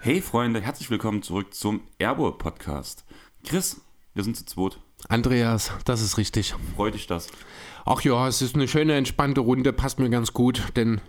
[0.00, 3.04] Hey Freunde, herzlich willkommen zurück zum Airbowl Podcast.
[3.44, 3.80] Chris,
[4.14, 4.78] wir sind zu zweit.
[5.08, 6.54] Andreas, das ist richtig.
[6.76, 7.28] Freut dich das?
[7.84, 11.00] Ach ja, es ist eine schöne, entspannte Runde, passt mir ganz gut, denn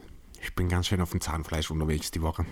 [0.41, 2.45] ich bin ganz schön auf dem Zahnfleisch unterwegs die Woche.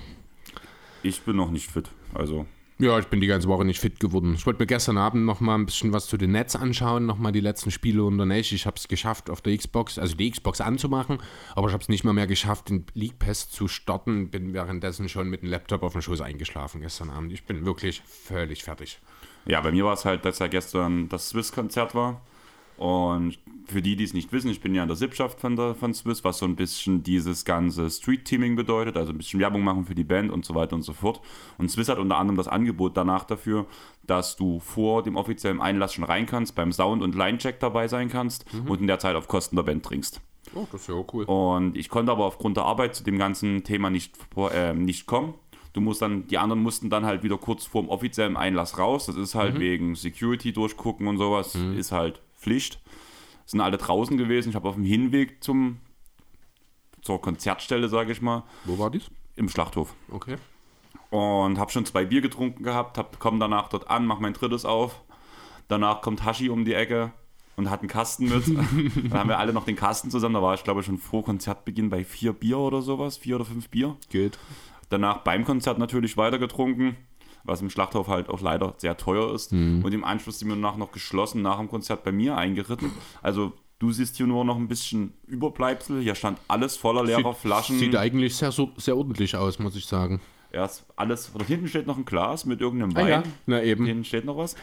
[1.01, 2.45] Ich bin noch nicht fit, also
[2.77, 4.35] Ja, ich bin die ganze Woche nicht fit geworden.
[4.35, 7.17] Ich wollte mir gestern Abend noch mal ein bisschen was zu den Netz anschauen, noch
[7.17, 8.53] mal die letzten Spiele unter Nash.
[8.53, 11.19] Ich habe es geschafft, auf der Xbox, also die Xbox anzumachen,
[11.55, 14.29] aber ich habe es nicht mal mehr geschafft, den League Pass zu starten.
[14.29, 17.33] Bin währenddessen schon mit dem Laptop auf dem Schoß eingeschlafen gestern Abend.
[17.33, 18.99] Ich bin wirklich völlig fertig.
[19.45, 22.21] Ja, bei mir war es halt, dass ja gestern das Swiss-Konzert war.
[22.79, 25.75] Und für die, die es nicht wissen, ich bin ja in der Sippschaft von, der,
[25.75, 29.85] von Swiss, was so ein bisschen dieses ganze Street-Teaming bedeutet, also ein bisschen Werbung machen
[29.85, 31.19] für die Band und so weiter und so fort.
[31.57, 33.65] Und Swiss hat unter anderem das Angebot danach dafür,
[34.07, 38.07] dass du vor dem offiziellen Einlass schon rein kannst, beim Sound- und Line-Check dabei sein
[38.07, 40.21] kannst und in der Zeit auf Kosten der Band trinkst.
[40.55, 41.25] Oh, das ist ja cool.
[41.25, 44.15] Und ich konnte aber aufgrund der Arbeit zu dem ganzen Thema nicht,
[44.53, 45.33] äh, nicht kommen.
[45.73, 49.05] Du musst dann, die anderen mussten dann halt wieder kurz vorm offiziellen Einlass raus.
[49.05, 52.79] Das ist halt wegen Security durchgucken und sowas, ist halt Pflicht.
[53.45, 54.49] Sind alle draußen gewesen.
[54.49, 55.79] Ich habe auf dem Hinweg zum
[57.01, 59.09] zur Konzertstelle, sage ich mal, Wo war dies?
[59.35, 59.93] im Schlachthof.
[60.11, 60.35] Okay.
[61.09, 64.65] Und habe schon zwei Bier getrunken gehabt, hab, komm danach dort an, mach mein drittes
[64.65, 65.01] auf.
[65.69, 67.13] Danach kommt Hashi um die Ecke
[67.55, 68.47] und hat einen Kasten mit.
[69.11, 70.35] dann haben wir alle noch den Kasten zusammen.
[70.35, 73.45] Da war ich, glaube ich, schon vor Konzertbeginn bei vier Bier oder sowas, vier oder
[73.45, 73.95] fünf Bier.
[74.09, 74.37] Geht.
[74.89, 76.97] Danach beim Konzert natürlich weiter getrunken,
[77.49, 79.51] was im Schlachthof halt auch leider sehr teuer ist.
[79.51, 82.91] Und im Anschluss sind wir danach noch geschlossen nach dem Konzert bei mir eingeritten.
[83.21, 86.01] Also du siehst hier nur noch ein bisschen Überbleibsel.
[86.01, 87.79] Hier stand alles voller leerer Flaschen.
[87.79, 90.21] Sieht eigentlich sehr, sehr ordentlich aus, muss ich sagen.
[90.53, 91.31] Ja, ist alles.
[91.33, 93.09] Dort hinten steht noch ein Glas mit irgendeinem Ah Wein.
[93.09, 93.85] ja, na eben.
[93.85, 94.55] Hinten steht noch was.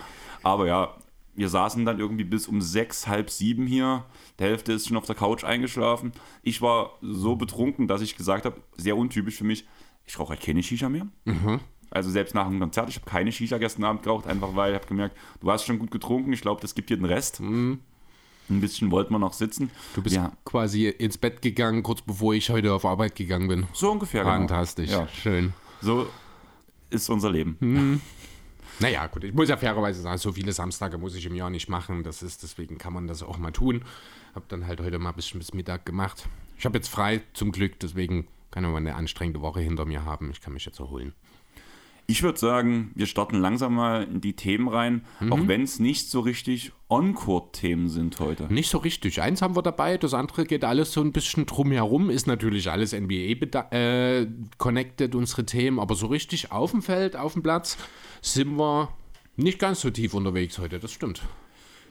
[0.43, 0.95] Aber ja,
[1.34, 4.05] wir saßen dann irgendwie bis um sechs, halb sieben hier.
[4.39, 6.12] Der Hälfte ist schon auf der Couch eingeschlafen.
[6.43, 9.65] Ich war so betrunken, dass ich gesagt habe, sehr untypisch für mich,
[10.06, 11.06] ich rauche halt keine Shisha mehr.
[11.25, 11.60] Mhm.
[11.97, 14.79] Also selbst nach dem Konzert, ich habe keine Shisha gestern Abend geraucht, einfach weil ich
[14.79, 17.41] habe gemerkt, du hast schon gut getrunken, ich glaube, das gibt dir den Rest.
[17.41, 17.81] Ein
[18.49, 19.65] bisschen wollten wir noch sitzen.
[19.65, 19.71] Mhm.
[19.95, 23.67] Du bist ja, quasi ins Bett gegangen, kurz bevor ich heute auf Arbeit gegangen bin.
[23.73, 24.25] so ungefähr.
[24.25, 24.37] genau.
[24.37, 24.91] Fantastisch.
[24.91, 25.55] Ja, Schön.
[25.81, 26.07] so
[26.91, 27.57] ist unser Leben.
[27.61, 28.01] Hm.
[28.78, 31.71] Naja, gut, ich muss ja fairerweise sagen, so viele Samstage muss ich im Jahr nicht
[31.71, 32.03] machen.
[32.03, 33.83] Das ist, deswegen kann man das auch mal tun.
[34.34, 36.28] Hab dann halt heute mal ein bisschen bis Mittag gemacht.
[36.59, 40.05] Ich habe jetzt frei, zum Glück, deswegen kann ich mal eine anstrengende Woche hinter mir
[40.05, 40.31] haben.
[40.31, 41.15] Ich kann mich jetzt erholen.
[42.09, 45.33] Ich würde sagen, wir starten langsam mal in die Themen rein, Mhm.
[45.33, 48.44] auch wenn es nicht so richtig On-Court-Themen sind heute.
[48.53, 49.21] Nicht so richtig.
[49.21, 52.11] Eins haben wir dabei, das andere geht alles so ein bisschen drumherum.
[52.11, 57.77] Ist natürlich alles NBA-connected, unsere Themen, aber so richtig auf dem Feld, auf dem Platz
[58.22, 58.89] sind wir
[59.37, 61.22] nicht ganz so tief unterwegs heute, das stimmt.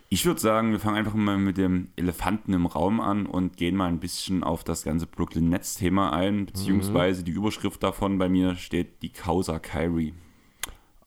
[0.10, 3.76] Ich würde sagen, wir fangen einfach mal mit dem Elefanten im Raum an und gehen
[3.76, 8.56] mal ein bisschen auf das ganze Brooklyn Nets-Thema ein, beziehungsweise die Überschrift davon bei mir
[8.56, 10.14] steht die Causa Kyrie.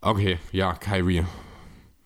[0.01, 1.25] Okay, ja, Kyrie.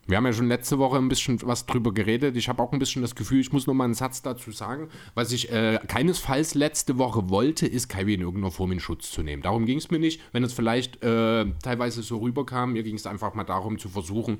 [0.06, 2.36] Wir haben ja schon letzte Woche ein bisschen was drüber geredet.
[2.36, 4.88] Ich habe auch ein bisschen das Gefühl, ich muss noch mal einen Satz dazu sagen.
[5.14, 9.22] Was ich äh, keinesfalls letzte Woche wollte, ist, Kyrie in irgendeiner Form in Schutz zu
[9.22, 9.42] nehmen.
[9.42, 10.20] Darum ging es mir nicht.
[10.32, 14.38] Wenn es vielleicht äh, teilweise so rüberkam, mir ging es einfach mal darum zu versuchen,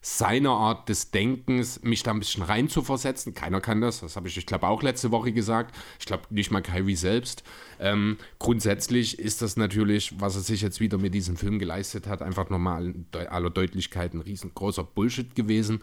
[0.00, 3.34] seine Art des Denkens, mich da ein bisschen rein zu versetzen.
[3.34, 5.74] Keiner kann das, das habe ich, ich glaube, auch letzte Woche gesagt.
[5.98, 7.42] Ich glaube, nicht mal Kyrie selbst.
[7.80, 12.22] Ähm, grundsätzlich ist das natürlich, was er sich jetzt wieder mit diesem Film geleistet hat,
[12.22, 12.94] einfach nochmal
[13.28, 15.82] aller Deutlichkeit ein riesengroßer Bullshit gewesen.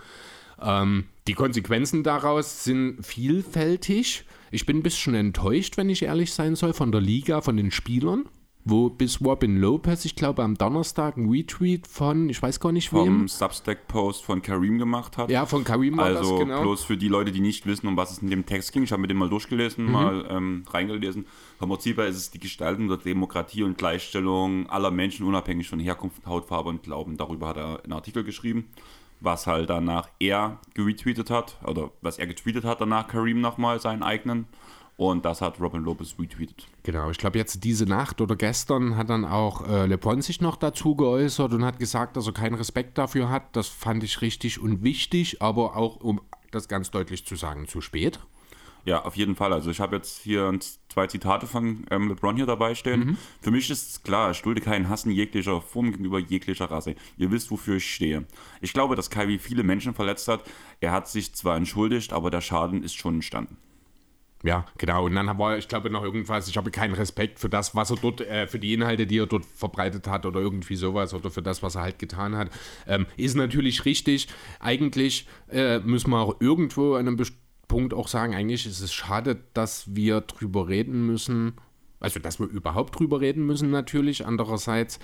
[0.61, 4.25] Ähm, die Konsequenzen daraus sind vielfältig.
[4.51, 7.71] Ich bin ein bisschen enttäuscht, wenn ich ehrlich sein soll, von der Liga, von den
[7.71, 8.25] Spielern.
[8.67, 12.91] Wo bis Robin Lopez, ich glaube, am Donnerstag ein Retweet von, ich weiß gar nicht
[12.91, 13.05] wem.
[13.05, 15.29] Vom Substack-Post von Kareem gemacht hat.
[15.29, 16.61] Ja, von Karim war Also das, genau.
[16.63, 18.91] bloß für die Leute, die nicht wissen, um was es in dem Text ging, ich
[18.91, 21.27] habe mir den mal durchgelesen, mal ähm, reingelesen.
[21.59, 25.79] Vom Prinzip her ist es die Gestaltung der Demokratie und Gleichstellung aller Menschen, unabhängig von
[25.79, 27.17] Herkunft, Hautfarbe und Glauben.
[27.17, 28.65] Darüber hat er einen Artikel geschrieben,
[29.19, 34.01] was halt danach er geretweetet hat, oder was er getweetet hat danach, Kareem nochmal, seinen
[34.01, 34.47] eigenen.
[34.97, 36.67] Und das hat Robin Lopez retweetet.
[36.83, 40.55] Genau, ich glaube jetzt diese Nacht oder gestern hat dann auch äh, Le sich noch
[40.55, 43.55] dazu geäußert und hat gesagt, dass er keinen Respekt dafür hat.
[43.55, 46.21] Das fand ich richtig und wichtig, aber auch, um
[46.51, 48.19] das ganz deutlich zu sagen, zu spät.
[48.85, 49.51] Ja, auf jeden Fall.
[49.51, 50.57] Also ich habe jetzt hier
[50.89, 53.17] zwei Zitate von ähm, LeBron hier dabei stehen.
[53.41, 56.95] Für mich ist klar, ich dulde keinen Hass in jeglicher Form gegenüber jeglicher Rasse.
[57.17, 58.25] Ihr wisst, wofür ich stehe.
[58.61, 60.43] Ich glaube, dass Kyrie viele Menschen verletzt hat.
[60.81, 63.57] Er hat sich zwar entschuldigt, aber der Schaden ist schon entstanden.
[64.45, 65.05] Ja, genau.
[65.05, 67.97] Und dann war, ich glaube, noch irgendwas, ich habe keinen Respekt für das, was er
[67.97, 71.41] dort, äh, für die Inhalte, die er dort verbreitet hat oder irgendwie sowas oder für
[71.41, 72.51] das, was er halt getan hat.
[72.85, 74.27] Ähm, ist natürlich richtig.
[74.59, 77.19] Eigentlich äh, müssen wir auch irgendwo an einem
[77.67, 81.53] Punkt auch sagen, eigentlich ist es schade, dass wir drüber reden müssen,
[81.99, 84.27] also dass wir überhaupt drüber reden müssen natürlich.
[84.27, 84.99] Andererseits,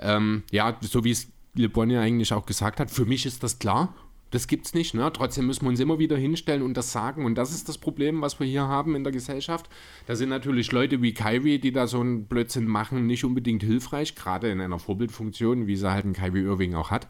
[0.00, 3.44] ähm, ja, so wie es Le Bon ja eigentlich auch gesagt hat, für mich ist
[3.44, 3.94] das klar.
[4.30, 5.10] Das gibt's nicht, ne?
[5.12, 7.24] Trotzdem müssen wir uns immer wieder hinstellen und das sagen.
[7.24, 9.68] Und das ist das Problem, was wir hier haben in der Gesellschaft.
[10.06, 14.14] Da sind natürlich Leute wie Kyrie, die da so einen Blödsinn machen, nicht unbedingt hilfreich,
[14.14, 17.08] gerade in einer Vorbildfunktion, wie sie halt ein Kyrie Irving auch hat.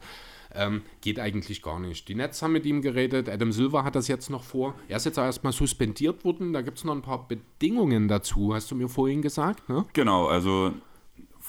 [0.53, 2.09] Ähm, geht eigentlich gar nicht.
[2.09, 4.75] Die Nets haben mit ihm geredet, Adam Silver hat das jetzt noch vor.
[4.89, 8.53] Er ist jetzt auch erstmal suspendiert worden, da gibt es noch ein paar Bedingungen dazu,
[8.53, 9.85] hast du mir vorhin gesagt, ne?
[9.93, 10.73] Genau, also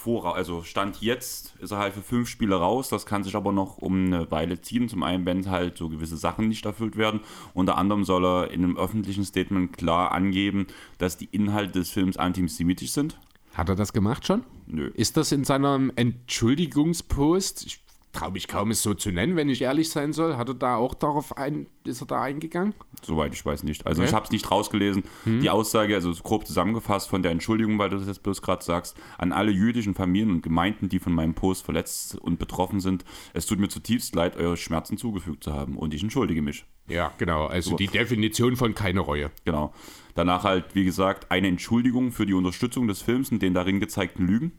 [0.02, 2.90] vor, also Stand jetzt ist er halt für fünf Spiele raus.
[2.90, 4.90] Das kann sich aber noch um eine Weile ziehen.
[4.90, 7.22] Zum einen, wenn halt so gewisse Sachen nicht erfüllt werden.
[7.54, 10.68] Unter anderem soll er in einem öffentlichen Statement klar angeben,
[10.98, 13.20] dass die Inhalte des Films antisemitisch sind.
[13.54, 14.44] Hat er das gemacht schon?
[14.66, 14.88] Nö.
[14.96, 17.66] Ist das in seinem Entschuldigungspost?
[17.66, 17.80] Ich
[18.12, 20.36] traue mich kaum, es so zu nennen, wenn ich ehrlich sein soll.
[20.38, 22.74] Hat er da auch darauf ein, ist er da eingegangen?
[23.04, 23.88] Soweit ich weiß nicht.
[23.88, 24.10] Also Okay.
[24.10, 25.04] ich habe es nicht rausgelesen.
[25.26, 28.98] Die Aussage, also grob zusammengefasst von der Entschuldigung, weil du das jetzt bloß gerade sagst,
[29.18, 33.46] an alle jüdischen Familien und Gemeinden, die von meinem Post verletzt und betroffen sind, es
[33.46, 36.66] tut mir zutiefst leid, eure Schmerzen zugefügt zu haben und ich entschuldige mich.
[36.88, 37.46] Ja, genau.
[37.46, 39.32] Also die Definition von keine Reue.
[39.46, 39.74] Genau.
[40.16, 44.28] Danach halt, wie gesagt, eine Entschuldigung für die Unterstützung des Films und den darin gezeigten
[44.28, 44.52] Lügen.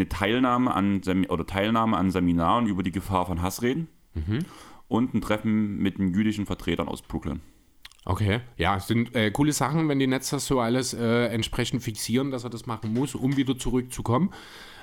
[0.00, 3.88] Eine Teilnahme an, Sem oder Teilnahme an Seminaren über die Gefahr von Hassreden.
[4.88, 7.42] Und ein Treffen mit den jüdischen Vertretern aus Brooklyn.
[8.06, 8.40] Okay.
[8.56, 12.30] Ja, es sind äh, coole Sachen, wenn die Netz das so alles äh, entsprechend fixieren,
[12.30, 14.30] dass er das machen muss, um wieder zurückzukommen.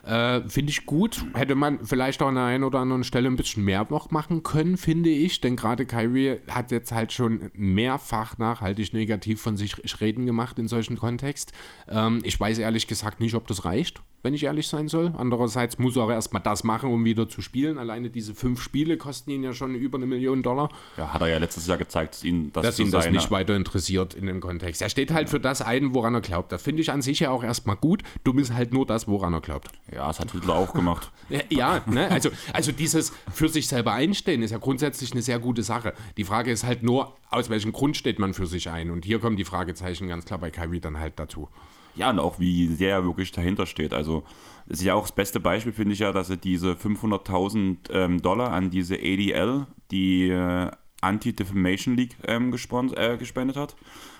[0.07, 1.25] Äh, finde ich gut.
[1.33, 4.41] Hätte man vielleicht auch an der einen oder anderen Stelle ein bisschen mehr noch machen
[4.41, 5.41] können, finde ich.
[5.41, 10.67] Denn gerade Kyrie hat jetzt halt schon mehrfach nachhaltig negativ von sich reden gemacht in
[10.67, 11.51] solchen Kontext.
[11.89, 15.13] Ähm, ich weiß ehrlich gesagt nicht, ob das reicht, wenn ich ehrlich sein soll.
[15.17, 17.77] Andererseits muss er auch erstmal das machen, um wieder zu spielen.
[17.77, 21.27] Alleine diese fünf Spiele kosten ihn ja schon über eine Million Dollar Ja, hat er
[21.27, 24.25] ja letztes Jahr gezeigt, dass ihn das, dass zu ihn das nicht weiter interessiert in
[24.25, 24.81] dem Kontext.
[24.81, 26.53] Er steht halt für das ein, woran er glaubt.
[26.53, 28.03] Das finde ich an sich ja auch erstmal gut.
[28.23, 29.67] Dumm ist halt nur das, woran er glaubt.
[29.91, 31.11] Ja, das hat Hitler auch gemacht.
[31.29, 32.09] Ja, Ja, ne?
[32.09, 35.93] also, also dieses für sich selber einstehen ist ja grundsätzlich eine sehr gute Sache.
[36.15, 38.91] Die Frage ist halt nur, aus welchem Grund steht man für sich ein?
[38.91, 41.49] Und hier kommen die Fragezeichen ganz klar bei Kyrie dann halt dazu.
[41.95, 43.93] Ja, und auch wie sehr er wirklich dahinter steht.
[43.93, 44.23] Also,
[44.67, 48.21] das ist ja auch das beste Beispiel, finde ich ja, dass er diese 500.000 ähm,
[48.21, 50.71] Dollar an diese ADL, die äh,
[51.01, 53.75] Anti-Defamation League, ähm, äh, gespendet hat.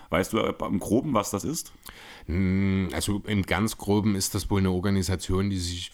[0.10, 1.72] Weißt du äh, im Groben, was das ist?
[2.28, 5.92] Also im ganz Groben ist das wohl eine Organisation, die sich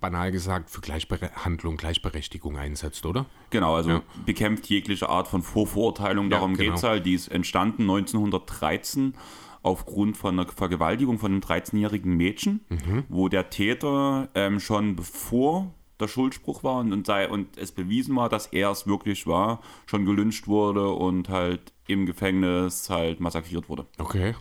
[0.00, 3.26] banal gesagt für Gleichbehandlung, Gleichberechtigung einsetzt, oder?
[3.50, 4.02] Genau, also Ja.
[4.24, 6.26] bekämpft jegliche Art von Vorverurteilung.
[6.26, 6.70] Ja, Darum genau.
[6.70, 7.06] geht es halt.
[7.06, 9.14] Die ist entstanden 1913
[9.62, 13.04] aufgrund von einer Vergewaltigung von einem 13-jährigen Mädchen, Mhm.
[13.08, 18.14] wo der Täter ähm, schon bevor der Schuldspruch war und, und, sei, und es bewiesen
[18.16, 23.68] war, dass er es wirklich war, schon gelünscht wurde und halt im Gefängnis halt massakriert
[23.68, 23.86] wurde.
[23.98, 24.34] Okay.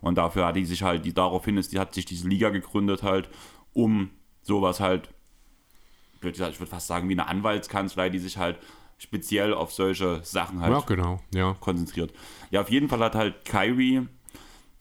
[0.00, 3.02] Und dafür hat die sich halt, die daraufhin ist, die hat sich diese Liga gegründet
[3.02, 3.28] halt,
[3.72, 4.10] um
[4.42, 5.08] sowas halt,
[6.22, 8.58] ich würde fast sagen, wie eine Anwaltskanzlei, die sich halt
[8.98, 11.20] speziell auf solche Sachen halt Ja, genau.
[11.34, 11.54] Ja.
[11.60, 12.12] konzentriert.
[12.50, 14.06] Ja, auf jeden Fall hat halt Kyrie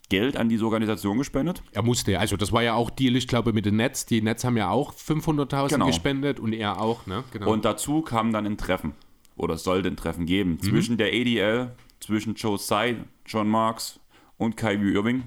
[0.10, 1.62] Geld an diese Organisation gespendet.
[1.71, 4.07] Er musste, also das war ja auch Deal, ich glaube, mit den Nets.
[4.07, 5.86] Die Nets haben ja auch 500.000 Genau.
[5.86, 7.24] gespendet und er auch, ne?
[7.31, 7.51] Genau.
[7.54, 8.94] Und dazu kam dann ein Treffen.
[9.38, 10.54] Oder es sollte ein Treffen geben.
[10.54, 10.61] Mhm.
[10.61, 13.99] Zwischen der ADL, zwischen Joe Tsai, John Marks
[14.40, 15.26] und Kyrie Irving.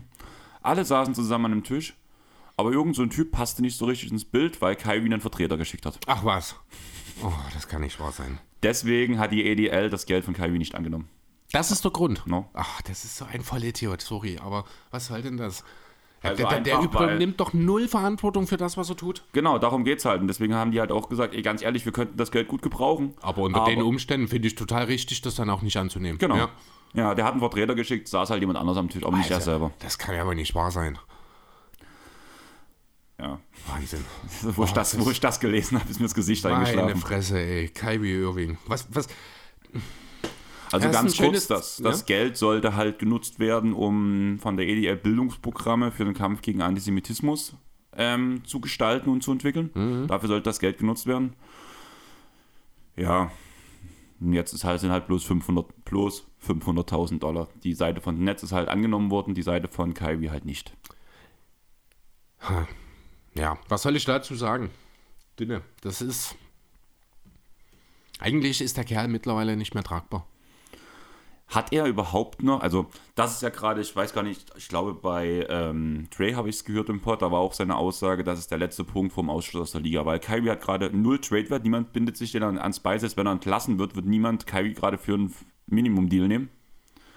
[0.62, 1.94] Alle saßen zusammen an einem Tisch.
[2.56, 5.56] Aber irgend so ein Typ passte nicht so richtig ins Bild, weil Kyrie einen Vertreter
[5.56, 5.98] geschickt hat.
[6.06, 6.56] Ach was.
[7.22, 8.38] Oh, das kann nicht wahr sein.
[8.62, 11.08] Deswegen hat die ADL das Geld von Kyrie nicht angenommen.
[11.52, 12.26] Das ist der Grund.
[12.26, 12.48] No.
[12.54, 15.64] Ach, das ist so ein Vollidiot, sorry, aber was soll denn das?
[16.22, 19.24] Also der, der, der weil- übernimmt doch null Verantwortung für das, was er tut.
[19.32, 20.20] Genau, darum geht's halt.
[20.20, 22.62] Und deswegen haben die halt auch gesagt, ey, ganz ehrlich, wir könnten das Geld gut
[22.62, 23.14] gebrauchen.
[23.20, 26.18] Aber unter den Umständen finde ich total richtig, das dann auch nicht anzunehmen.
[26.18, 26.36] Genau.
[26.36, 26.48] Ja.
[26.94, 27.14] Ja.
[27.14, 29.72] der hat einen Vertreter geschickt, saß halt jemand anders am Tisch, aber nicht er selber.
[29.80, 30.98] Das kann ja aber nicht wahr sein.
[33.18, 33.38] Ja.
[33.68, 34.04] Wahnsinn.
[34.56, 36.98] Wo, ich das, wo ich das gelesen habe, ist mir das Gesicht Meine eingeschlagen.
[37.00, 37.68] Fresse, ey.
[37.68, 38.58] Kyrie Irving.
[38.66, 39.06] Was, was?
[40.72, 41.84] Also ist ganz kurz, schönes- das, ja.
[41.84, 46.62] das Geld sollte halt genutzt werden, um von der EDL Bildungsprogramme für den Kampf gegen
[46.62, 47.54] Antisemitismus
[47.96, 49.70] ähm, zu gestalten und zu entwickeln.
[49.74, 50.06] Mhm.
[50.06, 51.34] Dafür sollte das Geld genutzt werden.
[52.96, 53.30] Ja,
[54.20, 57.48] und jetzt ist halt, sind halt bloß 500 plus 500.000 Dollar.
[57.64, 60.72] Die Seite von Netz ist halt angenommen worden, die Seite von Kyrie halt nicht.
[63.34, 64.70] Ja, was soll ich dazu sagen?
[65.38, 65.62] Dünne.
[65.80, 66.36] Das ist.
[68.18, 70.26] Eigentlich ist der Kerl mittlerweile nicht mehr tragbar.
[71.54, 74.94] Hat er überhaupt noch, also das ist ja gerade, ich weiß gar nicht, ich glaube
[74.94, 78.38] bei ähm, Trey habe ich es gehört im Pod, da war auch seine Aussage, das
[78.38, 81.62] ist der letzte Punkt vom Ausschluss aus der Liga, weil Kyrie hat gerade null Trade-Wert,
[81.62, 85.14] niemand bindet sich den ans Beisetz, wenn er entlassen wird, wird niemand Kyrie gerade für
[85.14, 85.34] einen
[85.66, 86.48] Minimum-Deal nehmen.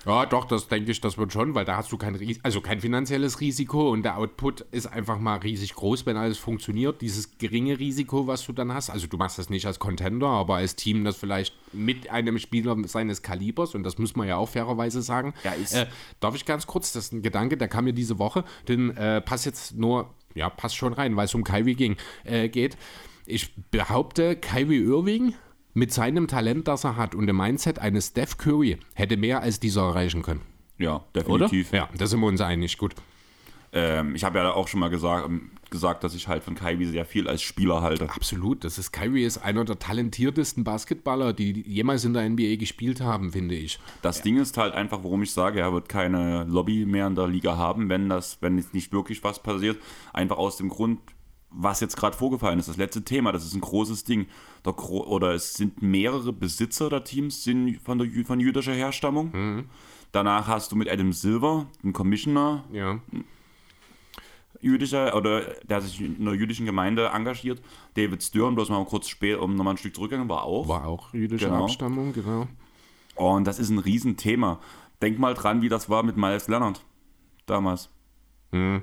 [0.05, 2.79] Ja, doch, das denke ich, das wird schon, weil da hast du kein, also kein
[2.79, 7.01] finanzielles Risiko und der Output ist einfach mal riesig groß, wenn alles funktioniert.
[7.01, 10.55] Dieses geringe Risiko, was du dann hast, also du machst das nicht als Contender, aber
[10.55, 14.49] als Team, das vielleicht mit einem Spieler seines Kalibers, und das muss man ja auch
[14.49, 15.33] fairerweise sagen.
[15.43, 15.87] Ja, ist äh,
[16.19, 19.21] darf ich ganz kurz, das ist ein Gedanke, der kam mir diese Woche, den äh,
[19.21, 22.77] passt jetzt nur, ja, passt schon rein, weil es um Kyrie ging, äh, geht.
[23.25, 25.33] Ich behaupte, Kyrie Irving
[25.75, 29.59] mit seinem Talent, das er hat und dem Mindset eines Steph Curry hätte mehr als
[29.59, 30.41] dieser erreichen können.
[30.77, 31.47] Ja, Oder?
[31.47, 31.71] definitiv.
[31.71, 32.77] Ja, da sind wir uns einig.
[32.77, 32.95] Gut.
[33.71, 36.85] Ähm, ich habe ja auch schon mal gesagt, ähm, gesagt, dass ich halt von Kyrie
[36.85, 38.09] sehr viel als Spieler halte.
[38.09, 38.63] Absolut.
[38.63, 43.33] Das ist Kyrie ist einer der talentiertesten Basketballer, die jemals in der NBA gespielt haben,
[43.33, 43.79] finde ich.
[44.01, 47.27] Das Ding ist halt einfach, warum ich sage, er wird keine Lobby mehr in der
[47.27, 49.77] Liga haben, wenn das, wenn jetzt nicht wirklich was passiert.
[50.13, 50.99] Einfach aus dem Grund,
[51.49, 52.69] was jetzt gerade vorgefallen ist.
[52.69, 54.27] Das letzte Thema, das ist ein großes Ding.
[54.65, 59.65] Oder es sind mehrere Besitzer der Teams sind von, der, von jüdischer Herstammung.
[60.11, 62.99] Danach hast du mit Adam Silver, einen Commissioner, Ja.
[64.61, 67.61] jüdischer oder der sich in einer jüdischen Gemeinde engagiert.
[67.95, 70.67] David Stern, bloß mal kurz später, um nochmal ein Stück zurückgegangen, war auch.
[70.67, 71.65] War auch jüdische Genau.
[71.65, 72.47] Abstammung, genau.
[73.15, 74.59] Und das ist ein Riesenthema.
[75.01, 76.83] Denk mal dran, wie das war mit Miles Leonard
[77.45, 77.89] damals.
[78.51, 78.81] Hm.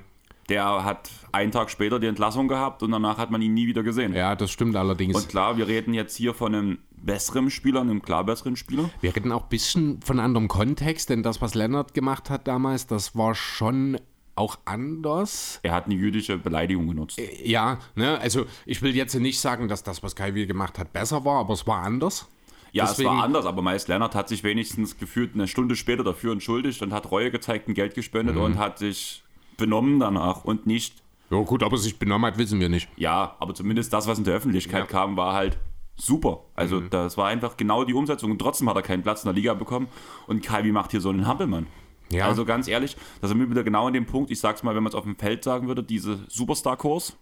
[0.49, 3.81] Der hat einen Tag später die Entlassung gehabt und danach hat man ihn nie wieder
[3.83, 4.13] gesehen.
[4.13, 5.15] Ja, das stimmt allerdings.
[5.15, 8.89] Und klar, wir reden jetzt hier von einem besseren Spieler, einem klar besseren Spieler.
[9.01, 12.87] Wir reden auch ein bisschen von anderem Kontext, denn das, was Leonard gemacht hat damals,
[12.87, 13.97] das war schon
[14.35, 15.59] auch anders.
[15.63, 17.21] Er hat eine jüdische Beleidigung genutzt.
[17.43, 21.23] Ja, ne, also ich will jetzt nicht sagen, dass das, was Kyrie gemacht hat, besser
[21.23, 22.27] war, aber es war anders.
[22.71, 26.03] Ja, es deswegen- war anders, aber Miles Leonard hat sich wenigstens gefühlt eine Stunde später
[26.03, 28.41] dafür entschuldigt und hat Reue gezeigt und Geld gespendet Mhm.
[28.41, 29.22] und hat sich
[29.57, 32.87] benommen danach und nicht Ja gut, ob er sich benommen hat, wissen wir nicht.
[32.97, 34.85] Ja, aber zumindest das, was in der Öffentlichkeit Ja.
[34.85, 35.57] kam, war halt
[35.95, 36.41] super.
[36.55, 39.35] Also das war einfach genau die Umsetzung und trotzdem hat er keinen Platz in der
[39.35, 39.87] Liga bekommen
[40.27, 41.67] und Kyrie macht hier so einen Hampelmann.
[42.11, 42.27] Ja.
[42.27, 44.83] Also ganz ehrlich, da sind wir wieder genau an dem Punkt, ich sag's mal, wenn
[44.83, 47.15] man es auf dem Feld sagen würde, diese Superstar-Kurs.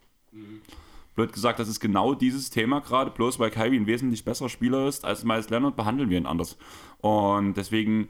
[1.15, 4.87] Blöd gesagt, das ist genau dieses Thema gerade, bloß weil Kyrie ein wesentlich besserer Spieler
[4.87, 6.57] ist als Miles Leonard, behandeln wir ihn anders.
[6.99, 8.07] Und deswegen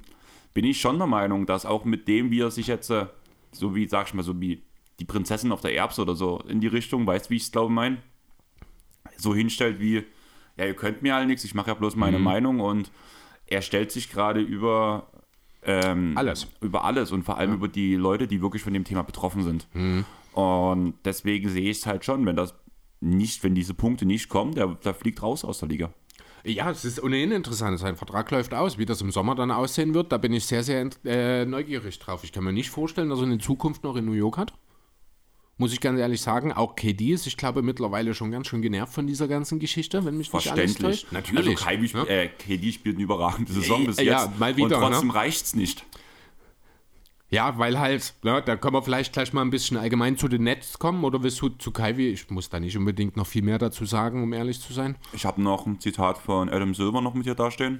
[0.53, 3.07] bin ich schon der Meinung, dass auch mit dem, wie er sich jetzt, äh,
[3.51, 4.63] so wie, sag ich mal, so wie
[4.99, 7.71] die Prinzessin auf der Erbs oder so in die Richtung, weißt wie ich es glaube
[7.71, 7.97] mein,
[9.17, 10.03] so hinstellt wie,
[10.57, 12.91] ja, ihr könnt mir halt nichts, ich mache ja bloß meine Meinung und
[13.47, 15.07] er stellt sich gerade über
[15.63, 16.47] ähm, Alles.
[16.61, 19.67] über alles und vor allem über die Leute, die wirklich von dem Thema betroffen sind.
[20.33, 22.55] Und deswegen sehe ich es halt schon, wenn das
[22.99, 25.93] nicht, wenn diese Punkte nicht kommen, der, der fliegt raus aus der Liga.
[26.43, 27.79] Ja, es ist ohnehin interessant.
[27.79, 28.77] Sein Vertrag läuft aus.
[28.77, 32.23] Wie das im Sommer dann aussehen wird, da bin ich sehr, sehr äh, neugierig drauf.
[32.23, 34.53] Ich kann mir nicht vorstellen, dass er eine Zukunft noch in New York hat.
[35.57, 36.51] Muss ich ganz ehrlich sagen.
[36.51, 40.17] Auch KD ist, ich glaube, mittlerweile schon ganz schön genervt von dieser ganzen Geschichte, wenn
[40.17, 41.01] mich nicht alles Verständlich.
[41.01, 41.11] täuscht.
[41.11, 41.57] Natürlich.
[41.59, 42.09] Also Kyrie, ne?
[42.09, 44.39] äh, KD spielt eine überragende Saison bis ja, jetzt.
[44.39, 45.15] mal wieder, und trotzdem ne?
[45.15, 45.85] reicht es nicht.
[47.33, 50.43] Ja, weil halt, ne, da können wir vielleicht gleich mal ein bisschen allgemein zu den
[50.43, 51.05] Nets kommen.
[51.05, 52.09] Oder willst du zu Kyrie?
[52.09, 54.97] Ich muss da nicht unbedingt noch viel mehr dazu sagen, um ehrlich zu sein.
[55.13, 57.79] Ich habe noch ein Zitat von Adam Silver noch mit hier dastehen.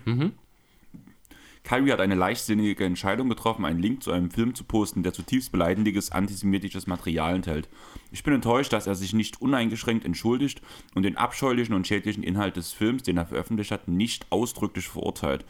[1.64, 5.52] Kyrie hat eine leichtsinnige Entscheidung getroffen, einen Link zu einem Film zu posten, der zutiefst
[5.52, 7.70] beleidigendes antisemitisches Material enthält.
[8.12, 10.62] Ich bin enttäuscht, dass er sich nicht uneingeschränkt entschuldigt
[10.96, 15.46] und den abscheulichen und schädlichen Inhalt des Films, den er veröffentlicht hat, nicht ausdrücklich verurteilt.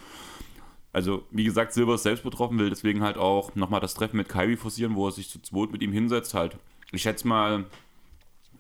[0.94, 4.28] Also, wie gesagt, Silver ist selbst betroffen, will deswegen halt auch nochmal das Treffen mit
[4.28, 6.58] Kyrie forcieren, wo er sich zu zweit mit ihm hinsetzt, halt.
[6.92, 7.66] Ich schätze mal,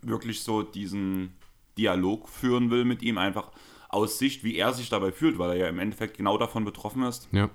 [0.01, 1.33] wirklich so diesen
[1.77, 3.51] Dialog führen will mit ihm, einfach
[3.89, 7.03] aus Sicht, wie er sich dabei fühlt, weil er ja im Endeffekt genau davon betroffen
[7.03, 7.27] ist.
[7.31, 7.49] Ja.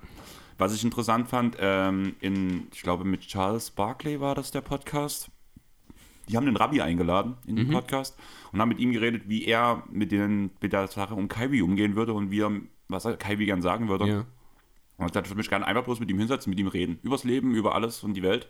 [0.59, 5.29] Was ich interessant fand, ähm, in, ich glaube, mit Charles Barkley war das der Podcast.
[6.29, 8.17] Die haben den Rabbi eingeladen in den Podcast
[8.51, 11.95] und haben mit ihm geredet, wie er mit, den, mit der Sache um Kyrie umgehen
[11.95, 12.51] würde und wie er,
[12.89, 14.07] was er Kyrie gern sagen würde.
[14.07, 14.25] ja.
[14.97, 16.99] Und ich würde mich gerne einfach bloß mit ihm hinsetzen, mit ihm reden.
[17.03, 18.47] Übers Leben, über alles und die Welt.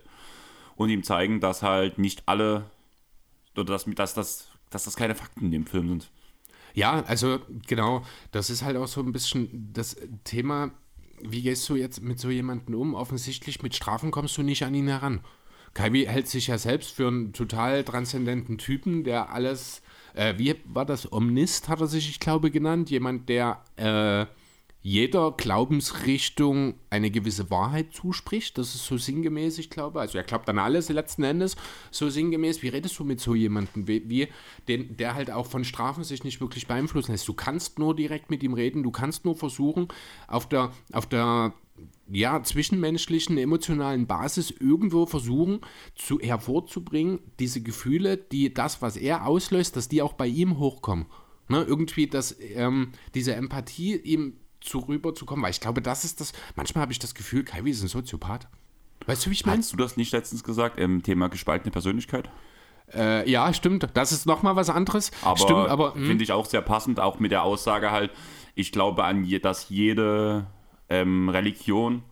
[0.76, 2.70] Und ihm zeigen, dass halt nicht alle,
[3.54, 6.10] oder dass, dass, dass, dass das keine Fakten in dem Film sind.
[6.74, 10.70] Ja, also genau, das ist halt auch so ein bisschen das Thema,
[11.20, 12.94] wie gehst du jetzt mit so jemandem um?
[12.94, 15.20] Offensichtlich mit Strafen kommst du nicht an ihn heran.
[15.74, 19.82] Kyrie hält sich ja selbst für einen total transzendenten Typen, der alles,
[20.14, 24.26] äh, wie war das, Omnist hat er sich, ich glaube, genannt, jemand, der äh,
[24.88, 28.56] jeder Glaubensrichtung eine gewisse Wahrheit zuspricht.
[28.56, 30.00] Das ist so sinngemäß, ich glaube.
[30.00, 31.56] Also er glaubt an alles letzten Endes
[31.90, 32.62] so sinngemäß.
[32.62, 34.28] Wie redest du mit so jemandem, wie, wie
[34.66, 37.28] den, der halt auch von Strafen sich nicht wirklich beeinflussen lässt?
[37.28, 39.88] Du kannst nur direkt mit ihm reden, du kannst nur versuchen,
[40.26, 41.52] auf der, auf der
[42.10, 45.60] ja, zwischenmenschlichen, emotionalen Basis irgendwo versuchen
[45.96, 51.04] zu, hervorzubringen, diese Gefühle, die das, was er auslöst, dass die auch bei ihm hochkommen.
[51.48, 51.62] Ne?
[51.62, 54.32] Irgendwie, dass ähm, diese Empathie ihm
[54.68, 57.82] zu rüberzukommen, weil ich glaube, das ist das, manchmal habe ich das Gefühl, Kaiwi ist
[57.82, 58.48] ein Soziopath.
[59.06, 59.58] Weißt du, wie ich meine?
[59.58, 62.28] Hast du das nicht letztens gesagt im Thema gespaltene Persönlichkeit?
[62.94, 63.88] Äh, ja, stimmt.
[63.94, 65.10] Das ist nochmal was anderes.
[65.22, 66.06] Aber, stimmt, aber hm.
[66.06, 68.10] finde ich auch sehr passend, auch mit der Aussage halt,
[68.54, 70.46] ich glaube an, je, dass jede
[70.88, 72.02] ähm, Religion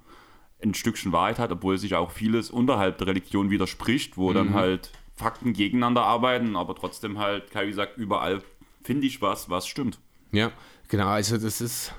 [0.63, 4.35] ein Stückchen Wahrheit hat, obwohl sich auch vieles unterhalb der Religion widerspricht, wo mhm.
[4.35, 8.43] dann halt Fakten gegeneinander arbeiten, aber trotzdem halt, Kai sagt, überall
[8.83, 9.99] finde ich was, was stimmt.
[10.33, 10.53] Ja,
[10.89, 11.95] genau, also das ist.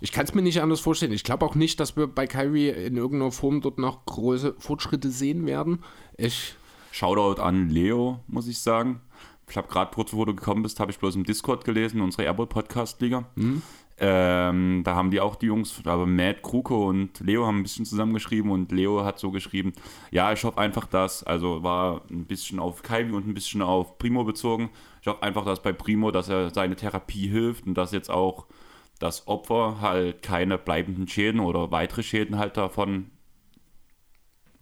[0.00, 1.12] Ich kann es mir nicht anders vorstellen.
[1.12, 5.10] Ich glaube auch nicht, dass wir bei Kyrie in irgendeiner Form dort noch große Fortschritte
[5.10, 5.82] sehen werden.
[6.18, 6.54] Ich.
[6.92, 9.00] Shoutout an Leo, muss ich sagen.
[9.48, 12.24] Ich habe gerade kurz bevor du gekommen bist, habe ich bloß im Discord gelesen, unsere
[12.24, 13.26] Airball Podcast Liga.
[13.36, 13.62] Mhm.
[13.98, 17.86] Ähm, da haben die auch die Jungs, aber Matt, Kruko und Leo haben ein bisschen
[17.86, 19.72] zusammengeschrieben und Leo hat so geschrieben,
[20.10, 23.96] ja, ich hoffe einfach, dass, also war ein bisschen auf Kaiwi und ein bisschen auf
[23.96, 24.68] Primo bezogen.
[25.00, 28.46] Ich hoffe einfach, dass bei Primo, dass er seine Therapie hilft und dass jetzt auch
[28.98, 33.10] das Opfer halt keine bleibenden Schäden oder weitere Schäden halt davon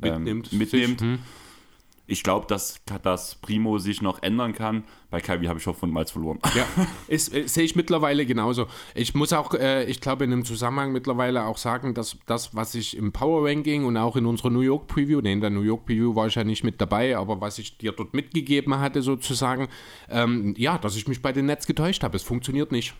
[0.02, 0.52] ähm, mitnimmt.
[0.52, 1.00] mitnimmt.
[1.00, 1.18] Hm
[2.06, 4.84] ich glaube, dass, dass Primo sich noch ändern kann.
[5.10, 6.38] Bei Kaiwi habe ich hoffentlich verloren.
[6.54, 6.66] Ja,
[7.08, 8.66] äh, sehe ich mittlerweile genauso.
[8.94, 12.74] Ich muss auch, äh, ich glaube, in dem Zusammenhang mittlerweile auch sagen, dass das, was
[12.74, 15.62] ich im Power Ranking und auch in unserer New York Preview, nee, in der New
[15.62, 19.00] York Preview war ich ja nicht mit dabei, aber was ich dir dort mitgegeben hatte,
[19.00, 19.68] sozusagen,
[20.10, 22.16] ähm, ja, dass ich mich bei den Netz getäuscht habe.
[22.16, 22.94] Es funktioniert nicht.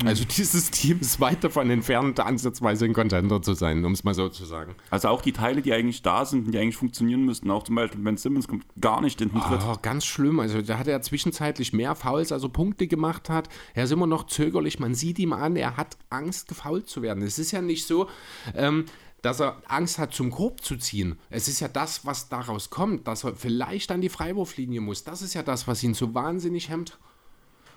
[0.00, 0.08] Mhm.
[0.08, 4.14] Also dieses Team ist weit davon entfernt, ansatzweise ein Contender zu sein, um es mal
[4.14, 4.74] so zu sagen.
[4.90, 7.74] Also auch die Teile, die eigentlich da sind und die eigentlich funktionieren müssten, auch zum
[7.74, 9.60] Beispiel Ben Simmons kommt gar nicht in den Tritt.
[9.66, 10.40] Oh, ganz schlimm.
[10.40, 13.48] Also da hat er zwischenzeitlich mehr Fouls, also Punkte gemacht hat.
[13.74, 14.78] Er ist immer noch zögerlich.
[14.78, 17.22] Man sieht ihm an, er hat Angst, gefoult zu werden.
[17.22, 18.08] Es ist ja nicht so,
[18.54, 18.86] ähm,
[19.22, 21.18] dass er Angst hat, zum Korb zu ziehen.
[21.30, 25.04] Es ist ja das, was daraus kommt, dass er vielleicht an die Freiwurflinie muss.
[25.04, 26.98] Das ist ja das, was ihn so wahnsinnig hemmt.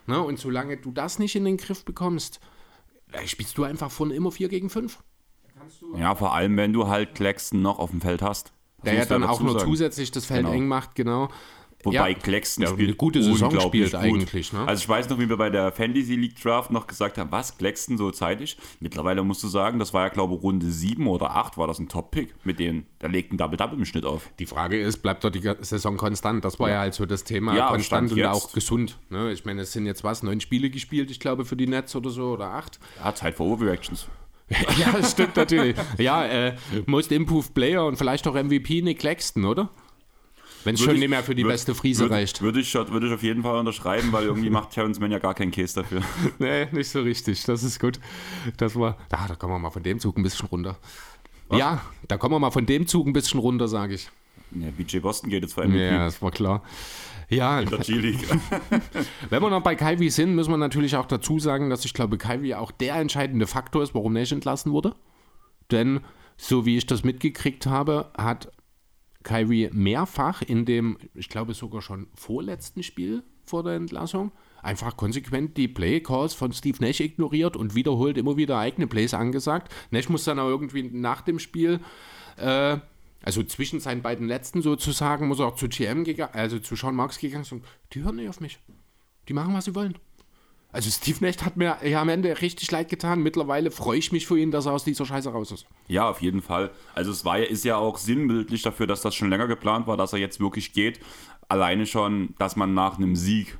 [0.07, 0.21] Ne?
[0.21, 2.39] Und solange du das nicht in den Griff bekommst,
[3.11, 4.99] äh, spielst du einfach von immer 4 gegen 5.
[5.97, 8.51] Ja, vor allem, wenn du halt Claxton noch auf dem Feld hast.
[8.83, 10.53] Der ja dann auch nur zusätzlich das Feld genau.
[10.53, 11.29] eng macht, genau.
[11.85, 14.01] Wobei ja, Claxton ja, spielt eine gute Saison spielt gut.
[14.01, 14.51] eigentlich.
[14.51, 14.67] Ne?
[14.67, 17.57] Also ich weiß noch, wie wir bei der Fantasy League Draft noch gesagt haben, was,
[17.57, 18.57] Claxton so zeitig?
[18.79, 21.77] Mittlerweile musst du sagen, das war ja glaube ich Runde 7 oder 8 war das
[21.77, 24.29] ein Top-Pick, mit denen, der legt ein Double-Double im Schnitt auf.
[24.39, 26.43] Die Frage ist, bleibt doch die Saison konstant?
[26.43, 28.97] Das war ja, ja halt so das Thema, ja, konstant und auch gesund.
[29.09, 29.31] Ne?
[29.31, 32.09] Ich meine, es sind jetzt was, neun Spiele gespielt, ich glaube für die Nets oder
[32.09, 32.79] so, oder acht.
[33.03, 34.07] Ja, Zeit für Overreactions.
[34.77, 35.75] ja, das stimmt natürlich.
[35.97, 39.69] Ja, äh, Most Improved Player und vielleicht auch MVP Nick Claxton, oder?
[40.65, 42.41] Wenn es schon nicht mehr für die würd, beste Friese würd, reicht.
[42.41, 45.35] Würde ich, würd ich auf jeden Fall unterschreiben, weil irgendwie macht Terrence Mann ja gar
[45.35, 46.01] keinen Käse dafür.
[46.39, 47.43] nee, nicht so richtig.
[47.43, 47.99] Das ist gut.
[48.57, 48.97] Das war.
[49.11, 50.77] Ah, da kommen wir mal von dem Zug ein bisschen runter.
[51.49, 51.59] Was?
[51.59, 54.09] Ja, da kommen wir mal von dem Zug ein bisschen runter, sage ich.
[54.51, 55.85] Ja, BJ Boston geht jetzt vor MVP.
[55.85, 56.63] Ja, das war klar.
[57.29, 57.59] Ja.
[57.59, 58.27] In der G-League.
[59.29, 62.17] Wenn wir noch bei Kaiwi sind, müssen wir natürlich auch dazu sagen, dass ich glaube,
[62.17, 64.95] Kaiwi auch der entscheidende Faktor ist, warum Nash entlassen wurde.
[65.71, 66.01] Denn,
[66.37, 68.51] so wie ich das mitgekriegt habe, hat
[69.25, 74.31] Kyrie mehrfach in dem, ich glaube sogar schon vorletzten Spiel vor der Entlassung,
[74.63, 79.73] einfach konsequent die Play-Calls von Steve Nash ignoriert und wiederholt immer wieder eigene Plays angesagt.
[79.91, 81.81] Nash muss dann auch irgendwie nach dem Spiel,
[82.37, 82.77] äh,
[83.23, 86.95] also zwischen seinen beiden letzten sozusagen, muss er auch zu GM gegangen, also zu Sean
[86.95, 88.59] Marks gegangen und die hören nicht auf mich.
[89.27, 89.95] Die machen, was sie wollen.
[90.75, 93.23] Also Steve Nash hat mir ja am Ende richtig leid getan.
[93.23, 95.65] Mittlerweile freue ich mich für ihn, dass er aus dieser Scheiße raus ist.
[95.87, 96.69] Ja, auf jeden Fall.
[96.93, 100.11] Also es war, ist ja auch sinnbildlich dafür, dass das schon länger geplant war, dass
[100.11, 100.99] er jetzt wirklich geht.
[101.47, 103.57] Alleine schon, dass man nach einem Sieg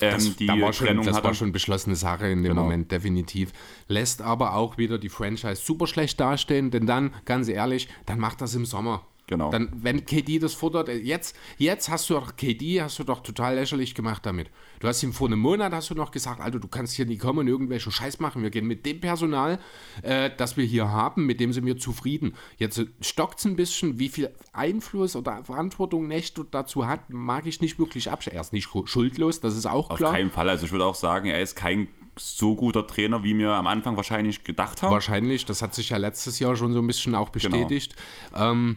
[0.00, 1.24] ähm, das, die da war schon, Trennung das hat.
[1.24, 2.62] war schon beschlossene Sache in dem genau.
[2.62, 3.52] Moment, definitiv.
[3.86, 8.40] Lässt aber auch wieder die Franchise super schlecht dastehen, denn dann, ganz ehrlich, dann macht
[8.40, 9.06] das im Sommer.
[9.30, 9.52] Genau.
[9.52, 13.20] Dann, wenn KD das fordert, äh, jetzt, jetzt hast du doch KD, hast du doch
[13.20, 14.50] total lächerlich gemacht damit.
[14.80, 17.20] Du hast ihm vor einem Monat hast du noch gesagt, Alter, du kannst hier nicht
[17.20, 18.42] kommen und irgendwelchen Scheiß machen.
[18.42, 19.60] Wir gehen mit dem Personal,
[20.02, 22.34] äh, das wir hier haben, mit dem sind wir zufrieden.
[22.58, 27.60] Jetzt stockt es ein bisschen, wie viel Einfluss oder Verantwortung Nächte dazu hat, mag ich
[27.60, 28.36] nicht wirklich abschätzen.
[28.36, 30.10] Er ist nicht schuldlos, das ist auch klar.
[30.10, 30.48] Auf keinen Fall.
[30.48, 31.86] Also ich würde auch sagen, er ist kein
[32.18, 34.90] so guter Trainer, wie wir am Anfang wahrscheinlich gedacht haben.
[34.90, 37.50] Wahrscheinlich, das hat sich ja letztes Jahr schon so ein bisschen auch genau.
[37.50, 37.94] bestätigt.
[38.32, 38.50] Genau.
[38.50, 38.76] Ähm,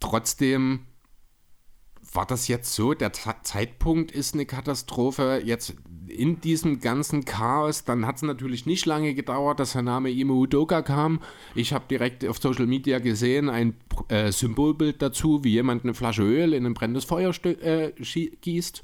[0.00, 0.86] Trotzdem
[2.12, 5.42] war das jetzt so, der Zeitpunkt ist eine Katastrophe.
[5.44, 5.76] Jetzt
[6.08, 10.34] in diesem ganzen Chaos, dann hat es natürlich nicht lange gedauert, dass der Name Imo
[10.34, 11.20] Udoka kam.
[11.54, 13.74] Ich habe direkt auf Social Media gesehen, ein
[14.08, 18.82] äh, Symbolbild dazu, wie jemand eine Flasche Öl in ein brennendes Feuer äh, gießt.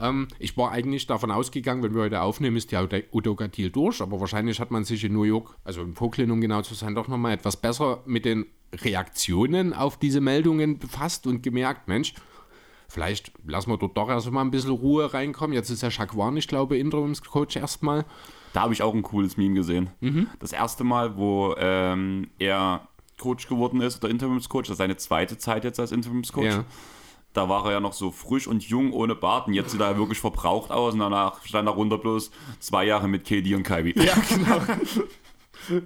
[0.00, 4.20] Ähm, ich war eigentlich davon ausgegangen, wenn wir heute aufnehmen, ist ja Udogatil durch, aber
[4.20, 7.08] wahrscheinlich hat man sich in New York, also in Brooklyn, um genau zu sein, doch
[7.08, 12.14] nochmal etwas besser mit den Reaktionen auf diese Meldungen befasst und gemerkt, Mensch,
[12.88, 15.54] vielleicht lassen wir dort doch erstmal ein bisschen Ruhe reinkommen.
[15.54, 18.04] Jetzt ist ja Jacques ich glaube, Interimscoach erstmal.
[18.52, 19.90] Da habe ich auch ein cooles Meme gesehen.
[20.00, 20.28] Mhm.
[20.38, 25.38] Das erste Mal, wo ähm, er Coach geworden ist, oder Interimscoach, das ist seine zweite
[25.38, 26.44] Zeit jetzt als Interimscoach.
[26.44, 26.64] Ja.
[27.34, 29.98] Da war er ja noch so frisch und jung ohne Bart und jetzt sieht er
[29.98, 33.92] wirklich verbraucht aus und danach stand darunter bloß zwei Jahre mit KD und Kyrie.
[33.96, 34.60] Ja, genau.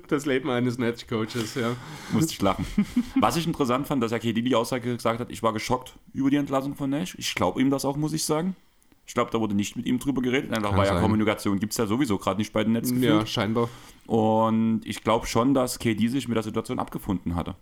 [0.09, 1.75] Das Leben eines Netzcoaches, ja.
[2.13, 2.67] Musste ich lachen.
[3.19, 6.31] Was ich interessant fand, dass er KD die Aussage gesagt hat, ich war geschockt über
[6.31, 7.17] die Entlassung von Nash.
[7.19, 8.55] Ich glaube ihm das auch, muss ich sagen.
[9.07, 10.53] Ich glaube, da wurde nicht mit ihm drüber geredet.
[10.53, 13.03] Einfach weil ja Kommunikation gibt es ja sowieso gerade nicht bei den Netzen.
[13.03, 13.71] Ja, scheinbar.
[14.07, 17.55] Und ich glaube schon, dass KD sich mit der Situation abgefunden hatte.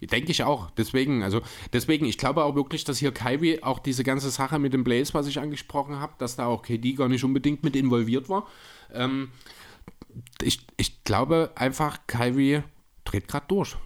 [0.00, 0.70] Denke ich auch.
[0.70, 4.72] Deswegen, also deswegen, ich glaube auch wirklich, dass hier Kyrie auch diese ganze Sache mit
[4.72, 8.28] dem Blaze, was ich angesprochen habe, dass da auch KD gar nicht unbedingt mit involviert
[8.28, 8.46] war.
[8.92, 9.30] Ähm,
[10.42, 12.62] ich, ich glaube einfach, Kyrie
[13.04, 13.76] dreht gerade durch.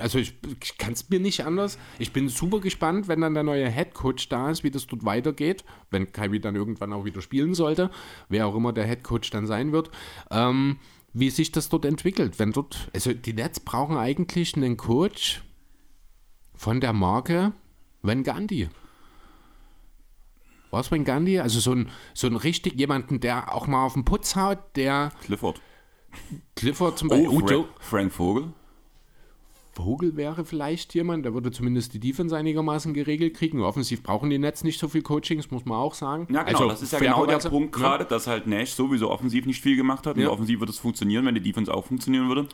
[0.00, 1.78] Also ich, ich kann es mir nicht anders.
[2.00, 5.04] Ich bin super gespannt, wenn dann der neue Head Coach da ist, wie das dort
[5.04, 5.64] weitergeht.
[5.90, 7.90] Wenn Kyrie dann irgendwann auch wieder spielen sollte,
[8.28, 9.90] wer auch immer der Head Coach dann sein wird.
[10.32, 10.78] Ähm,
[11.18, 12.38] wie sich das dort entwickelt.
[12.38, 15.42] Wenn dort, also die Nets brauchen eigentlich einen Coach
[16.54, 17.52] von der Marke
[18.02, 18.68] Van Gandhi.
[20.70, 21.40] Was Van Gandhi?
[21.40, 25.12] Also so ein, so ein richtig jemanden, der auch mal auf den Putz haut, der.
[25.22, 25.60] Clifford.
[26.54, 27.28] Clifford zum Beispiel.
[27.28, 28.52] Oh, Frank, Frank Vogel.
[29.78, 33.62] Vogel wäre vielleicht jemand, der würde zumindest die Defense einigermaßen geregelt kriegen.
[33.62, 36.26] Offensiv brauchen die Nets nicht so viel Coachings, muss man auch sagen.
[36.32, 37.80] Ja, genau, also, das ist ja genau der Punkt ne?
[37.80, 40.16] gerade, dass halt Nash sowieso offensiv nicht viel gemacht hat.
[40.16, 40.26] Ja.
[40.26, 42.48] Und offensiv würde es funktionieren, wenn die Defense auch funktionieren würde.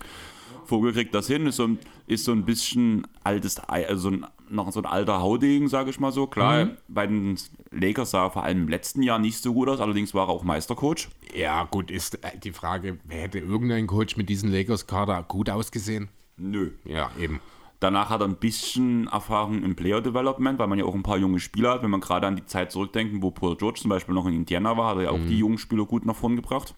[0.66, 4.70] Vogel kriegt das hin, ist so ein, ist so ein bisschen altes, also ein, noch
[4.72, 6.26] so ein alter Haudegen, sage ich mal so.
[6.26, 6.70] Klar, mhm.
[6.88, 7.38] bei den
[7.70, 10.30] Lakers sah er vor allem im letzten Jahr nicht so gut aus, allerdings war er
[10.30, 11.08] auch Meistercoach.
[11.34, 16.08] Ja, gut, ist die Frage, wer hätte irgendein Coach mit diesem Lakers-Kader gut ausgesehen?
[16.36, 16.70] Nö.
[16.84, 17.40] Ja, eben.
[17.80, 21.18] Danach hat er ein bisschen Erfahrung im Player Development, weil man ja auch ein paar
[21.18, 21.82] junge Spieler hat.
[21.82, 24.76] Wenn man gerade an die Zeit zurückdenkt, wo Paul George zum Beispiel noch in Indiana
[24.76, 25.26] war, hat er ja auch mhm.
[25.26, 26.74] die jungen Spieler gut nach vorn gebracht.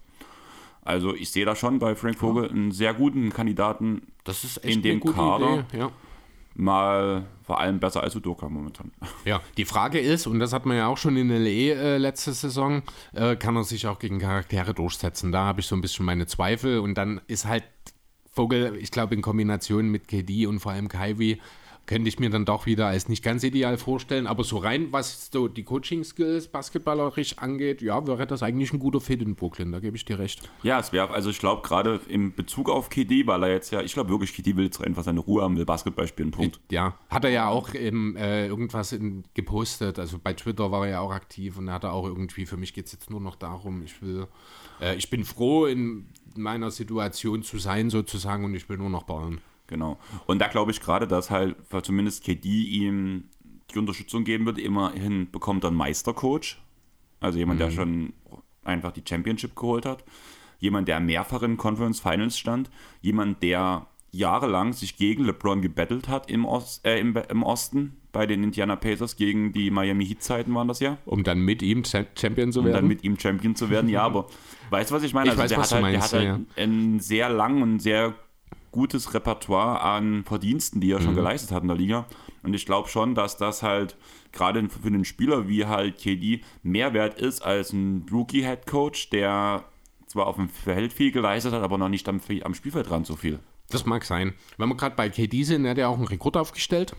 [0.82, 4.82] Also ich sehe da schon bei Frank Vogel einen sehr guten Kandidaten das ist in
[4.82, 5.64] dem Kader.
[5.70, 5.90] Idee, ja.
[6.54, 8.90] Mal vor allem besser als Udoka momentan.
[9.24, 12.32] Ja, die Frage ist, und das hat man ja auch schon in LE äh, letzte
[12.32, 15.32] Saison, äh, kann er sich auch gegen Charaktere durchsetzen.
[15.32, 16.78] Da habe ich so ein bisschen meine Zweifel.
[16.78, 17.64] Und dann ist halt
[18.36, 21.38] Vogel, ich glaube, in Kombination mit KD und vor allem Kyrie
[21.86, 24.26] könnte ich mir dann doch wieder als nicht ganz ideal vorstellen.
[24.26, 29.00] Aber so rein, was so die Coaching-Skills basketballerisch angeht, ja, wäre das eigentlich ein guter
[29.00, 30.50] Fit in Brooklyn, da gebe ich dir recht.
[30.62, 33.80] Ja, es wäre, also ich glaube gerade im Bezug auf KD, weil er jetzt ja,
[33.80, 36.60] ich glaube wirklich, KD will jetzt einfach seine Ruhe haben, will Basketball spielen, Punkt.
[36.70, 40.92] Ja, hat er ja auch im, äh, irgendwas in, gepostet, also bei Twitter war er
[40.92, 43.36] ja auch aktiv und er hat auch irgendwie, für mich geht es jetzt nur noch
[43.36, 44.26] darum, ich will,
[44.80, 46.06] äh, ich bin froh in
[46.38, 49.40] meiner Situation zu sein sozusagen und ich will nur noch bauen.
[49.66, 49.98] Genau.
[50.26, 53.24] Und da glaube ich gerade, dass halt zumindest KD ihm
[53.72, 54.58] die Unterstützung geben wird.
[54.58, 56.58] Immerhin bekommt er einen Meistercoach.
[57.20, 57.64] Also jemand, mhm.
[57.64, 58.12] der schon
[58.64, 60.04] einfach die Championship geholt hat.
[60.58, 62.70] Jemand, der mehrfach in Conference Finals stand.
[63.00, 68.26] Jemand, der jahrelang sich gegen LeBron gebettelt hat im, Ost, äh, im, im, Osten bei
[68.26, 70.98] den Indiana Pacers gegen die Miami Heat Zeiten waren das ja.
[71.04, 72.74] Um dann mit ihm Champion zu werden.
[72.74, 74.26] Um dann mit ihm Champion zu werden, ja, aber
[74.70, 75.32] weißt du, was ich meine?
[75.32, 76.62] Ich also weiß, der hat, halt, meinst, der hat halt ja.
[76.62, 78.14] einen sehr langen und sehr
[78.72, 81.16] gutes Repertoire an Verdiensten, die er schon mhm.
[81.16, 82.06] geleistet hat in der Liga.
[82.42, 83.96] Und ich glaube schon, dass das halt
[84.32, 89.64] gerade für einen Spieler wie halt KD mehr wert ist als ein Rookie-Head-Coach, der
[90.06, 93.40] zwar auf dem Feld viel geleistet hat, aber noch nicht am, am Spielfeldrand so viel.
[93.70, 94.34] Das mag sein.
[94.58, 96.94] Wenn wir gerade bei KD sind, er hat ja auch einen Rekord aufgestellt.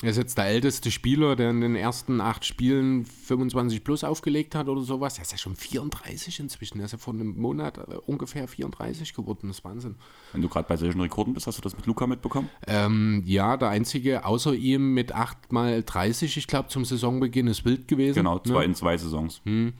[0.00, 4.54] Er ist jetzt der älteste Spieler, der in den ersten acht Spielen 25 plus aufgelegt
[4.54, 5.18] hat oder sowas.
[5.18, 6.78] Er ist ja schon 34 inzwischen.
[6.78, 9.48] Er ist ja vor einem Monat äh, ungefähr 34 geworden.
[9.48, 9.96] Das ist Wahnsinn.
[10.32, 12.48] Wenn du gerade bei solchen Rekorden bist, hast du das mit Luca mitbekommen?
[12.68, 17.64] Ähm, ja, der einzige außer ihm mit 8 mal 30, ich glaube, zum Saisonbeginn ist
[17.64, 18.14] wild gewesen.
[18.14, 18.64] Genau, zwei ne?
[18.66, 19.40] in zwei Saisons.
[19.44, 19.72] Hm.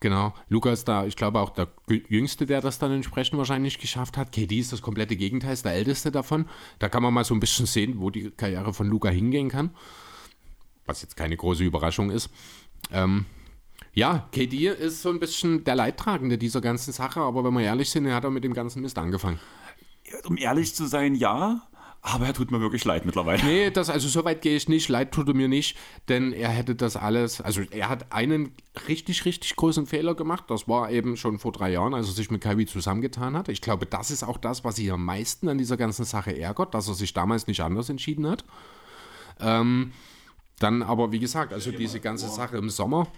[0.00, 0.32] Genau.
[0.48, 1.68] Lukas da, ich glaube auch der
[2.08, 4.32] Jüngste, der das dann entsprechend wahrscheinlich geschafft hat.
[4.32, 6.46] KD ist das komplette Gegenteil, ist der Älteste davon.
[6.78, 9.70] Da kann man mal so ein bisschen sehen, wo die Karriere von Luca hingehen kann.
[10.86, 12.30] Was jetzt keine große Überraschung ist.
[12.90, 13.26] Ähm,
[13.92, 17.90] ja, KD ist so ein bisschen der Leidtragende dieser ganzen Sache, aber wenn wir ehrlich
[17.90, 19.38] sind, er hat er mit dem ganzen Mist angefangen.
[20.24, 21.68] Um ehrlich zu sein, ja.
[22.02, 23.44] Aber er tut mir wirklich leid mittlerweile.
[23.44, 24.88] Nee, das, also so weit gehe ich nicht.
[24.88, 25.76] Leid tut er mir nicht,
[26.08, 27.42] denn er hätte das alles.
[27.42, 28.54] Also er hat einen
[28.88, 30.44] richtig, richtig großen Fehler gemacht.
[30.48, 33.48] Das war eben schon vor drei Jahren, als er sich mit Kyrie zusammengetan hat.
[33.50, 36.72] Ich glaube, das ist auch das, was sich am meisten an dieser ganzen Sache ärgert,
[36.74, 38.46] dass er sich damals nicht anders entschieden hat.
[39.38, 39.92] Ähm,
[40.58, 43.08] Dann aber, wie gesagt, also diese ganze Sache im Sommer.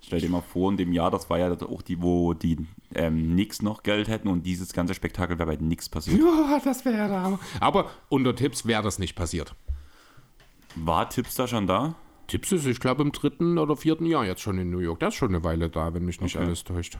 [0.00, 3.32] Stell dir mal vor, in dem Jahr, das war ja auch die, wo die ähm,
[3.32, 6.20] Knicks noch Geld hätten und dieses ganze Spektakel wäre bei Knicks passiert.
[6.20, 7.38] Ja, das wäre der Hammer.
[7.60, 9.54] Aber unter Tipps wäre das nicht passiert.
[10.74, 11.94] War Tipps da schon da?
[12.26, 15.00] Tipps ist, ich glaube, im dritten oder vierten Jahr jetzt schon in New York.
[15.00, 16.44] Der ist schon eine Weile da, wenn mich nicht Okay.
[16.44, 16.98] alles täuscht.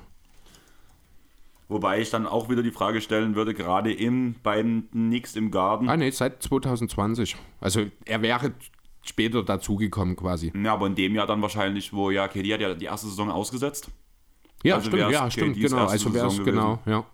[1.68, 5.88] Wobei ich dann auch wieder die Frage stellen würde, gerade im, bei Knicks im Garten.
[5.90, 7.36] Ah, nee, seit 2020.
[7.60, 8.52] Also er wäre
[9.08, 10.52] später dazugekommen quasi.
[10.62, 13.30] Ja, aber in dem Jahr dann wahrscheinlich, wo ja, KD hat ja die erste Saison
[13.30, 13.88] ausgesetzt.
[14.62, 15.86] Ja, Also stimmt, ja, stimmt, genau.
[15.86, 17.04] Also wäre es genau, ja.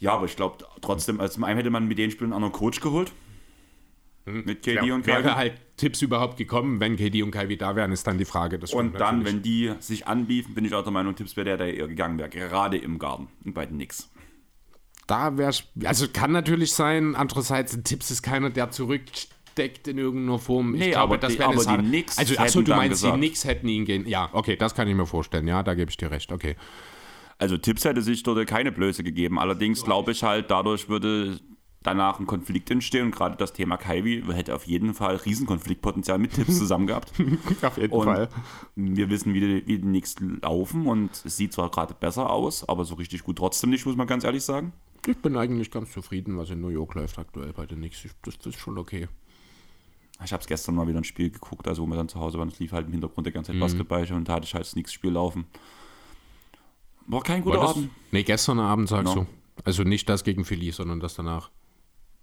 [0.00, 2.52] Ja, aber ich glaube trotzdem, als zum einen hätte man mit den Spielen einen anderen
[2.52, 3.12] Coach geholt.
[4.26, 5.34] Mit KD Wär, und wäre Kyrie.
[5.34, 8.58] halt Tipps überhaupt gekommen, wenn KD und Kyrie da wären, ist dann die Frage.
[8.58, 9.26] Das Und dann, natürlich.
[9.34, 12.18] wenn die sich anbiefen, bin ich auch der Meinung, Tipps wäre der, der eher gegangen
[12.18, 12.28] wäre.
[12.28, 14.10] Gerade im Garten und bei den Knicks.
[15.06, 15.52] Da wäre
[15.84, 18.70] also kann natürlich sein, andererseits Tipps ist keiner, der
[19.58, 20.74] zurücksteckt in irgendeiner Form.
[20.74, 23.06] Ich Nee, glaube, aber das die- aber die Knicks Also, achso, hätten du meinst, die
[23.06, 24.06] gesagt- Knicks hätten ihn gehen.
[24.08, 25.46] Ja, okay, das kann ich mir vorstellen.
[25.48, 26.32] Ja, da gebe ich dir recht.
[26.32, 26.56] Okay.
[27.38, 29.38] Also Tipps hätte sich dort keine Blöße gegeben.
[29.38, 31.38] Allerdings glaube ich halt, dadurch würde
[31.84, 36.32] danach ein Konflikt entstehen und gerade das Thema Kyrie hätte auf jeden Fall Riesenkonfliktpotenzial mit
[36.34, 37.12] Tipps zusammen gehabt.
[37.62, 38.28] Auf jeden Und
[38.74, 42.68] wir wissen, wie die, wie die Knicks laufen und es sieht zwar gerade besser aus,
[42.68, 44.72] aber so richtig gut trotzdem nicht, muss man ganz ehrlich sagen.
[45.06, 48.02] Ich bin eigentlich ganz zufrieden, was in New York läuft aktuell bei den Knicks.
[48.24, 49.06] Das ist schon okay.
[50.24, 52.38] Ich habe es gestern mal wieder ein Spiel geguckt, also wo wir dann zu Hause
[52.38, 53.34] waren, es lief halt im Hintergrund der Mhm.
[53.34, 55.46] ganze Zeit Basketball und da hatte ich halt das Knicks-Spiel laufen.
[57.06, 57.90] War kein guter War Abend.
[58.10, 59.22] nee, gestern Abend sagst No.
[59.22, 59.26] du.
[59.64, 61.50] Also nicht das gegen Philly, sondern das danach.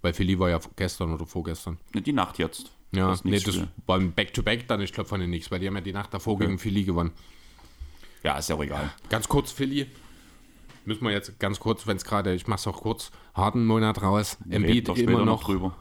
[0.02, 1.78] Weil Philly war ja gestern oder vorgestern.
[1.94, 2.70] Die Nacht jetzt.
[2.92, 5.74] Ja, Das nee, das ein Back-to-Back dann, ich glaube, von den Knicks, weil die haben
[5.74, 7.10] ja die Nacht davor gegen Philly gewonnen.
[8.22, 8.92] Ja, ist ja auch egal.
[9.08, 9.86] Ganz kurz, Philly.
[10.84, 14.00] Müssen wir jetzt ganz kurz, wenn es gerade, ich mache es auch kurz, harten Monat
[14.02, 14.38] raus.
[14.48, 15.42] Embiid doch immer noch.
[15.44, 15.76] drüber.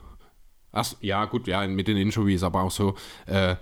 [0.75, 2.95] Ach, ja, gut, ja, mit den Injuries, aber auch so.
[3.25, 3.55] Äh,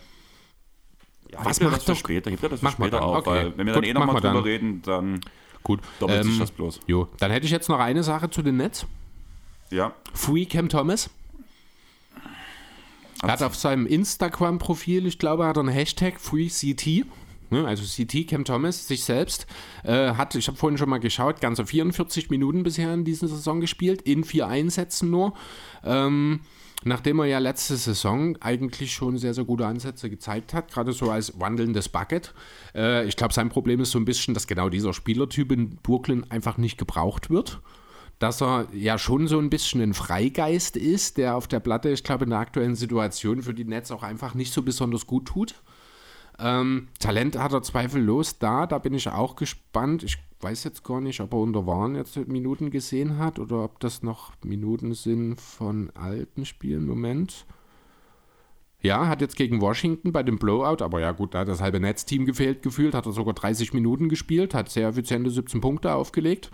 [1.32, 2.30] Ja, Was macht das für doch- später?
[2.30, 3.18] Hebt er das für Mach später dann, auf?
[3.18, 3.30] okay.
[3.30, 4.44] Weil, wenn wir dann Gut, eh nochmal drüber dann.
[4.44, 5.22] reden, dann
[5.64, 5.80] gut.
[6.00, 6.80] doppelt sich Ähm, das bloß.
[6.86, 8.86] Jo, dann hätte ich jetzt noch eine Sache zu den Nets.
[9.72, 9.94] Ja.
[10.14, 11.10] Free Cam Thomas.
[13.22, 17.06] Er hat auf seinem Instagram-Profil, ich glaube, hat er einen Hashtag FreeCT,
[17.52, 19.48] ne, also CT Cam Thomas, sich selbst,
[19.84, 23.62] äh, hat, ich habe vorhin schon mal geschaut, ganze 44 Minuten bisher in dieser Saison
[23.62, 25.34] gespielt, in vier Einsätzen nur.
[25.86, 26.42] Ähm,
[26.86, 31.12] nachdem er ja letzte Saison eigentlich schon sehr, sehr gute Ansätze gezeigt hat, gerade so
[31.12, 32.34] als wandelndes Bucket.
[32.76, 36.30] Äh, ich glaube, sein Problem ist so ein bisschen, dass genau dieser Spielertyp in Brooklyn
[36.30, 37.62] einfach nicht gebraucht wird
[38.20, 42.06] dass er ja schon so ein bisschen ein Freigeist ist, der auf der Platte, ich
[42.06, 45.56] glaube, in der aktuellen Situation für die Nets auch einfach nicht so besonders gut tut.
[46.40, 50.04] Ähm, Talent hat er zweifellos da, da bin ich auch gespannt.
[50.04, 53.80] Ich weiß jetzt gar nicht, ob er unter Waren jetzt Minuten gesehen hat oder ob
[53.80, 56.86] das noch Minuten sind von alten Spielen.
[56.86, 57.46] Moment.
[58.82, 61.80] Ja, hat jetzt gegen Washington bei dem Blowout, aber ja gut, da hat das halbe
[61.80, 66.52] Netzteam gefehlt gefühlt, hat er sogar 30 Minuten gespielt, hat sehr effiziente 17 Punkte aufgelegt.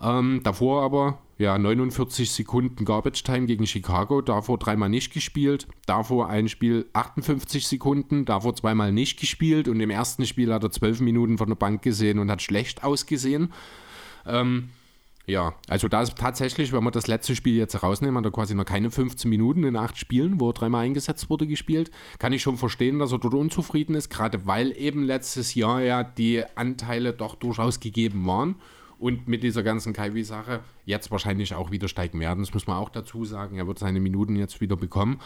[0.00, 6.28] Ähm, davor aber, ja, 49 Sekunden Garbage Time gegen Chicago, davor dreimal nicht gespielt, davor
[6.28, 11.00] ein Spiel 58 Sekunden, davor zweimal nicht gespielt und im ersten Spiel hat er 12
[11.00, 13.52] Minuten von der Bank gesehen und hat schlecht ausgesehen.
[14.24, 14.70] Ähm,
[15.26, 18.54] ja, also da ist tatsächlich, wenn wir das letzte Spiel jetzt rausnehmen, hat er quasi
[18.54, 21.90] noch keine 15 Minuten in acht Spielen, wo er dreimal eingesetzt wurde, gespielt.
[22.18, 26.02] Kann ich schon verstehen, dass er dort unzufrieden ist, gerade weil eben letztes Jahr ja
[26.02, 28.54] die Anteile doch durchaus gegeben waren
[28.98, 32.42] und mit dieser ganzen Kyrie-Sache jetzt wahrscheinlich auch wieder steigen werden.
[32.42, 33.58] Das muss man auch dazu sagen.
[33.58, 35.20] Er wird seine Minuten jetzt wieder bekommen.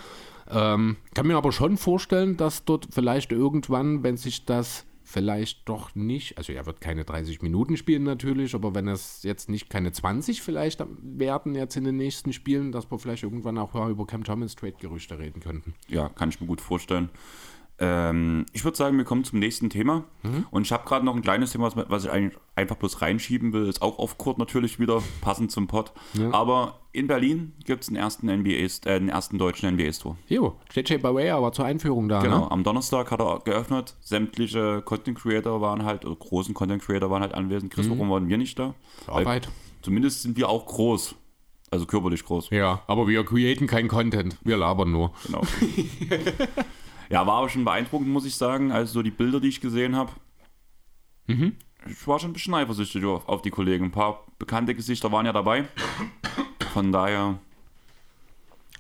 [0.51, 5.95] Ähm, kann mir aber schon vorstellen, dass dort vielleicht irgendwann, wenn sich das vielleicht doch
[5.97, 9.91] nicht, also er wird keine 30 Minuten spielen natürlich, aber wenn es jetzt nicht keine
[9.91, 14.23] 20 vielleicht werden jetzt in den nächsten Spielen, dass wir vielleicht irgendwann auch über Cam
[14.23, 15.75] Thomas Trade-Gerüchte reden könnten.
[15.89, 17.11] Ja, kann ich mir gut vorstellen.
[17.81, 20.05] Ähm, ich würde sagen, wir kommen zum nächsten Thema.
[20.23, 20.47] Mhm.
[20.51, 23.67] Und ich habe gerade noch ein kleines Thema, was- ich einfach bloß reinschieben will.
[23.67, 25.93] Ist auch auf Court natürlich wieder, passend zum Pod.
[26.33, 30.17] Aber in Berlin gibt es einen ersten NBA, äh, einen ersten deutschen NBA-Store.
[30.29, 32.51] Jo, JJ Barea war zur Einführung da, Genau, ne?
[32.51, 33.95] am Donnerstag hat er geöffnet.
[34.01, 37.73] Sämtliche Content Creator waren halt, oder großen Content Creator waren halt anwesend.
[37.73, 38.75] Chris, warum waren wir nicht da?
[39.07, 39.49] Arbeit.
[39.83, 41.15] zumindest sind wir auch groß.
[41.71, 42.51] Also körperlich groß.
[42.51, 45.13] Ja, aber wir createn keinen Content, wir labern nur.
[45.25, 45.41] Genau.
[47.11, 48.73] ja, war aber schon beeindruckend, muss ich sagen.
[48.73, 50.13] Also so die Bilder, die ich gesehen habe.
[51.27, 53.87] Ich war schon ein bisschen eifersüchtig auf, auf die Kollegen.
[53.87, 55.67] Ein paar bekannte Gesichter waren ja dabei.
[56.73, 57.39] Von daher,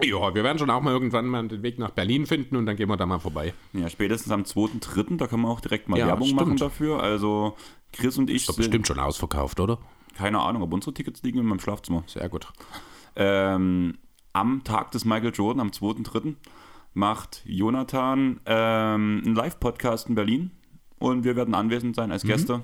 [0.02, 2.76] Ja, wir werden schon auch mal irgendwann mal den Weg nach Berlin finden und dann
[2.76, 3.54] gehen wir da mal vorbei.
[3.72, 6.40] ja, spätestens am 2.3., da können wir auch direkt mal Ja, Werbung stimmt.
[6.40, 7.00] machen dafür.
[7.02, 7.56] Also
[7.92, 9.78] Chris und ich Ist doch bestimmt schon ausverkauft, oder?
[10.16, 12.02] keine Ahnung, aber unsere Tickets liegen in meinem Schlafzimmer.
[12.06, 12.48] Sehr gut.
[13.16, 13.96] Ähm,
[14.32, 16.34] am Tag des Michael Jordan, am 2.3.,
[16.94, 20.50] macht Jonathan ähm, einen Live-Podcast in Berlin
[20.98, 22.62] und wir werden anwesend sein als Gäste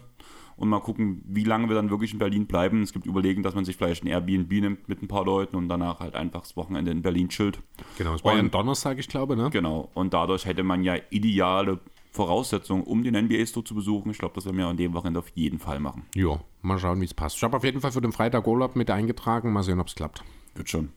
[0.57, 2.83] und mal gucken, wie lange wir dann wirklich in Berlin bleiben.
[2.83, 5.69] Es gibt Überlegen, dass man sich vielleicht ein Airbnb nimmt mit ein paar Leuten und
[5.69, 7.61] danach halt einfach das Wochenende in Berlin chillt.
[7.99, 9.51] Genau, es war ja ein Donnerstag, ich glaube, ne?
[9.51, 9.91] Genau.
[9.95, 14.11] Und dadurch hätte man ja ideale Voraussetzungen, um den NBA-Store zu besuchen.
[14.11, 16.07] Ich glaube, das werden wir an dem Wochenende auf jeden Fall machen.
[16.15, 17.37] Ja, mal schauen, wie es passt.
[17.37, 19.53] Ich habe auf jeden Fall für den Freitag Urlaub mit eingetragen.
[19.53, 20.25] Mal sehen, ob es klappt.
[20.55, 20.89] Wird schon.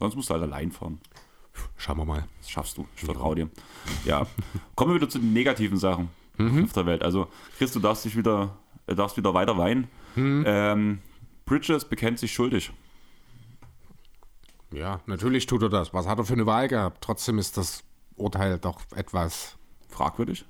[0.00, 1.00] Sonst musst du halt allein fahren.
[1.76, 2.24] Schauen wir mal.
[2.40, 2.86] Das schaffst du.
[2.96, 3.50] Ich vertraue dir.
[4.04, 4.26] Ja.
[4.74, 6.08] Kommen wir wieder zu den negativen Sachen
[6.64, 7.02] auf der Welt.
[7.02, 9.88] Also, Chris, du darfst dich wieder, äh, darfst wieder weiter weinen.
[10.16, 10.98] Ähm,
[11.44, 12.72] Bridges bekennt sich schuldig.
[14.72, 15.92] Ja, natürlich tut er das.
[15.94, 17.02] Was hat er für eine Wahl gehabt?
[17.02, 17.84] Trotzdem ist das
[18.16, 19.56] Urteil doch etwas.
[19.88, 20.44] Fragwürdig.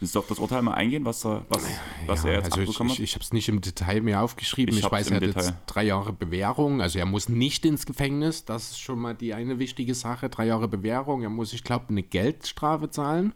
[0.00, 1.64] Willst du auf das Urteil mal eingehen, was er, was,
[2.06, 3.04] was ja, er jetzt also ich, abbekommen ich, hat?
[3.04, 4.72] ich habe es nicht im Detail mir aufgeschrieben.
[4.76, 5.40] Ich Ich, weiß, er hat Detail.
[5.42, 6.80] jetzt drei Jahre Bewährung.
[6.80, 8.44] Also er muss nicht ins Gefängnis.
[8.44, 10.28] Das ist schon mal die eine wichtige Sache.
[10.28, 11.22] Drei Jahre Bewährung.
[11.22, 13.32] Er muss, ich glaube, eine Geldstrafe zahlen.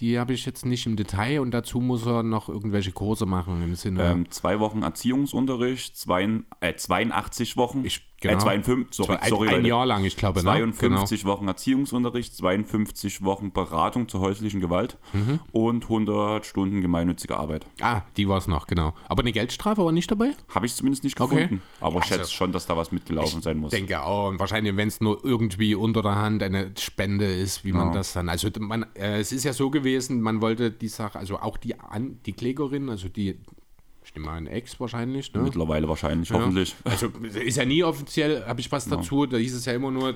[0.00, 1.40] Die habe ich jetzt nicht im Detail.
[1.40, 4.10] Und dazu muss er noch irgendwelche Kurse machen im Sinne.
[4.10, 8.34] Ähm, zwei Wochen Erziehungsunterricht, zwei, äh, 82 Wochen, Ich- genau.
[8.34, 9.64] äh, 52, sorry, ein, sorry ein.
[9.64, 10.40] Jahr lang, ich glaube.
[10.40, 10.44] Ne?
[10.44, 15.40] 52 Wochen Erziehungsunterricht, 52 Wochen Beratung zur häuslichen Gewalt Mhm.
[15.52, 17.66] und 100 Stunden gemeinnützige Arbeit.
[17.76, 17.88] Genau.
[17.90, 18.94] Ah, die war es noch, genau.
[19.08, 20.32] Aber eine Geldstrafe war nicht dabei?
[20.54, 21.34] Habe ich zumindest nicht Okay.
[21.42, 21.62] gefunden.
[21.80, 23.70] Aber ich Also- schätze schon, dass da was mitgelaufen sein muss.
[23.70, 24.28] denke auch.
[24.28, 27.94] Und wahrscheinlich, wenn es nur irgendwie unter der Hand eine Spende ist, wie man Ja.
[27.94, 28.28] das dann.
[28.28, 31.78] Also man, äh, es ist ja so gewesen, man wollte die Sache, also auch die,
[31.78, 33.38] An die Klägerin, also die,
[34.08, 35.42] ich nehme mal ein Ex wahrscheinlich, ne?
[35.42, 36.74] Mittlerweile wahrscheinlich, hoffentlich.
[36.82, 40.14] Also ist ja nie offiziell, habe ich was dazu, da hieß es ja immer nur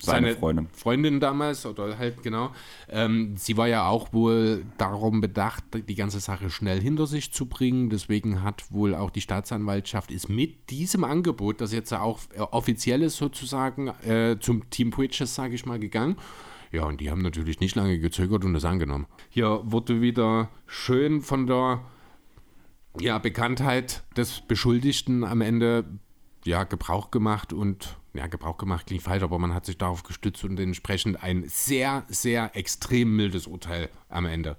[0.00, 0.68] Seine seine Freundin.
[0.72, 2.50] Freundin damals oder halt genau.
[2.88, 7.46] Ähm, sie war ja auch wohl darum bedacht, die ganze Sache schnell hinter sich zu
[7.46, 7.90] bringen.
[7.90, 13.02] Deswegen hat wohl auch die Staatsanwaltschaft ist mit diesem Angebot, das jetzt auch äh, offiziell
[13.02, 16.16] ist sozusagen, äh, zum Team Bridges, sage ich mal, gegangen.
[16.72, 19.06] Ja, und die haben natürlich nicht lange gezögert und das angenommen.
[19.28, 21.82] Hier wurde wieder schön von der
[23.00, 25.84] ja, Bekanntheit des Beschuldigten am Ende
[26.44, 30.44] ja, Gebrauch gemacht und ja, Gebrauch gemacht klingt falsch, aber man hat sich darauf gestützt
[30.44, 34.56] und entsprechend ein sehr, sehr extrem mildes Urteil am Ende.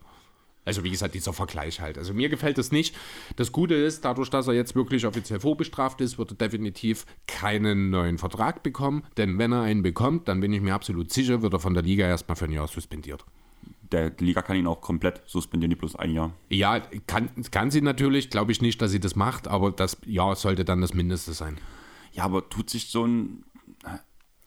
[0.68, 1.98] Also wie gesagt, dieser Vergleich halt.
[1.98, 2.94] Also mir gefällt das nicht.
[3.38, 7.90] Das Gute ist, dadurch, dass er jetzt wirklich offiziell vorbestraft ist, wird er definitiv keinen
[7.90, 9.04] neuen Vertrag bekommen.
[9.16, 11.84] Denn wenn er einen bekommt, dann bin ich mir absolut sicher, wird er von der
[11.84, 13.24] Liga erstmal für ein Jahr suspendiert.
[13.92, 16.34] Der die Liga kann ihn auch komplett suspendieren, die plus ein Jahr.
[16.50, 20.36] Ja, kann, kann sie natürlich, glaube ich nicht, dass sie das macht, aber das Jahr
[20.36, 21.58] sollte dann das Mindeste sein.
[22.12, 23.44] Ja, aber tut sich so ein.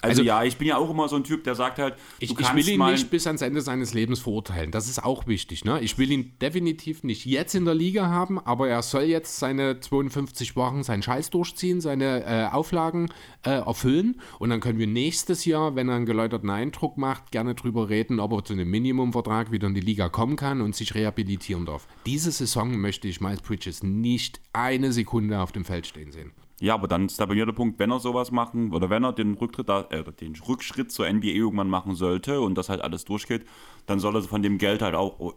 [0.03, 2.31] Also- Also, ja, ich bin ja auch immer so ein Typ, der sagt halt, Ich,
[2.31, 4.71] ich will ihn nicht bis ans Ende seines Lebens verurteilen.
[4.71, 5.65] Das ist auch wichtig.
[5.65, 5.81] Ne?
[5.81, 9.81] Ich will ihn definitiv nicht jetzt in der Liga haben, aber er soll jetzt seine
[9.81, 13.09] 52 Wochen seinen Scheiß durchziehen, seine äh, Auflagen
[13.45, 14.21] äh, erfüllen.
[14.39, 18.21] Und dann können wir nächstes Jahr, wenn er einen geläuterten Eindruck macht, gerne drüber reden,
[18.21, 21.87] ob er zu einem Minimumvertrag wieder in die Liga kommen kann und sich rehabilitieren darf.
[22.07, 26.33] Diese Saison möchte ich Miles Bridges nicht eine Sekunde auf dem Feld stehen sehen.
[26.61, 29.03] Ja, aber dann ist da bei mir der Punkt, wenn er sowas machen oder wenn
[29.03, 32.83] er den Rücktritt, da- äh, den Rückschritt zur NBA irgendwann machen sollte und das halt
[32.83, 33.47] alles durchgeht,
[33.87, 35.35] dann soll er von dem Geld halt auch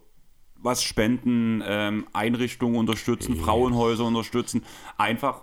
[0.56, 4.62] was spenden, ähm, Einrichtungen unterstützen, Frauenhäuser unterstützen,
[4.98, 5.42] einfach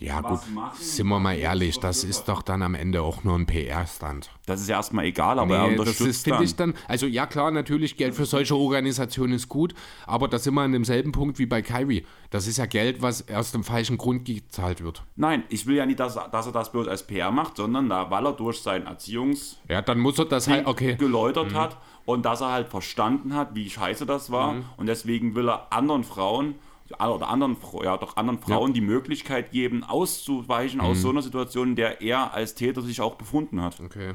[0.00, 0.40] Ja, gut,
[0.78, 4.30] sind wir mal ehrlich, das ist doch dann am Ende auch nur ein PR-Stand.
[4.46, 6.44] das ist ja erstmal egal, aber er Nee, das unterstützt ist, finde dann.
[6.46, 9.74] ich dann, also ja klar, natürlich Geld für solche Organisationen ist gut,
[10.06, 12.06] aber da sind wir an demselben Punkt wie bei Kyrie.
[12.30, 15.02] Das ist ja Geld, was aus dem falschen Grund gezahlt wird.
[15.16, 17.88] Nein, ich will ja nicht, dass, er- dass er das bloß als PR macht, sondern
[17.90, 20.96] da, weil er durch seinen Erziehungs Ja, dann muss er das halt, okay.
[20.96, 25.48] geläutert hat und dass er halt verstanden hat, wie scheiße das war und deswegen will
[25.50, 26.54] er anderen Frauen
[26.98, 31.76] oder anderen, ja, doch anderen Frauen die Möglichkeit geben, auszuweichen aus so einer Situation, in
[31.76, 33.80] der er als Täter sich auch befunden hat.
[33.80, 34.14] Okay.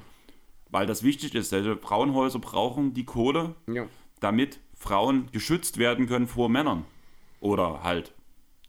[0.70, 3.86] Weil das wichtig ist, also Frauenhäuser brauchen die Kohle, Ja.
[4.20, 6.86] damit Frauen geschützt werden können vor Männern.
[7.40, 8.14] Oder halt,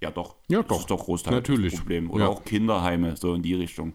[0.01, 0.79] ja doch, Ja, das doch.
[0.81, 1.73] ist doch Großteil Natürlich.
[1.73, 2.11] das Problem.
[2.11, 2.31] Oder Ja.
[2.31, 3.95] auch Kinderheime, so in die Richtung.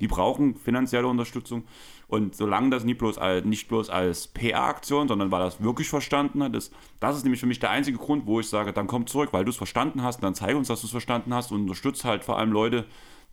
[0.00, 1.64] Die brauchen finanzielle Unterstützung.
[2.12, 5.88] Und solange das nicht bloß als, nicht bloß als PR-Aktion, sondern weil er es wirklich
[5.88, 6.70] verstanden hat, ist,
[7.00, 9.46] das ist nämlich für mich der einzige Grund, wo ich sage, dann komm zurück, weil
[9.46, 12.22] du es verstanden hast, dann zeig uns, dass du es verstanden hast und unterstützt halt
[12.22, 12.84] vor allem Leute,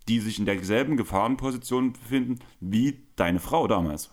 [0.08, 4.12] die sich in derselben Gefahrenposition befinden wie deine Frau damals.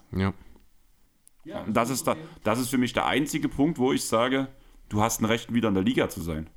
[1.45, 1.61] Ja.
[1.63, 4.49] Und das ist, da, das ist für mich der einzige Punkt, wo ich sage,
[4.89, 6.51] du hast ein Recht, wieder in der Liga zu sein.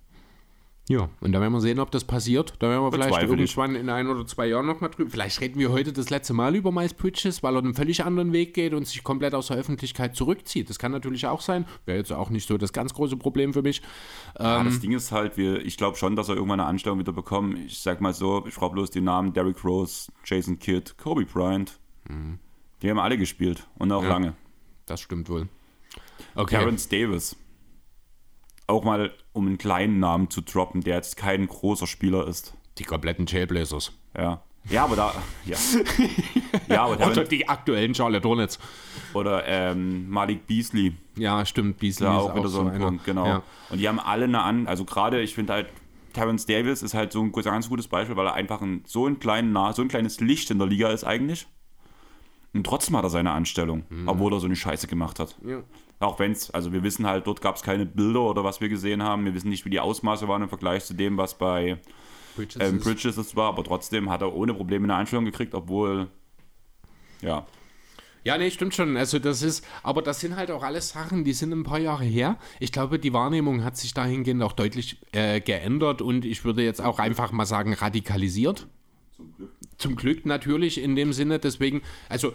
[0.89, 2.55] Ja, und da werden wir sehen, ob das passiert.
[2.57, 3.29] Da werden wir vielleicht ich.
[3.29, 5.11] irgendwann in ein oder zwei Jahren nochmal drüber.
[5.11, 8.33] Vielleicht reden wir heute das letzte Mal über Miles Bridges, weil er einen völlig anderen
[8.33, 10.67] Weg geht und sich komplett aus der Öffentlichkeit zurückzieht.
[10.67, 11.67] Das kann natürlich auch sein.
[11.85, 13.83] Wäre jetzt auch nicht so das ganz große Problem für mich.
[14.39, 14.65] Ja, Ähm.
[14.65, 17.59] das Ding ist halt, wir, ich glaube schon, dass er irgendwann eine Anstellung wieder bekommt.
[17.67, 21.79] Ich sag mal so, ich frage bloß die Namen Derrick Rose, Jason Kidd, Kobe Bryant.
[22.81, 24.09] Die haben alle gespielt und auch Ja.
[24.09, 24.33] lange.
[24.87, 25.47] Das stimmt wohl.
[26.33, 26.55] Okay.
[26.57, 27.35] Terrence Davis.
[28.69, 32.53] Auch mal, um einen kleinen Namen zu droppen, der jetzt kein großer Spieler ist.
[32.77, 33.91] Die kompletten Jailblazers.
[34.15, 34.43] Ja.
[34.69, 35.15] Ja, aber da.
[35.45, 35.57] Ja,
[36.67, 38.59] ja aber Oder die aktuellen Charlotte Hornets.
[39.15, 40.93] oder ähm, Malik Beasley.
[41.17, 41.79] Ja, stimmt.
[41.79, 42.79] Beasley Ja, ist auch wieder so ein.
[42.79, 43.25] Punkt, genau.
[43.25, 43.43] Ja.
[43.71, 45.67] Und die haben alle eine an, also gerade, ich finde halt,
[46.13, 49.19] Terrence Davis ist halt so ein ganz gutes Beispiel, weil er einfach ein, so, ein
[49.19, 51.47] kleinen, so ein kleines Licht in der Liga ist eigentlich.
[52.53, 55.35] Und trotzdem hat er seine Anstellung, obwohl er so eine Scheiße gemacht hat.
[55.43, 55.63] Ja.
[55.99, 58.69] Auch wenn es, also wir wissen halt, dort gab es keine Bilder oder was wir
[58.69, 59.25] gesehen haben.
[59.25, 61.77] Wir wissen nicht, wie die Ausmaße waren im Vergleich zu dem, was bei
[62.37, 63.49] Bridges ähm, Bridges es war.
[63.49, 66.07] Aber trotzdem hat er ohne Probleme eine Anstellung gekriegt, obwohl,
[67.21, 67.45] ja,
[68.23, 68.95] Ja, nee, stimmt schon.
[68.97, 72.03] Also das ist, aber das sind halt auch alles Sachen, die sind ein paar Jahre
[72.05, 72.37] her.
[72.59, 76.81] Ich glaube, die Wahrnehmung hat sich dahingehend auch deutlich äh, geändert und ich würde jetzt
[76.81, 78.67] auch einfach mal sagen, radikalisiert.
[79.17, 79.51] zum Glück.
[79.77, 82.33] Zum Glück natürlich in dem Sinne, deswegen, also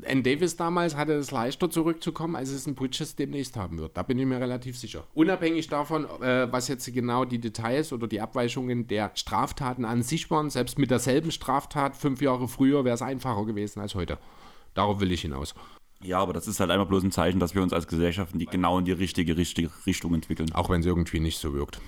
[0.00, 0.22] N.
[0.22, 3.96] Davis damals hatte es leichter zurückzukommen, als es ein Bridges demnächst haben wird.
[3.96, 5.04] Da bin ich mir relativ sicher.
[5.14, 10.30] Unabhängig davon, äh, was jetzt genau die Details oder die Abweichungen der Straftaten an sich
[10.30, 14.18] waren, selbst mit derselben Straftat fünf Jahre früher wäre es einfacher gewesen als heute.
[14.74, 15.54] Darauf will ich hinaus.
[16.02, 18.40] Ja, aber das ist halt einfach bloß ein Zeichen, dass wir uns als Gesellschaft in
[18.40, 20.52] die, genau in die richtige, richtige Richtung entwickeln.
[20.52, 21.80] Auch wenn es irgendwie nicht so wirkt.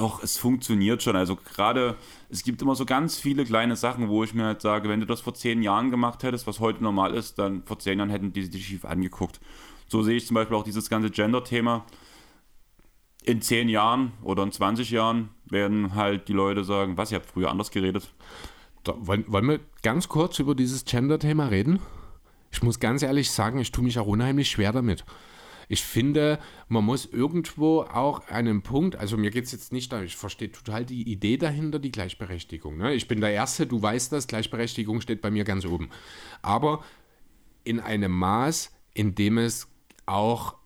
[0.00, 1.14] Doch, es funktioniert schon.
[1.14, 1.94] Also gerade,
[2.30, 5.04] es gibt immer so ganz viele kleine Sachen, wo ich mir halt sage, wenn du
[5.04, 8.32] das vor zehn Jahren gemacht hättest, was heute normal ist, dann vor zehn Jahren hätten
[8.32, 9.40] die dich schief angeguckt.
[9.88, 11.84] So sehe ich zum Beispiel auch dieses ganze Gender-Thema.
[13.24, 17.30] In zehn Jahren oder in 20 Jahren werden halt die Leute sagen, was, ihr habt
[17.30, 18.10] früher anders geredet.
[18.84, 21.78] Da, wollen, wollen wir ganz kurz über dieses Gender-Thema reden?
[22.50, 25.04] Ich muss ganz ehrlich sagen, ich tue mich auch unheimlich schwer damit.
[25.70, 30.04] Ich finde, man muss irgendwo auch einen Punkt, also mir geht es jetzt nicht darum,
[30.04, 32.76] ich verstehe total die Idee dahinter, die Gleichberechtigung.
[32.76, 32.92] Ne?
[32.94, 35.90] Ich bin der Erste, du weißt das, Gleichberechtigung steht bei mir ganz oben.
[36.42, 36.82] Aber
[37.62, 39.68] in einem Maß, in dem es
[40.06, 40.56] auch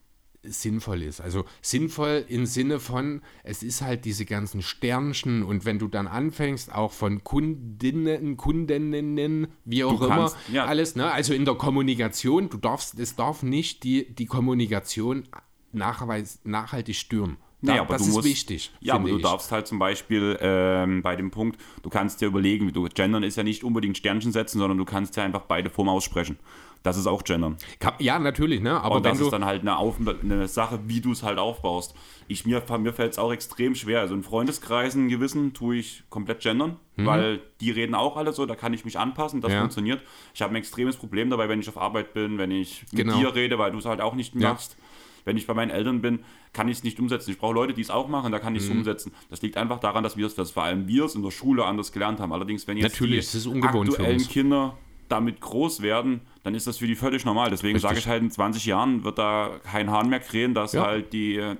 [0.47, 1.20] sinnvoll ist.
[1.20, 6.07] Also sinnvoll im Sinne von, es ist halt diese ganzen Sternchen und wenn du dann
[6.07, 10.64] anfängst, auch von Kundinnen, Kundinnen, wie auch Du immer, kannst, ja.
[10.66, 11.11] alles, ne?
[11.11, 15.24] Also in der Kommunikation, du darfst, es darf nicht die, die Kommunikation
[15.72, 17.36] nachweis, nachhaltig stören.
[17.62, 18.72] Da, Nee, aber das du ist musst- wichtig.
[18.80, 19.22] Ja, aber du ich.
[19.22, 23.22] darfst halt zum Beispiel ähm, bei dem Punkt, du kannst dir überlegen, wie du Gendern
[23.22, 26.38] ist ja nicht unbedingt Sternchen setzen, sondern du kannst ja einfach beide Formen aussprechen.
[26.85, 27.57] Das ist auch Gendern.
[27.99, 28.78] Ja, natürlich, ne?
[28.78, 31.95] Aber Und das ist dann halt eine, Auf eine Sache, wie du es halt aufbaust.
[32.28, 34.01] Ich, mir mir fällt es auch extrem schwer.
[34.01, 38.55] Also in Freundeskreisen gewissen tue ich komplett gendern, weil die reden auch alle so, da
[38.55, 39.55] kann ich mich anpassen, das Mhm.
[39.55, 39.61] Ja.
[39.62, 40.03] funktioniert.
[40.35, 43.18] Ich habe ein extremes Problem dabei, wenn ich auf Arbeit bin, wenn ich mit Genau.
[43.18, 44.51] dir rede, weil du es halt auch nicht Ja.
[44.51, 44.76] machst.
[45.24, 46.22] Wenn ich bei meinen Eltern bin,
[46.53, 47.30] kann ich es nicht umsetzen.
[47.30, 48.76] Ich brauche Leute, die es auch machen, da kann ich es Mhm.
[48.80, 49.12] umsetzen.
[49.30, 51.64] Das liegt einfach daran, dass wir es, dass vor allem wir es in der Schule
[51.64, 52.35] anders gelernt haben.
[52.35, 54.20] Allerdings, wenn jetzt Natürlich, die es ist ungewohnt für aktuellen.
[54.28, 54.76] Kinder
[55.15, 57.51] damit groß werden, dann ist das für die völlig normal.
[57.51, 60.85] Deswegen sage ich halt, in 20 Jahren wird da kein Hahn mehr krähen, dass Ja.
[60.85, 61.57] halt die äh,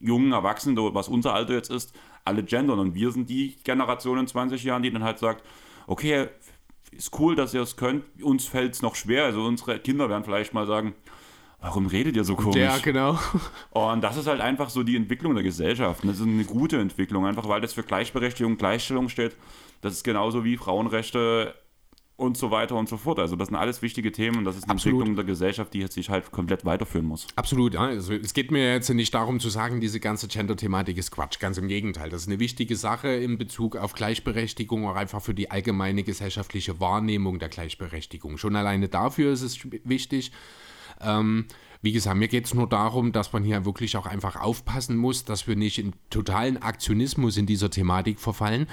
[0.00, 1.94] jungen Erwachsenen, was unser Alter jetzt ist,
[2.24, 2.78] alle gendern.
[2.78, 5.44] Und wir sind die Generation in 20 Jahren, die dann halt sagt,
[5.86, 6.28] okay,
[6.90, 9.24] ist cool, dass ihr es könnt, uns fällt es noch schwer.
[9.24, 10.94] Also unsere Kinder werden vielleicht mal sagen,
[11.60, 12.56] warum redet ihr so komisch?
[12.56, 13.18] ja, genau.
[13.70, 16.02] Und das ist halt einfach so die Entwicklung der Gesellschaft.
[16.02, 19.36] Und Das ist eine gute Entwicklung, einfach weil das für Gleichberechtigung, Gleichstellung steht.
[19.80, 21.54] Das ist genauso wie Frauenrechte
[22.22, 23.18] und so weiter und so fort.
[23.18, 25.00] Also das sind alles wichtige Themen und das ist eine Absolut.
[25.00, 27.26] Entwicklung der Gesellschaft, die jetzt sich halt komplett weiterführen muss.
[27.36, 27.80] Absolut, ja.
[27.80, 31.38] Also es geht mir jetzt nicht darum zu sagen, diese ganze Gender-Thematik ist Quatsch.
[31.40, 32.10] Ganz im Gegenteil.
[32.10, 36.80] Das ist eine wichtige Sache in Bezug auf Gleichberechtigung, auch einfach für die allgemeine gesellschaftliche
[36.80, 38.38] Wahrnehmung der Gleichberechtigung.
[38.38, 40.32] Schon alleine dafür ist es wichtig.
[41.00, 41.46] Ähm,
[41.82, 45.24] wie gesagt, mir geht es nur darum, dass man hier wirklich auch einfach aufpassen muss,
[45.24, 48.68] dass wir nicht in totalen Aktionismus in dieser Thematik verfallen.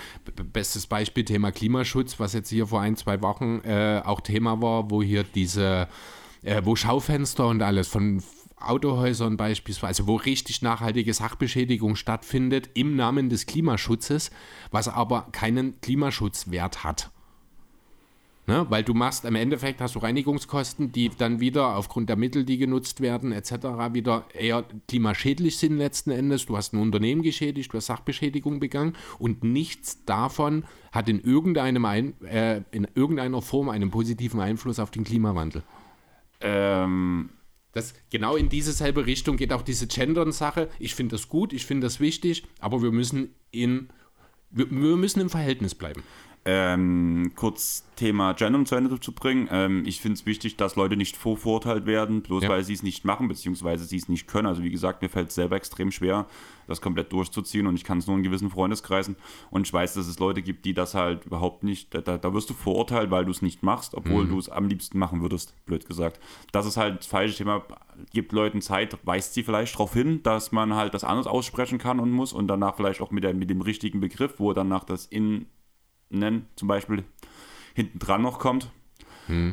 [0.54, 4.92] Bestes Beispiel Thema Klimaschutz, was jetzt hier vor ein, zwei Wochen äh, auch Thema war,
[4.92, 5.88] wo hier diese,
[6.44, 8.22] äh, wo Schaufenster und alles von
[8.60, 14.30] Autohäusern beispielsweise, wo richtig nachhaltige Sachbeschädigung stattfindet im Namen des Klimaschutzes,
[14.70, 17.10] was aber keinen Klimaschutzwert hat.
[18.50, 18.66] Ne?
[18.68, 22.58] Weil du machst, im Endeffekt hast du Reinigungskosten, die dann wieder aufgrund der Mittel, die
[22.58, 23.54] genutzt werden, etc.,
[23.94, 26.48] wieder eher klimaschädlich sind letzten Endes.
[26.48, 31.86] Du hast ein Unternehmen geschädigt, du hast Sachbeschädigung begangen und nichts davon hat in, irgendeinem
[31.86, 35.62] ein, äh, in irgendeiner Form einen positiven Einfluss auf den Klimawandel.
[36.42, 37.30] Ähm,
[37.74, 40.70] Das, genau in diese selbe Richtung geht auch diese Gendern-Sache.
[40.80, 43.90] Ich finde das gut, ich finde das wichtig, aber wir müssen in
[44.52, 46.04] wir, wir müssen im Verhältnis bleiben.
[46.46, 49.50] Ähm, kurz Thema Gender zu Ende zu bringen.
[49.52, 52.50] Ähm, ich finde es wichtig, dass Leute nicht vorverurteilt werden, bloß Ja.
[52.50, 54.48] weil sie es nicht machen, beziehungsweise sie es nicht können.
[54.48, 56.26] Also wie gesagt, mir fällt es selber extrem schwer,
[56.66, 59.18] das komplett durchzuziehen und ich kann es nur in gewissen Freundeskreisen.
[59.52, 62.50] Und ich weiß, dass es Leute gibt, die das halt überhaupt nicht, da, da wirst
[62.50, 64.30] du verurteilt, weil du es nicht machst, obwohl Mhm.
[64.30, 66.20] du es am liebsten machen würdest, blöd gesagt.
[66.54, 67.64] Das ist halt das falsche Thema.
[68.14, 72.00] Gibt Leuten Zeit, weist sie vielleicht darauf hin, dass man halt das anders aussprechen kann
[72.00, 75.06] und muss und danach vielleicht auch mit, der, mit dem richtigen Begriff, wo danach das
[75.06, 75.48] in
[76.10, 77.04] nennen, zum Beispiel
[77.74, 78.72] hinten dran noch kommt.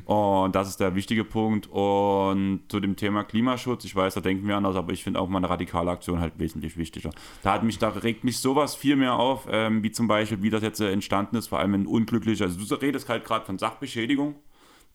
[0.07, 1.67] Und das ist der wichtige Punkt.
[1.67, 5.29] Und zu dem Thema Klimaschutz, ich weiß, da denken wir anders, aber ich finde auch
[5.29, 7.11] mal eine radikale Aktion halt wesentlich wichtiger.
[7.43, 10.51] Da hat mich, da regt mich sowas viel mehr auf, ähm, wie zum Beispiel, wie
[10.51, 13.59] das jetzt äh, entstanden ist, vor allem ein unglücklicher, also du redest halt gerade von
[13.59, 14.37] Sachbeschädigung,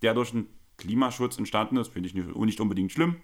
[0.02, 0.48] der durch den
[0.78, 3.18] Klimaschutz entstanden ist, finde ich nicht, nicht unbedingt schlimm.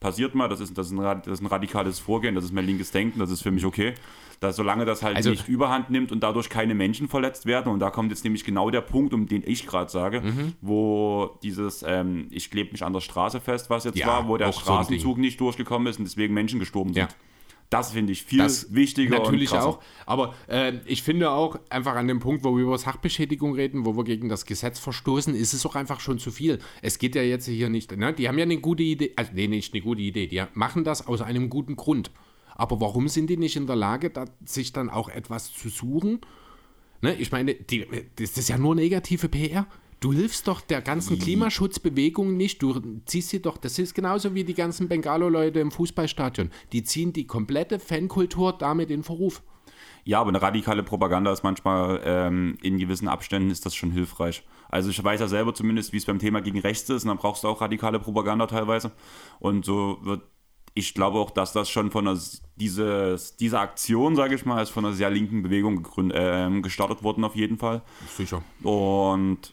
[0.00, 2.64] Passiert mal, das ist, das, ist ein, das ist ein radikales Vorgehen, das ist mein
[2.64, 3.92] linkes Denken, das ist für mich okay.
[4.40, 7.80] Dass, solange das halt Also- nicht überhand nimmt und dadurch keine Menschen verletzt werden, und
[7.80, 10.54] da kommt jetzt nämlich genau der Punkt, um den ich gerade sage, Mhm.
[10.62, 14.38] wo dieses, ähm, ich klebe mich an der Straße fest, was jetzt Ja, war, wo
[14.38, 17.02] der auch so Straßenzug nicht durchgekommen ist und deswegen Menschen gestorben sind.
[17.02, 17.08] Ja.
[17.70, 19.68] Das finde ich viel Das wichtiger Natürlich und krasser.
[19.68, 19.82] auch.
[20.04, 23.96] Aber äh, ich finde auch, einfach an dem Punkt, wo wir über Sachbeschädigung reden, wo
[23.96, 26.58] wir gegen das Gesetz verstoßen, ist es auch einfach schon zu viel.
[26.82, 28.12] Es geht ja jetzt hier nicht, ne?
[28.12, 31.06] die haben ja eine gute Idee, also nee, nicht eine gute Idee, die machen das
[31.06, 32.10] aus einem guten Grund.
[32.56, 36.20] Aber warum sind die nicht in der Lage, da, sich dann auch etwas zu suchen?
[37.02, 37.14] Ne?
[37.14, 39.66] Ich meine, die, das ist ja nur negative PR.
[40.00, 42.62] Du hilfst doch der ganzen Klimaschutzbewegung nicht.
[42.62, 46.50] Du ziehst sie doch, das ist genauso wie die ganzen Bengalo-Leute im Fußballstadion.
[46.72, 49.42] Die ziehen die komplette Fankultur damit in Verruf.
[50.04, 54.42] Ja, aber eine radikale Propaganda ist manchmal ähm, in gewissen Abständen ist das schon hilfreich.
[54.70, 57.18] Also ich weiß ja selber zumindest, wie es beim Thema gegen rechts ist, und dann
[57.18, 58.92] brauchst du auch radikale Propaganda teilweise.
[59.38, 60.22] Und so wird,
[60.72, 62.18] ich glaube auch, dass das schon von einer,
[62.56, 67.02] dieses, diese Aktion, sage ich mal, ist von einer sehr linken Bewegung gegründet, ähm, gestartet
[67.02, 67.82] worden auf jeden Fall.
[68.16, 68.42] Sicher.
[68.62, 69.52] Und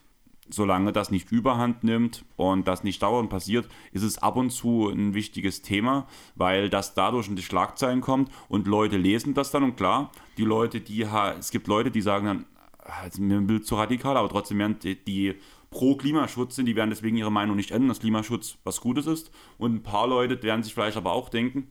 [0.49, 4.89] solange das nicht überhand nimmt und das nicht dauernd passiert, ist es ab und zu
[4.89, 9.63] ein wichtiges Thema, weil das dadurch in die Schlagzeilen kommt und Leute lesen das dann
[9.63, 11.03] und klar, die Leute, die
[11.39, 12.45] es gibt Leute, die sagen dann,
[12.79, 15.35] ah, ist mir ein Bild zu radikal, aber trotzdem werden die, die
[15.69, 19.31] pro Klimaschutz sind, die werden deswegen ihre Meinung nicht ändern, dass Klimaschutz was Gutes ist.
[19.57, 21.67] Und ein paar Leute werden sich vielleicht aber auch denken,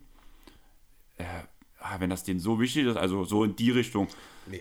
[1.17, 1.47] äh, ah,
[1.99, 4.07] wenn das denen so wichtig ist, also so in die Richtung,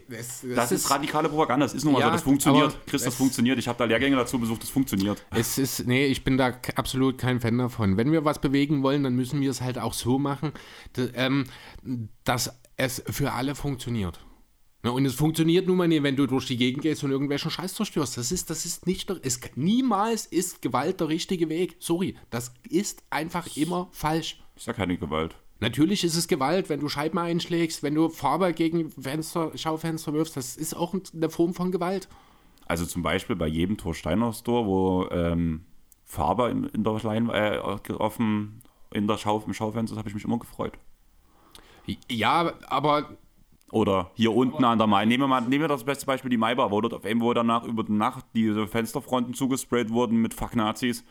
[0.08, 2.76] das, das ist radikale Propaganda, das ist nun mal Ja, so, das funktioniert.
[2.86, 3.58] Chris, das funktioniert.
[3.58, 5.24] Ich habe da Lehrgänge dazu besucht, das funktioniert.
[5.30, 7.96] Es ist, nee, ich bin da absolut kein Fan davon.
[7.96, 10.52] Wenn wir was bewegen wollen, dann müssen wir es halt auch so machen,
[10.96, 11.44] d- ähm,
[12.24, 14.18] dass es für alle funktioniert.
[14.82, 17.50] Ne, Und es funktioniert nun mal nicht, wenn du durch die Gegend gehst und irgendwelchen
[17.50, 18.18] Scheiß zerstörst.
[18.18, 21.76] Das ist, das ist nicht, der, es, niemals ist Gewalt der richtige Weg.
[21.78, 24.42] Sorry, das ist einfach immer falsch.
[24.56, 25.36] Ist ja keine Gewalt.
[25.60, 30.36] Natürlich ist es Gewalt, wenn du Scheiben einschlägst, wenn du Farbe gegen Fenster, Schaufenster wirfst.
[30.36, 32.08] Das ist auch eine Form von Gewalt.
[32.66, 35.64] Also zum Beispiel bei jedem Torsteiner Store, wo ähm,
[36.04, 37.60] Farbe in, in der Lein, äh,
[38.18, 38.60] dem,
[38.92, 40.72] in der Schau, im Schaufenster ist, habe ich mich immer gefreut.
[42.10, 43.16] Ja, aber
[43.72, 45.04] Oder hier unten an der Mai.
[45.04, 47.64] Nehmen wir, mal, nehmen wir das beste Beispiel, die Maibar, wo dort auf einmal, danach
[47.64, 51.04] über die Nacht diese Fensterfronten zugesprayt wurden mit Fuck Nazis.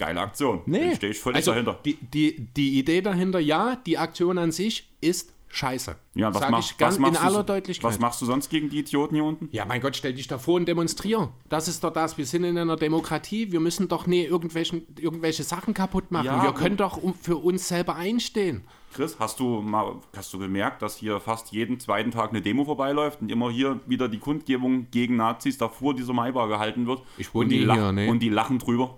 [0.00, 0.62] Geile Aktion.
[0.64, 0.94] Nee.
[0.96, 1.78] stehe ich völlig also dahinter.
[1.84, 5.94] Die, die, die Idee dahinter, ja, die Aktion an sich ist scheiße.
[6.14, 7.90] Ja, was, Sag mach, ich ganz was, machst in du, aller Deutlichkeit.
[7.90, 9.48] was machst du sonst gegen die Idioten hier unten?
[9.52, 11.28] ja, mein Gott, stell dich davor und demonstrier.
[11.50, 12.16] Das ist doch das.
[12.16, 13.52] Wir sind in einer Demokratie.
[13.52, 16.26] Wir müssen doch nie irgendwelchen, irgendwelche Sachen kaputt machen.
[16.26, 18.62] Ja, wir können doch um, für uns selber einstehen.
[18.94, 22.64] Chris, hast du mal hast du gemerkt, dass hier fast jeden zweiten Tag eine Demo
[22.64, 27.02] vorbeiläuft und immer hier wieder die Kundgebung gegen Nazis davor dieser Maibar gehalten wird?
[27.18, 28.08] Ich wohne und die, lach- hier, nee.
[28.08, 28.96] und die lachen drüber.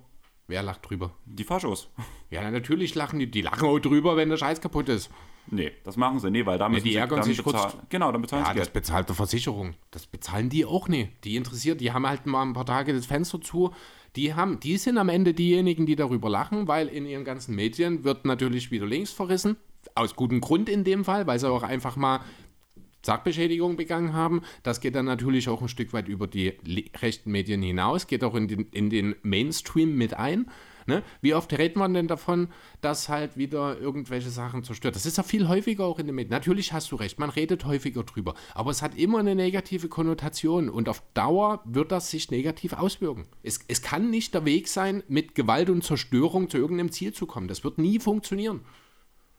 [0.49, 1.12] Wer lacht drüber?
[1.24, 1.88] Die Faschos.
[2.30, 3.30] Ja, natürlich lachen die.
[3.30, 5.11] Die lachen auch drüber, wenn der Scheiß kaputt ist.
[5.51, 6.30] Nee, das machen sie.
[6.30, 7.76] Nee, weil da müssen die sie ärgern sich kurz-.
[7.88, 8.74] Genau, dann bezahlen Ja, sie das Geld.
[8.74, 9.74] bezahlt der Versicherung.
[9.90, 11.24] Das bezahlen die auch nicht.
[11.24, 13.72] Die interessiert, die haben halt mal ein paar Tage das Fenster zu.
[14.14, 18.05] Die haben, die sind am Ende diejenigen, die darüber lachen, weil in ihren ganzen Medien
[18.05, 19.57] wird natürlich wieder links verrissen.
[19.95, 22.20] Aus gutem Grund in dem Fall, weil sie auch einfach mal
[23.03, 24.43] Sachbeschädigung begangen haben.
[24.63, 26.55] Das geht dann natürlich auch ein Stück weit über die
[27.01, 30.47] rechten Medien hinaus, geht auch in den, in den Mainstream mit ein.
[30.87, 31.03] Ne?
[31.21, 32.49] Wie oft redet man denn davon,
[32.81, 34.97] dass halt wieder irgendwelche Sachen zerstört?
[34.97, 36.33] Das ist ja viel häufiger auch in den Medien.
[36.33, 40.69] Natürlich hast du recht, man redet häufiger drüber, aber es hat immer eine negative Konnotation
[40.69, 43.27] und auf Dauer wird das sich negativ auswirken.
[43.43, 47.27] Es, es kann nicht der Weg sein, mit Gewalt und Zerstörung zu irgendeinem Ziel zu
[47.27, 47.49] kommen.
[47.49, 48.63] Das wird nie funktionieren.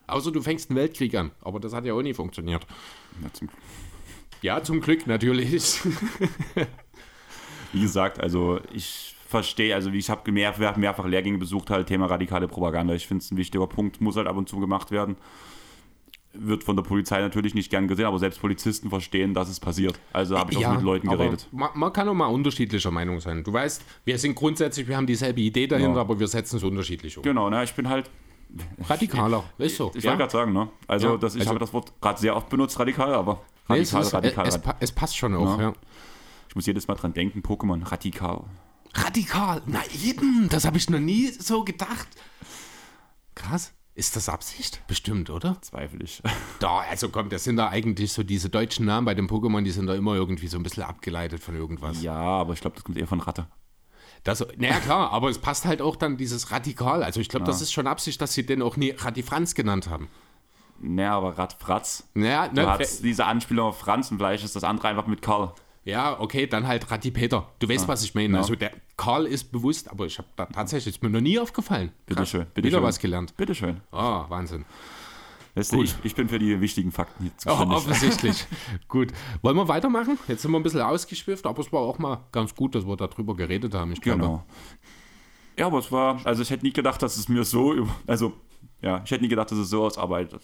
[0.08, 2.66] Außer du fängst einen Weltkrieg an, aber das hat ja auch nie funktioniert.
[3.22, 3.50] Ja, zum,
[4.42, 5.80] Ja, zum Glück natürlich.
[7.72, 12.06] wie gesagt, also ich verstehe, also wie ich habe mehr, mehrfach Lehrgänge besucht, halt Thema
[12.06, 12.94] radikale Propaganda.
[12.94, 15.16] Ich finde es ein wichtiger Punkt, muss halt ab und zu gemacht werden.
[16.36, 20.00] wird von der Polizei natürlich nicht gern gesehen, aber selbst Polizisten verstehen, dass es passiert.
[20.12, 21.48] Also habe ich auch mit Leuten geredet.
[21.52, 23.44] Man, man kann auch mal unterschiedlicher Meinung sein.
[23.44, 26.02] Du weißt, wir sind grundsätzlich, wir haben dieselbe Idee dahinter, Ja.
[26.02, 27.24] aber wir setzen es unterschiedlich um.
[27.24, 28.10] Genau, ne, ich bin halt,
[28.88, 29.92] Radikaler, ist so.
[29.96, 30.12] ich ja?
[30.12, 30.70] wollte gerade sagen, ne?
[30.88, 33.80] Also, Ja, das, ich also- habe das Wort gerade sehr oft benutzt, radikal, aber Nee,
[33.80, 34.74] es, radikal, ist, radikal, es, radikal.
[34.74, 35.64] pa- es passt schon auch, Ja.
[35.70, 35.74] ja.
[36.50, 38.44] Ich muss jedes Mal dran denken, Pokémon, radikal.
[38.94, 42.08] Radikal, na eben, das habe ich noch nie so gedacht.
[43.36, 43.74] Krass.
[43.96, 44.82] Ist das Absicht?
[44.88, 45.58] Bestimmt, oder?
[45.62, 46.22] Zweifel ich.
[46.60, 49.72] Da, also komm, das sind da eigentlich so diese deutschen Namen bei den Pokémon, die
[49.72, 52.02] sind da immer irgendwie so ein bisschen abgeleitet von irgendwas.
[52.02, 53.48] Ja, aber ich glaube, das kommt eher von Ratte.
[54.24, 57.04] Das, naja, klar, aber es passt halt auch dann dieses Radikal.
[57.04, 60.08] Also ich glaube, das ist schon Absicht, dass sie den auch nie Radifranz genannt haben.
[60.80, 62.10] Ne, aber Radfratz.
[62.14, 65.54] Naja, ne, diese Anspielung auf Franz und vielleicht ist das andere einfach mit Karl.
[65.86, 67.50] ja, okay, dann halt Radipeter.
[67.60, 68.34] Du weißt, was ich meine.
[68.34, 68.40] Ja.
[68.40, 71.92] Also der Karl ist bewusst, aber ich habe da tatsächlich, ist mir noch nie aufgefallen.
[72.06, 72.88] Bitte Krass, schön, bitte Wieder schön.
[72.88, 73.36] was gelernt.
[73.38, 73.82] Bitteschön.
[73.92, 74.66] Ah, Wahnsinn.
[75.56, 77.78] Weißt du, ich, ich bin für die wichtigen Fakten hier Oh, zuständig.
[77.78, 78.46] offensichtlich.
[78.88, 79.12] gut.
[79.44, 80.18] Wollen wir weitermachen?
[80.28, 82.98] Jetzt sind wir ein bisschen ausgeschwifft, aber es war auch mal ganz gut, dass wir
[82.98, 83.92] darüber geredet haben.
[83.92, 84.44] Ich glaube, Genau.
[85.58, 88.34] Ja, aber es war, also ich hätte nie gedacht, dass es mir so, also
[88.84, 90.42] ja, ich hätte nie gedacht, dass es so ausarbeitet.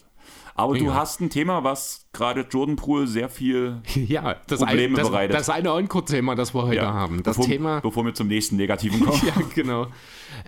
[0.55, 0.93] Aber du Ja.
[0.95, 5.35] hast ein Thema, was gerade Jordan Poole sehr viel ja, das, Probleme ein, das, bereitet.
[5.35, 7.21] das eine Encore-Thema, das wir heute ja, haben.
[7.23, 7.79] Das bevor, Thema.
[7.81, 9.21] bevor wir zum nächsten Negativen kommen.
[9.25, 9.87] Ja, genau.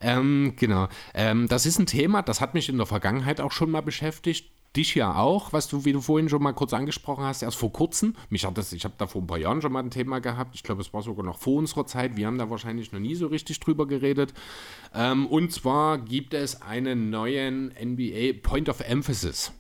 [0.02, 0.88] Ähm, genau.
[1.14, 4.50] Ähm, das ist ein Thema, das hat mich in der Vergangenheit auch schon mal beschäftigt.
[4.76, 7.74] Dich ja auch, was du, wie du vorhin schon mal kurz angesprochen hast, erst vor
[7.74, 8.16] kurzem.
[8.30, 10.56] Mich hat das, ich habe da vor ein paar Jahren schon mal ein Thema gehabt.
[10.56, 12.16] Ich glaube, es war sogar noch vor unserer Zeit.
[12.16, 14.34] Wir haben da wahrscheinlich noch nie so richtig drüber geredet.
[14.94, 19.52] Ähm, und zwar gibt es einen neuen NBA Point of Emphasis.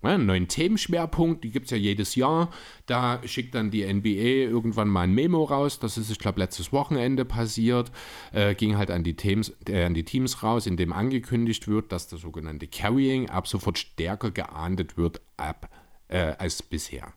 [0.00, 2.50] Einen neuen Themenschwerpunkt, die gibt es ja jedes Jahr.
[2.86, 5.80] Da schickt dann die NBA irgendwann mal ein Memo raus.
[5.80, 7.90] Das ist, ich glaube, letztes Wochenende passiert.
[8.32, 11.90] Äh, ging halt an die, Teams, äh, an die Teams raus, in dem angekündigt wird,
[11.90, 15.68] dass das sogenannte Carrying ab sofort stärker geahndet wird ab,
[16.06, 17.12] äh, als bisher.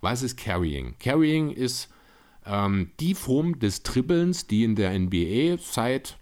[0.00, 0.96] Was ist Carrying?
[0.98, 1.90] Carrying ist
[2.46, 6.16] ähm, die Form des Dribbelns, die in der NBA seit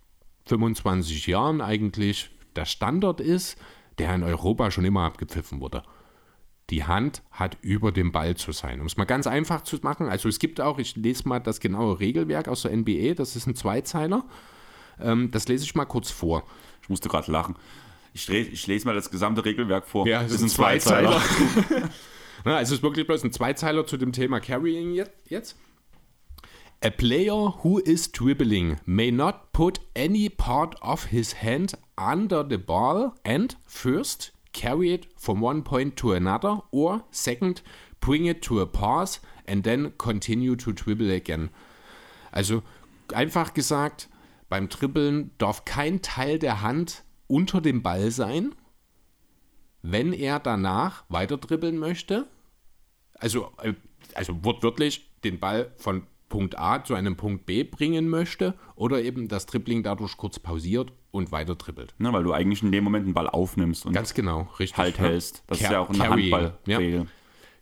[0.46, 3.56] 25 Jahren eigentlich der Standard ist,
[3.98, 5.84] der in Europa schon immer abgepfiffen wurde.
[6.70, 8.80] Die Hand hat über dem Ball zu sein.
[8.80, 11.60] Um es mal ganz einfach zu machen, also es gibt auch, ich lese mal das
[11.60, 14.24] genaue Regelwerk aus der NBA, das ist ein Zweizeiler.
[15.00, 16.44] Ähm, das lese ich mal kurz vor.
[16.82, 17.56] Ich musste gerade lachen.
[18.12, 20.06] Ich, ich lese mal das gesamte Regelwerk vor.
[20.06, 21.20] Ja, das es ist ein Zweizeiler.
[21.20, 21.88] Zweizeiler.
[22.44, 25.56] Na, also es ist wirklich bloß ein Zweizeiler zu dem Thema Carrying je- jetzt.
[26.82, 32.56] A player who is dribbling may not put any part of his hand under the
[32.56, 37.62] ball and first carry it from one point to another or second
[38.00, 41.50] bring it to a pass and then continue to dribble again.
[42.32, 42.62] Also
[43.12, 44.08] einfach gesagt,
[44.48, 48.54] beim Dribbeln darf kein Teil der Hand unter dem Ball sein,
[49.82, 52.28] wenn er danach weiter dribbeln möchte,
[53.14, 53.74] also, äh,
[54.14, 59.28] also wortwörtlich den Ball von Punkt A zu einem Punkt B bringen möchte oder eben
[59.28, 61.94] das Dribbling dadurch kurz pausiert und weiter dribbelt.
[61.98, 64.76] Ne, weil du eigentlich in dem Moment den Ball aufnimmst und Ganz genau, richtig.
[64.78, 65.04] halt ja.
[65.04, 65.42] hältst.
[65.46, 67.06] Das ist Car- ja auch eine Handballregel.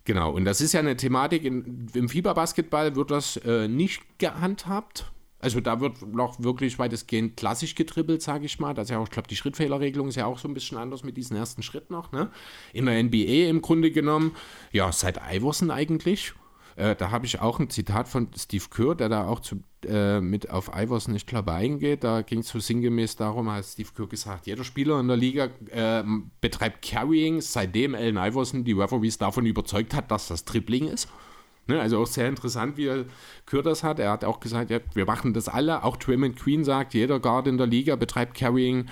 [0.04, 5.12] Genau, und das ist ja eine Thematik, in, im Fieberbasketball wird das äh, nicht gehandhabt.
[5.40, 8.74] Also da wird noch wirklich weitestgehend klassisch getribbelt, sage ich mal.
[8.74, 11.04] Das ist ja auch, ich glaube, die Schrittfehlerregelung ist ja auch so ein bisschen anders
[11.04, 12.10] mit diesem ersten Schritt noch.
[12.10, 12.30] Ne?
[12.72, 14.34] In der NBA im Grunde genommen,
[14.72, 16.32] ja, seit Iverson eigentlich.
[16.78, 20.20] Äh, da habe ich auch ein Zitat von Steve Kerr, der da auch zu, äh,
[20.20, 22.04] mit auf Iverson, ich glaube, eingeht.
[22.04, 25.48] Da ging es so sinngemäß darum, hat Steve Kerr gesagt, jeder Spieler in der Liga
[25.70, 26.04] äh,
[26.40, 31.08] betreibt Carrying, seitdem Allen Iverson die Referees davon überzeugt hat, dass das Dribbling ist.
[31.66, 33.06] Ne, also auch sehr interessant, wie er
[33.44, 33.98] Kür das hat.
[33.98, 35.82] Er hat auch gesagt, ja, wir machen das alle.
[35.82, 38.86] Auch Draymond Queen sagt, jeder Guard in der Liga betreibt Carrying.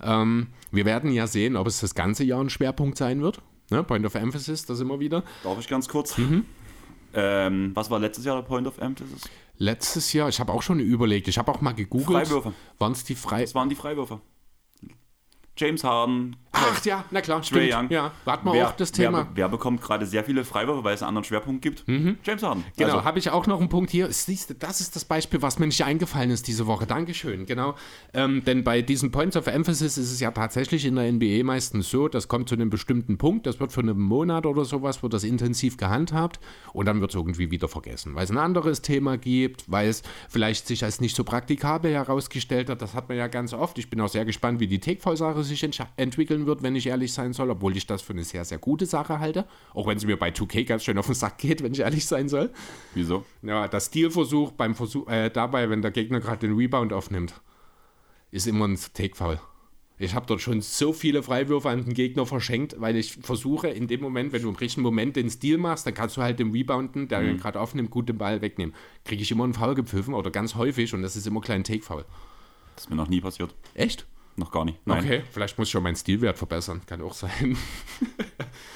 [0.00, 3.42] Ähm, wir werden ja sehen, ob es das ganze Jahr ein Schwerpunkt sein wird.
[3.70, 5.24] Ne, Point of Emphasis, das immer wieder.
[5.42, 6.16] Darf ich ganz kurz?
[6.16, 6.44] Mhm.
[7.14, 9.28] Ähm, was war letztes Jahr der Point of Emphasis?
[9.56, 12.26] Letztes Jahr, ich habe auch schon überlegt, ich habe auch mal gegoogelt.
[12.26, 12.52] Freiwürfe.
[12.78, 13.42] Waren es die Frei...
[13.42, 14.20] Das waren die Freiwürfe.
[15.56, 16.36] James Harden.
[16.56, 17.72] Ach ja, na klar, Trae stimmt.
[17.74, 17.90] Young.
[17.90, 19.24] Ja, hatten wir wer, auch das Wer, Thema.
[19.24, 21.84] be- wer bekommt gerade sehr viele Freiwürfe, weil es einen anderen Schwerpunkt gibt?
[21.88, 22.64] James Harden.
[22.76, 24.10] Genau, Also, habe ich auch noch einen Punkt hier.
[24.12, 26.86] Siehst du, das ist das Beispiel, was mir nicht eingefallen ist diese Woche.
[26.86, 27.74] Dankeschön, genau.
[28.12, 31.90] Ähm, denn bei diesen Points of Emphasis ist es ja tatsächlich in der NBA meistens
[31.90, 35.12] so, das kommt zu einem bestimmten Punkt, das wird für einen Monat oder sowas, wird
[35.12, 36.38] das intensiv gehandhabt
[36.72, 40.02] und dann wird es irgendwie wieder vergessen, weil es ein anderes Thema gibt, weil es
[40.28, 42.80] vielleicht sich als nicht so praktikabel herausgestellt hat.
[42.80, 43.76] Das hat man ja ganz oft.
[43.78, 45.62] Ich bin auch sehr gespannt, wie die Take-Foul-Sache sich
[45.96, 48.86] entwickeln wird, wenn ich ehrlich sein soll, obwohl ich das für eine sehr, sehr gute
[48.86, 49.46] Sache halte.
[49.72, 52.06] Auch wenn es mir bei 2K ganz schön auf den Sack geht, wenn ich ehrlich
[52.06, 52.50] sein soll.
[52.94, 53.24] wieso?
[53.42, 57.34] Ja, der Stilversuch beim Versuch, äh, dabei, wenn der Gegner gerade den Rebound aufnimmt,
[58.30, 59.38] ist immer ein Take-Foul.
[59.96, 63.86] Ich habe dort schon so viele Freiwürfe an den Gegner verschenkt, weil ich versuche, in
[63.86, 66.50] dem Moment, wenn du im richtigen Moment den Stil machst, dann kannst du halt dem
[66.50, 67.36] Rebounden, der mhm.
[67.38, 68.74] gerade aufnimmt, gut den Ball wegnehmen.
[69.04, 72.04] Kriege ich immer einen Foul gepfiffen oder ganz häufig und das ist immer klein Take-Foul.
[72.74, 73.54] Das ist mir noch nie passiert.
[73.74, 74.04] Echt?
[74.36, 74.84] Noch gar nicht.
[74.86, 75.04] Nein.
[75.04, 76.82] Okay, vielleicht muss ich auch meinen Stilwert verbessern.
[76.86, 77.56] Kann auch sein.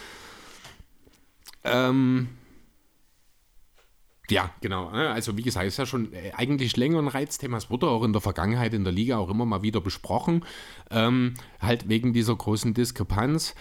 [1.65, 2.29] ähm,
[4.31, 4.91] ja, genau.
[4.91, 5.11] Ne?
[5.11, 7.57] Also wie gesagt, ist ja schon äh, eigentlich länger ein Reizthema.
[7.57, 10.45] Es wurde auch in der Vergangenheit in der Liga auch immer mal wieder besprochen.
[10.91, 13.55] Ähm, halt wegen dieser großen Diskrepanz.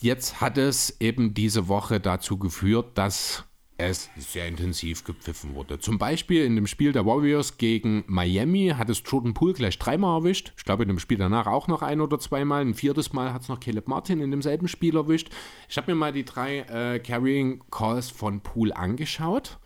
[0.00, 3.44] Jetzt hat es eben diese Woche dazu geführt, dass
[3.80, 5.78] es sehr intensiv gepfiffen wurde.
[5.78, 10.20] Zum Beispiel in dem Spiel der Warriors gegen Miami hat es Jordan Poole gleich dreimal
[10.20, 10.52] erwischt.
[10.56, 12.62] Ich glaube, in dem Spiel danach auch noch ein oder zweimal.
[12.62, 15.30] Ein viertes Mal hat es noch Caleb Martin in demselben Spiel erwischt.
[15.68, 19.58] Ich habe mir mal die drei äh, Carrying Calls von Poole angeschaut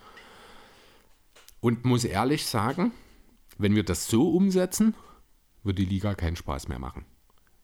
[1.60, 2.92] und muss ehrlich sagen,
[3.58, 4.94] wenn wir das so umsetzen,
[5.62, 7.04] wird die Liga keinen Spaß mehr machen.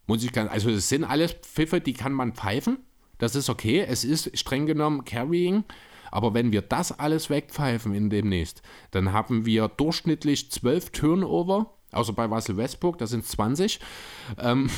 [0.07, 2.79] Muss ich ganz, also es sind alles Pfiffe, die kann man pfeifen.
[3.19, 3.85] Das ist okay.
[3.87, 5.65] Es ist streng genommen Carrying.
[6.11, 12.13] Aber wenn wir das alles wegpfeifen in demnächst, dann haben wir durchschnittlich 12 Turnover, außer
[12.13, 13.81] bei Russell Westbrook, das sind 20,
[14.39, 14.71] ähm,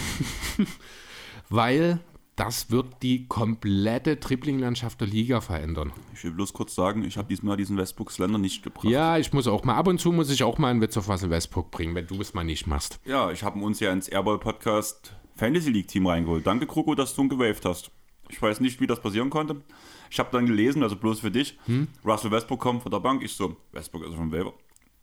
[1.49, 2.01] weil
[2.37, 5.93] das wird die komplette Tripling-Landschaft der Liga verändern.
[6.14, 8.85] Ich will bloß kurz sagen, ich habe diesmal diesen Westbrook-Slender nicht gebracht.
[8.85, 11.09] Ja, ich muss auch mal, ab und zu muss ich auch mal einen Witz auf
[11.09, 13.01] Russell Westbrook bringen, wenn du es mal nicht machst.
[13.05, 16.47] Ja, ich habe uns ja ins Airball-Podcast Fantasy League-Team reingeholt.
[16.47, 17.91] Danke, Kroko, dass du ihn gewaved hast.
[18.33, 19.62] Ich weiß nicht, wie das passieren konnte.
[20.11, 21.89] Ich habe dann gelesen, also bloß für dich, hm?
[22.05, 23.22] Russell Westbrook kommt von der Bank.
[23.22, 24.55] Ich so, Westbrook ist vom Waiver.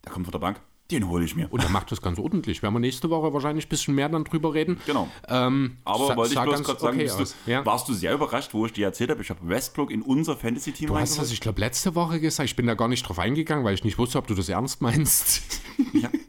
[0.03, 0.59] Der kommt von der Bank.
[0.91, 1.53] Den hole ich mir.
[1.53, 2.63] Und er macht das ganz ordentlich.
[2.63, 4.79] Werden wir nächste Woche wahrscheinlich ein bisschen mehr dann drüber reden.
[4.87, 5.07] Genau.
[5.27, 7.63] Ähm, Aber wollte ich bloß gerade sagen, okay du, ja.
[7.63, 10.87] warst du sehr überrascht, wo ich dir erzählt habe, ich habe Westbrook in unser Fantasy-Team
[10.87, 12.49] Du hast das, ich glaube, letzte Woche gesagt.
[12.49, 14.81] Ich bin da gar nicht drauf eingegangen, weil ich nicht wusste, ob du das ernst
[14.81, 15.61] meinst.
[15.93, 16.09] Ja.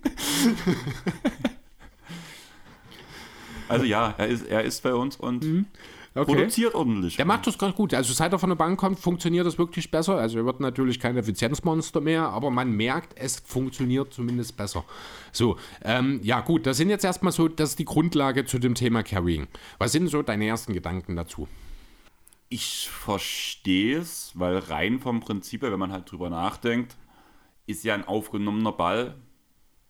[3.69, 5.67] also ja, er ist, er ist bei uns und mhm.
[6.13, 6.35] Okay.
[6.35, 7.17] Produziert ordentlich.
[7.17, 7.95] Der macht das ganz gut.
[7.95, 10.17] Also seit er von der Bank kommt, funktioniert das wirklich besser.
[10.17, 14.85] Also er wird natürlich kein Effizienzmonster mehr, aber man merkt, es funktioniert zumindest besser.
[15.31, 18.75] So, ähm, ja gut, das sind jetzt erstmal so, das ist die Grundlage zu dem
[18.75, 19.47] Thema Carrying.
[19.79, 21.47] Was sind so deine ersten Gedanken dazu?
[22.49, 26.97] Ich verstehe es, weil rein vom Prinzip her, wenn man halt drüber nachdenkt,
[27.67, 29.15] ist ja ein aufgenommener Ball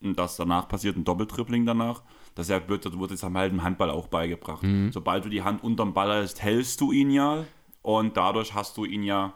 [0.03, 2.03] und das danach passiert ein Doppeltripling danach
[2.41, 4.62] das ja wird, das wurde jetzt am halt im Handball auch beigebracht.
[4.62, 4.91] Mhm.
[4.93, 7.45] Sobald du die Hand unterm Ball hast, hältst du ihn ja
[7.82, 9.34] und dadurch hast du ihn ja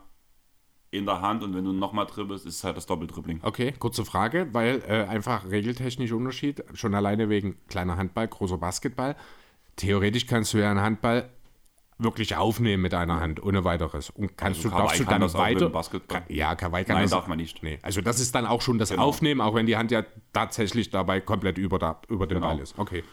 [0.91, 3.41] in der Hand und wenn du nochmal dribbelst, ist es halt das Doppeltribbling.
[3.43, 9.17] Okay, kurze Frage, weil äh, einfach regeltechnisch Unterschied, schon alleine wegen kleiner Handball, großer Basketball.
[9.77, 11.31] Theoretisch kannst du ja einen Handball
[11.99, 14.11] wirklich aufnehmen mit einer Hand, ohne weiteres.
[14.11, 15.71] Und kannst also du, darfst du dann weiter.
[16.09, 17.13] Kann, ja, Kawaii kann Nein, das.
[17.13, 17.63] darf man nicht.
[17.63, 17.79] Nee.
[17.83, 19.05] Also das ist dann auch schon das genau.
[19.05, 22.49] Aufnehmen, auch wenn die Hand ja tatsächlich dabei komplett über, da, über den genau.
[22.49, 22.79] Ball ist.
[22.79, 23.05] Okay.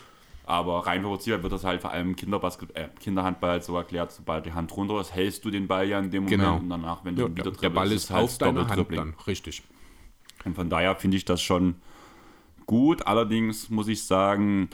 [0.45, 4.53] Aber rein provoziert wird das halt vor allem Kinderbasketball, äh, Kinderhandball so erklärt, sobald die
[4.53, 6.57] Hand runter ist, hältst du den Ball ja in dem Moment genau.
[6.57, 8.87] und danach, wenn du ja, wieder trippelst, der Ball ist, ist halt auf deiner Hand
[8.91, 9.61] dann, richtig.
[10.43, 11.75] Und von daher finde ich das schon
[12.65, 13.05] gut.
[13.05, 14.69] Allerdings muss ich sagen,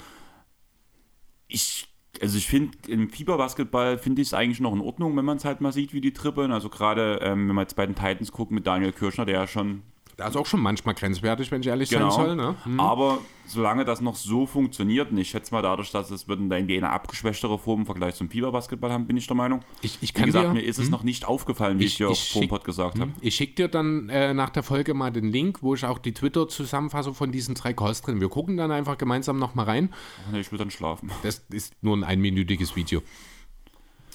[1.47, 1.87] ich
[2.21, 5.45] also ich finde, im Fieberbasketball finde ich es eigentlich noch in Ordnung, wenn man es
[5.45, 6.51] halt mal sieht, wie die trippeln.
[6.51, 9.47] Also gerade, ähm, wenn man jetzt bei den Titans guckt mit Daniel Kirschner, der ja
[9.47, 9.83] schon
[10.17, 12.09] das ist auch schon manchmal grenzwertig, wenn ich ehrlich genau.
[12.09, 12.35] sein soll.
[12.35, 12.55] Ne?
[12.63, 12.79] Hm.
[12.79, 16.49] Aber solange das noch so funktioniert, und ich schätze mal dadurch, dass es wird in
[16.49, 19.61] der NBA eine abgeschwächtere Form im Vergleich zum Fieberbasketball haben, bin ich der Meinung.
[19.81, 20.85] Ich, ich Wie gesagt, dir, mir ist hm.
[20.85, 23.01] es noch nicht aufgefallen, wie ich, ich dir auf Fompod gesagt hm.
[23.01, 23.11] habe.
[23.21, 26.13] Ich schicke dir dann äh, nach der Folge mal den Link, wo ich auch die
[26.13, 28.19] Twitter-Zusammenfassung von diesen drei Calls drin.
[28.19, 29.93] Wir gucken dann einfach gemeinsam nochmal rein.
[30.31, 31.11] Nee, ich will dann schlafen.
[31.21, 33.03] Das ist nur ein einminütiges Video.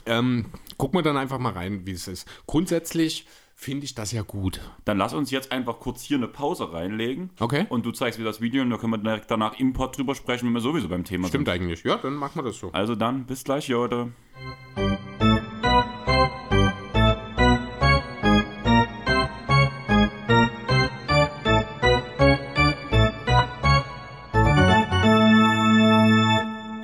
[0.05, 0.47] Ähm,
[0.79, 2.27] gucken wir dann einfach mal rein, wie es ist.
[2.49, 3.25] Grundsätzlich
[3.63, 4.61] finde ich das ja gut.
[4.85, 7.31] Dann lass uns jetzt einfach kurz hier eine Pause reinlegen.
[7.39, 7.67] Okay.
[7.69, 10.47] Und du zeigst mir das Video und dann können wir direkt danach Import drüber sprechen,
[10.47, 11.55] wenn wir sowieso beim Thema Stimmt sind.
[11.55, 11.85] Stimmt eigentlich.
[11.85, 12.71] Ja, dann machen wir das so.
[12.73, 14.13] Also dann, bis gleich, Jode.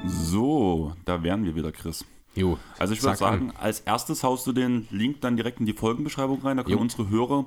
[0.06, 2.04] So, da wären wir wieder, Chris.
[2.34, 3.56] Jo, also ich würde sagen, an.
[3.56, 6.56] als erstes haust du den Link dann direkt in die Folgenbeschreibung rein.
[6.56, 6.82] Da können jo.
[6.82, 7.46] unsere Hörer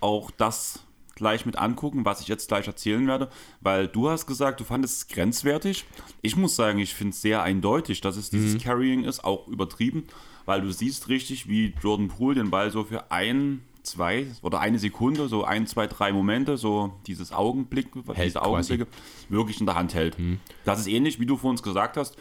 [0.00, 0.80] auch das
[1.18, 3.28] gleich mit angucken, was ich jetzt gleich erzählen werde,
[3.60, 5.84] weil du hast gesagt, du fandest es grenzwertig.
[6.22, 8.58] Ich muss sagen, ich finde es sehr eindeutig, dass es dieses mhm.
[8.58, 10.04] Carrying ist, auch übertrieben,
[10.46, 14.78] weil du siehst richtig, wie Jordan Poole den Ball so für ein, zwei oder eine
[14.78, 19.28] Sekunde, so ein, zwei, drei Momente, so dieses Augenblick, hält diese Augenblicke quasi.
[19.28, 20.16] wirklich in der Hand hält.
[20.20, 20.38] Mhm.
[20.64, 22.16] Das ist ähnlich, wie du vor uns gesagt hast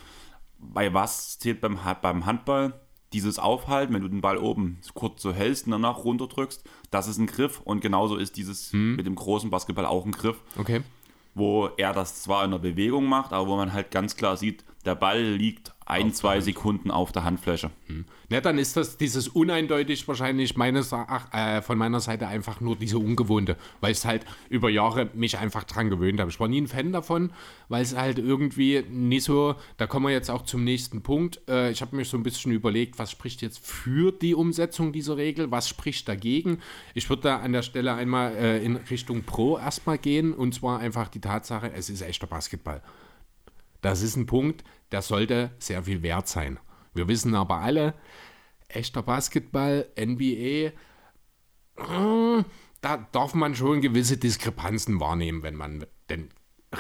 [0.60, 2.80] bei was zählt beim, beim Handball
[3.14, 7.18] dieses Aufhalten, wenn du den Ball oben kurz so hältst und danach runterdrückst, das ist
[7.18, 8.96] ein Griff und genauso ist dieses hm.
[8.96, 10.42] mit dem großen Basketball auch ein Griff.
[10.58, 10.82] Okay.
[11.34, 14.66] wo er das zwar in der Bewegung macht, aber wo man halt ganz klar sieht,
[14.86, 17.72] der Ball liegt ein, zwei Sekunden auf der Handfläche.
[17.88, 18.06] Hm.
[18.30, 22.76] Na, dann ist das dieses uneindeutig wahrscheinlich meines, ach, äh, von meiner Seite einfach nur
[22.76, 26.30] diese Ungewohnte, weil ich halt über Jahre mich einfach dran gewöhnt habe.
[26.30, 27.32] Ich war nie ein Fan davon,
[27.70, 31.40] weil es halt irgendwie nicht so, da kommen wir jetzt auch zum nächsten Punkt.
[31.48, 35.16] Äh, ich habe mir so ein bisschen überlegt, was spricht jetzt für die Umsetzung dieser
[35.16, 36.60] Regel, was spricht dagegen.
[36.96, 40.80] Ich würde da an der Stelle einmal äh, in Richtung Pro erstmal gehen und zwar
[40.80, 42.82] einfach die Tatsache, es ist echter Basketball.
[43.82, 46.60] Das ist ein Punkt, der sollte sehr viel wert sein.
[46.94, 47.94] Wir wissen aber alle,
[48.68, 50.72] echter Basketball, NBA,
[51.78, 52.44] äh,
[52.82, 56.30] da darf man schon gewisse Diskrepanzen wahrnehmen, wenn man denn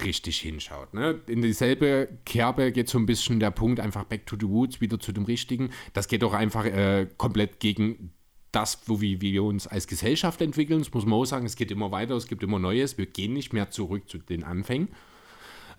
[0.01, 0.93] richtig hinschaut.
[0.93, 1.22] Ne?
[1.28, 4.99] In dieselbe Kerbe geht so ein bisschen der Punkt, einfach back to the woods, wieder
[4.99, 5.72] zu dem Richtigen.
[5.93, 8.14] Das geht doch einfach äh, komplett gegen
[8.51, 10.80] das, wo wir, wir uns als Gesellschaft entwickeln.
[10.80, 12.97] Das muss man auch sagen, es geht immer weiter, es gibt immer Neues.
[12.97, 14.89] Wir gehen nicht mehr zurück zu den Anfängen.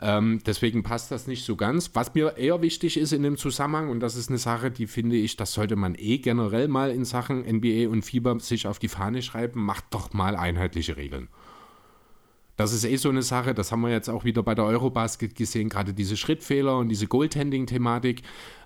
[0.01, 1.91] Ähm, deswegen passt das nicht so ganz.
[1.95, 5.17] Was mir eher wichtig ist in dem Zusammenhang, und das ist eine Sache, die finde
[5.17, 8.89] ich, das sollte man eh generell mal in Sachen NBA und Fieber sich auf die
[8.89, 11.29] Fahne schreiben, macht doch mal einheitliche Regeln.
[12.59, 15.37] Das ist eh so eine Sache, das haben wir jetzt auch wieder bei der Eurobasket
[15.37, 18.23] gesehen, gerade diese Schrittfehler und diese Goaltending-Thematik,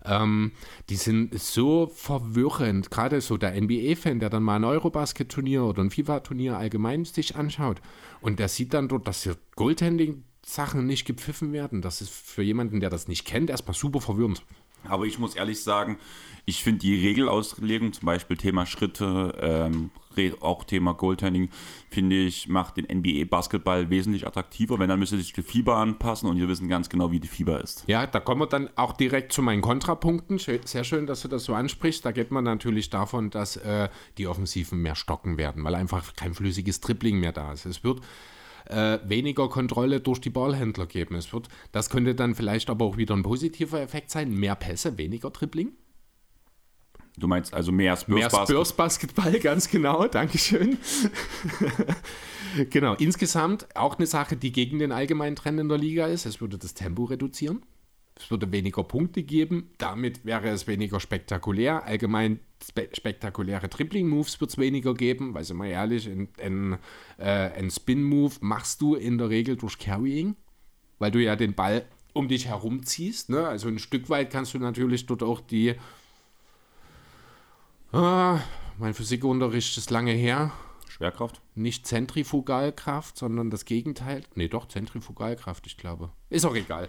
[0.06, 0.52] ähm,
[0.88, 2.90] die sind so verwirrend.
[2.90, 7.82] Gerade so der NBA-Fan, der dann mal ein Eurobasket-Turnier oder ein FIFA-Turnier allgemein sich anschaut
[8.22, 11.82] und der sieht dann dort, dass hier Goaltending Sachen nicht gepfiffen werden.
[11.82, 14.42] Das ist für jemanden, der das nicht kennt, erstmal super verwirrend.
[14.84, 15.98] Aber ich muss ehrlich sagen,
[16.44, 19.90] ich finde die Regelauslegung, zum Beispiel Thema Schritte, ähm,
[20.40, 21.48] auch Thema Goaltending,
[21.88, 26.38] finde ich, macht den NBA-Basketball wesentlich attraktiver, wenn dann müsste sich die Fieber anpassen und
[26.38, 27.84] wir wissen ganz genau, wie die Fieber ist.
[27.86, 30.38] Ja, da kommen wir dann auch direkt zu meinen Kontrapunkten.
[30.38, 32.04] Sehr schön, dass du das so ansprichst.
[32.04, 33.88] Da geht man natürlich davon, dass äh,
[34.18, 37.64] die Offensiven mehr stocken werden, weil einfach kein flüssiges Tripling mehr da ist.
[37.64, 38.00] Es wird
[38.68, 41.14] äh, weniger Kontrolle durch die Ballhändler geben.
[41.14, 44.32] Es wird, das könnte dann vielleicht aber auch wieder ein positiver Effekt sein.
[44.32, 45.72] Mehr Pässe, weniger Dribbling.
[47.18, 50.78] Du meinst also mehr Spurs, mehr Spurs Basketball, ganz genau, Dankeschön.
[52.70, 56.24] genau, insgesamt auch eine Sache, die gegen den allgemeinen Trend in der Liga ist.
[56.24, 57.62] Es würde das Tempo reduzieren.
[58.16, 61.84] Es würde weniger Punkte geben, damit wäre es weniger spektakulär.
[61.84, 66.78] Allgemein spe spektakuläre Dribbling-Moves wird es weniger geben, weil, sind wir ehrlich, ein,
[67.18, 70.36] äh, Spin-Move machst du in der Regel durch Carrying,
[70.98, 73.30] weil du ja den Ball um dich herum ziehst.
[73.30, 73.46] Ne?
[73.46, 75.74] Also ein Stück weit kannst du natürlich dort auch die.
[77.92, 78.40] Ah,
[78.78, 80.52] mein Physikunterricht ist lange her.
[80.88, 81.40] Schwerkraft?
[81.54, 84.22] Nicht Zentrifugalkraft, sondern das Gegenteil.
[84.34, 86.10] Nee, doch, Zentrifugalkraft, ich glaube.
[86.30, 86.88] Ist auch egal.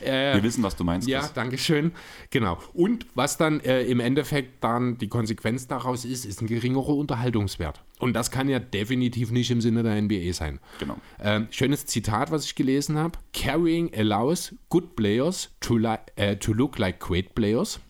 [0.00, 1.08] Äh, Wir wissen, was du meinst.
[1.08, 1.32] Ja, Chris.
[1.32, 1.92] danke schön.
[2.30, 2.58] Genau.
[2.72, 7.82] Und was dann äh, im Endeffekt dann die Konsequenz daraus ist, ist ein geringerer Unterhaltungswert.
[7.98, 10.58] Und das kann ja definitiv nicht im Sinne der NBA sein.
[10.78, 10.96] Genau.
[11.18, 13.18] Äh, schönes Zitat, was ich gelesen habe.
[13.32, 17.80] Carrying allows good players to, li äh, to look like great players.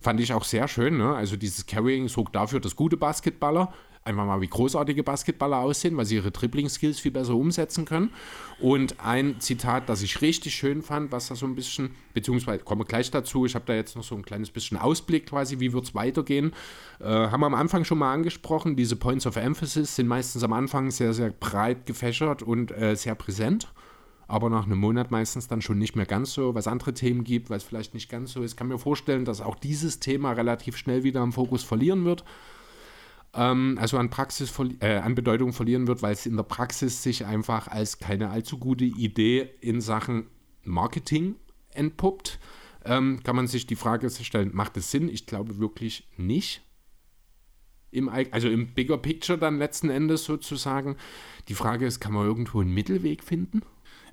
[0.00, 0.96] Fand ich auch sehr schön.
[0.96, 1.14] Ne?
[1.14, 3.72] Also dieses Carrying sorgt dafür, dass gute Basketballer
[4.02, 8.10] einfach mal, wie großartige Basketballer aussehen, weil sie ihre Dribbling-Skills viel besser umsetzen können.
[8.58, 12.80] Und ein Zitat, das ich richtig schön fand, was da so ein bisschen, beziehungsweise kommen
[12.80, 15.72] wir gleich dazu, ich habe da jetzt noch so ein kleines bisschen Ausblick quasi, wie
[15.72, 16.52] wird es weitergehen.
[16.98, 20.52] Äh, haben wir am Anfang schon mal angesprochen, diese Points of Emphasis sind meistens am
[20.52, 23.72] Anfang sehr, sehr breit gefächert und äh, sehr präsent
[24.30, 27.50] aber nach einem Monat meistens dann schon nicht mehr ganz so, was andere Themen gibt,
[27.50, 28.52] es vielleicht nicht ganz so ist.
[28.52, 32.22] Ich kann mir vorstellen, dass auch dieses Thema relativ schnell wieder am Fokus verlieren wird
[33.34, 37.26] ähm, also an Praxis, äh, an Bedeutung verlieren wird, weil es in der Praxis sich
[37.26, 40.26] einfach als keine allzu gute Idee in Sachen
[40.64, 41.36] Marketing
[41.72, 42.38] entpuppt.
[42.84, 45.08] Ähm, kann man sich die Frage stellen, macht es Sinn?
[45.08, 46.62] Ich glaube wirklich nicht.
[47.92, 50.96] Im, also im Bigger Picture dann letzten Endes sozusagen.
[51.48, 53.62] Die Frage ist, kann man irgendwo einen Mittelweg finden?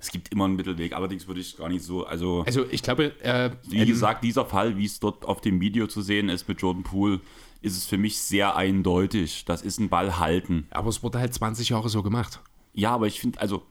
[0.00, 2.42] Es gibt immer einen Mittelweg, allerdings würde ich gar nicht so, also...
[2.42, 3.18] Also ich glaube...
[3.20, 6.60] Äh, wie gesagt, dieser Fall, wie es dort auf dem Video zu sehen ist mit
[6.60, 7.20] Jordan Poole,
[7.60, 9.44] ist es für mich sehr eindeutig.
[9.44, 10.66] Das ist ein Ball halten.
[10.70, 12.40] Aber es wurde halt 20 Jahre so gemacht.
[12.72, 13.66] Ja, aber ich finde, also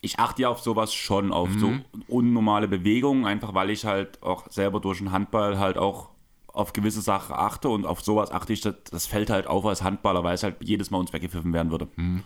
[0.00, 1.58] ich achte ja auf sowas schon, auf mhm.
[1.58, 1.72] so
[2.08, 6.10] unnormale Bewegungen, einfach weil ich halt auch selber durch den Handball halt auch
[6.46, 9.82] auf gewisse Sachen achte und auf sowas achte ich, das, das fällt halt auf als
[9.82, 11.88] Handballer, weil es halt jedes Mal uns weggepfiffen werden würde.
[11.96, 12.22] Mhm.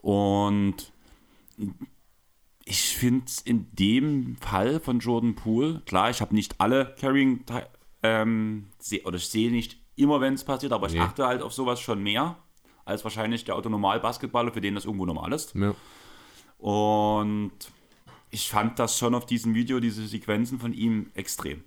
[0.00, 0.92] Und
[2.64, 7.44] ich finde es in dem Fall von Jordan Poole, klar, ich habe nicht alle Carrying
[8.02, 10.94] ähm, seh, oder ich sehe nicht immer, wenn es passiert, aber nee.
[10.94, 12.36] ich achte halt auf sowas schon mehr
[12.84, 15.54] als wahrscheinlich der Autonormal-Basketballer, für den das irgendwo normal ist.
[15.54, 15.74] Ja.
[16.58, 17.52] Und
[18.30, 21.62] ich fand das schon auf diesem Video, diese Sequenzen von ihm extrem.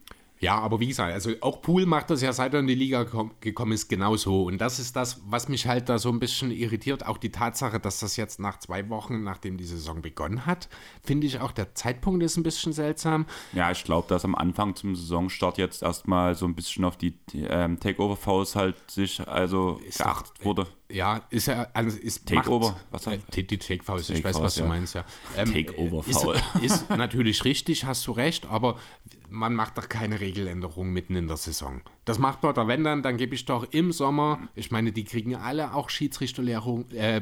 [0.45, 3.01] Ja, aber wie gesagt, also auch Pool macht das ja, seit er in die Liga
[3.01, 4.43] kom- gekommen ist, genauso.
[4.43, 7.05] Und das ist das, was mich halt da so ein bisschen irritiert.
[7.05, 10.69] Auch die Tatsache, dass das jetzt nach zwei Wochen, nachdem die Saison begonnen hat,
[11.03, 13.25] finde ich auch, der Zeitpunkt ist ein bisschen seltsam.
[13.53, 17.17] Ja, ich glaube, dass am Anfang zum Saisonstart jetzt erstmal so ein bisschen auf die
[17.33, 20.67] ähm, Takeover-Fouls halt sich also Ist geachtet doch- wurde.
[20.87, 24.35] Ja, ist ja, also ist Takeover, macht- was äh, heißt- die, die Take-Faust, ich weiß,
[24.35, 24.67] was Faust, du ja.
[24.67, 25.03] meinst, ja.
[25.35, 26.35] Ähm, Takeover-Foul.
[26.61, 28.77] Ist, ist natürlich richtig, hast du recht, aber
[29.35, 31.81] man macht doch keine Regeländerung mitten in der Saison.
[32.05, 35.03] Das macht man doch, wenn dann, dann gebe ich doch im Sommer, ich meine, die
[35.03, 37.19] kriegen alle auch Schiedsrichterlehrung, äh,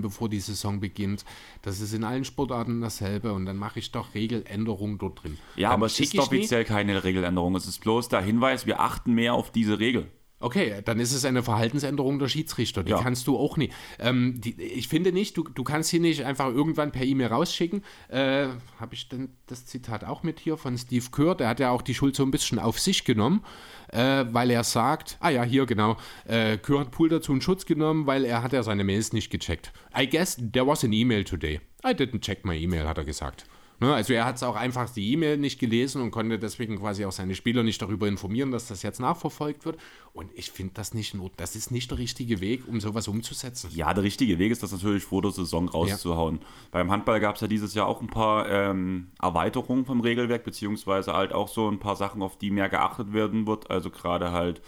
[0.00, 1.24] bevor die Saison beginnt.
[1.62, 5.38] Das ist in allen Sportarten dasselbe und dann mache ich doch Regeländerungen dort drin.
[5.56, 7.56] Ja, dann aber es ist offiziell keine Regeländerung.
[7.56, 10.10] Es ist bloß der Hinweis, wir achten mehr auf diese Regel.
[10.42, 12.82] Okay, dann ist es eine Verhaltensänderung der Schiedsrichter.
[12.82, 13.02] Die Ja.
[13.02, 13.74] kannst du auch nicht.
[13.98, 17.84] Ähm, die, ich finde nicht, du, du kannst hier nicht einfach irgendwann per E-Mail rausschicken.
[18.08, 18.46] Äh,
[18.78, 21.34] Habe ich denn das Zitat auch mit hier von Steve Kerr?
[21.34, 23.44] Der hat ja auch die Schuld so ein bisschen auf sich genommen,
[23.92, 27.66] äh, weil er sagt, ah ja, hier genau, äh, Kerr hat Pool dazu in Schutz
[27.66, 29.72] genommen, weil er hat ja seine Mails nicht gecheckt.
[29.94, 31.60] I guess there was an email today.
[31.84, 33.44] I didn't check my email, hat er gesagt.
[33.80, 37.06] Ne, also er hat es auch einfach die E-Mail nicht gelesen und konnte deswegen quasi
[37.06, 39.78] auch seine Spieler nicht darüber informieren, dass das jetzt nachverfolgt wird.
[40.12, 43.70] Und ich finde das nicht not, das ist nicht der richtige Weg, um sowas umzusetzen.
[43.74, 46.40] Ja, der richtige Weg ist das natürlich vor der Saison rauszuhauen.
[46.72, 51.14] Beim Handball gab es ja dieses Jahr auch ein paar ähm, Erweiterungen vom Regelwerk, beziehungsweise
[51.14, 53.70] halt auch so ein paar Sachen, auf die mehr geachtet werden wird.
[53.70, 54.60] Also gerade halt,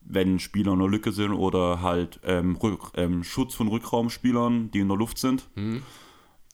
[0.00, 4.80] wenn Spieler in der Lücke sind oder halt ähm, Rück, ähm, Schutz von Rückraumspielern, die
[4.80, 5.48] in der Luft sind.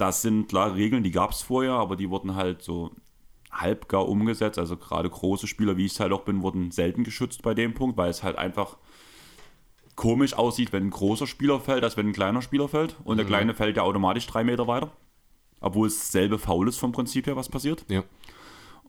[0.03, 2.91] Das sind klar Regeln, die gab es vorher, aber die wurden halt so
[3.53, 4.59] halb gar umgesetzt.
[4.59, 7.73] Also gerade große Spieler, wie ich es halt auch bin, wurden selten geschützt bei dem
[7.73, 8.79] Punkt, weil es halt einfach
[9.95, 12.97] komisch aussieht, wenn ein großer Spieler fällt, als wenn ein kleiner Spieler fällt.
[13.05, 14.91] Und der Kleine fällt ja automatisch drei Meter weiter.
[15.61, 17.85] Obwohl es dasselbe Foul ist vom Prinzip her, was passiert.
[17.89, 18.03] Ja.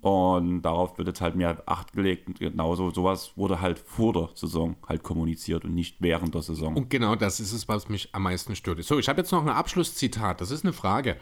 [0.04, 2.28] Und darauf wird jetzt halt mehr Acht gelegt.
[2.28, 6.76] Und genauso sowas wurde halt vor der Saison halt kommuniziert und nicht während der Saison.
[6.76, 8.84] Und genau das ist es, was mich am meisten stört.
[8.84, 10.42] So, ich habe jetzt noch ein Abschlusszitat.
[10.42, 11.16] Das ist eine Frage.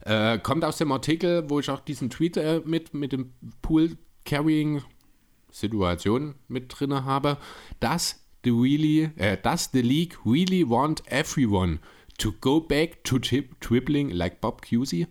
[0.00, 6.34] Äh, kommt aus dem Artikel, wo ich auch diesen Tweet äh, mit, mit dem Pool-Carrying-Situation
[6.48, 7.36] mit drin habe.
[7.78, 11.78] Does the, really, äh, does the league really want everyone
[12.18, 13.20] to go back to
[13.60, 15.06] dribbling like Bob Cousy?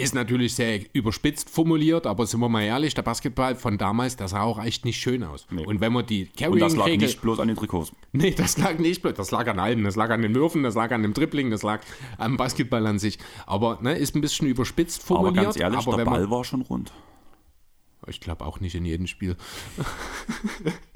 [0.00, 4.32] Ist natürlich sehr überspitzt formuliert, aber sind wir mal ehrlich, der Basketball von damals, das
[4.32, 5.46] sah auch echt nicht schön aus.
[5.50, 5.64] Nee.
[5.64, 7.08] Und wenn man die Und das lag Carrying-Regel...
[7.08, 7.92] nicht bloß an den Trikots.
[8.12, 9.18] Nee, das lag nicht blöd.
[9.18, 9.84] Das lag an allem.
[9.84, 11.80] Das lag an den Würfen, das lag an dem Dribbling, das lag
[12.18, 13.18] am Basketball an sich.
[13.46, 15.44] Aber ne, ist ein bisschen überspitzt Aber formuliert.
[15.44, 16.92] ganz ehrlich, aber der Ball man, war schon rund.
[18.08, 19.36] ich glaube auch nicht in jedem Spiel.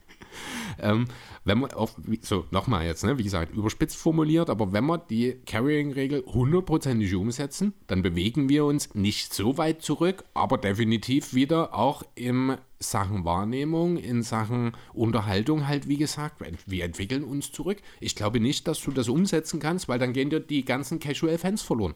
[0.80, 1.06] ähm,
[1.44, 5.36] wenn man auf, so nochmal jetzt, ne, wie gesagt, überspitzt formuliert, aber wenn wir die
[5.46, 12.02] Carrying-Regel hundertprozentig umsetzen, dann bewegen wir uns nicht so weit zurück, aber definitiv wieder auch
[12.14, 17.78] in Sachen Wahrnehmung, in Sachen Unterhaltung halt, wie gesagt, wir entwickeln uns zurück.
[18.00, 21.62] Ich glaube nicht, dass du das umsetzen kannst, weil dann gehen dir die ganzen Casual-Fans
[21.62, 21.94] verloren.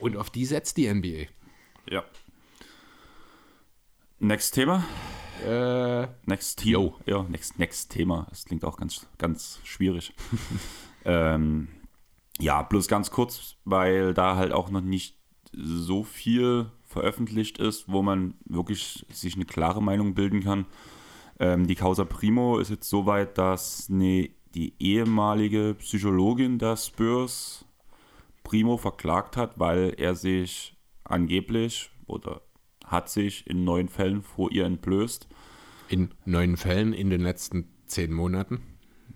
[0.00, 1.26] Und auf die setzt die NBA.
[1.90, 2.04] Ja.
[4.18, 4.84] Next Thema.
[5.42, 6.72] Äh, Next Team.
[6.72, 6.94] Jo.
[7.06, 8.26] Ja, next, next Thema.
[8.30, 10.14] Das klingt auch ganz, ganz schwierig.
[11.04, 11.68] ähm,
[12.38, 15.16] ja, bloß ganz kurz, weil da halt auch noch nicht
[15.52, 20.66] so viel veröffentlicht ist, wo man wirklich sich eine klare Meinung bilden kann.
[21.38, 27.64] Ähm, die Causa Primo ist jetzt so weit, dass ne, die ehemalige Psychologin der Spurs
[28.44, 32.42] Primo verklagt hat, weil er sich angeblich oder
[32.92, 35.26] hat sich in neun Fällen vor ihr entblößt.
[35.88, 38.62] in neun Fällen in den letzten zehn Monaten.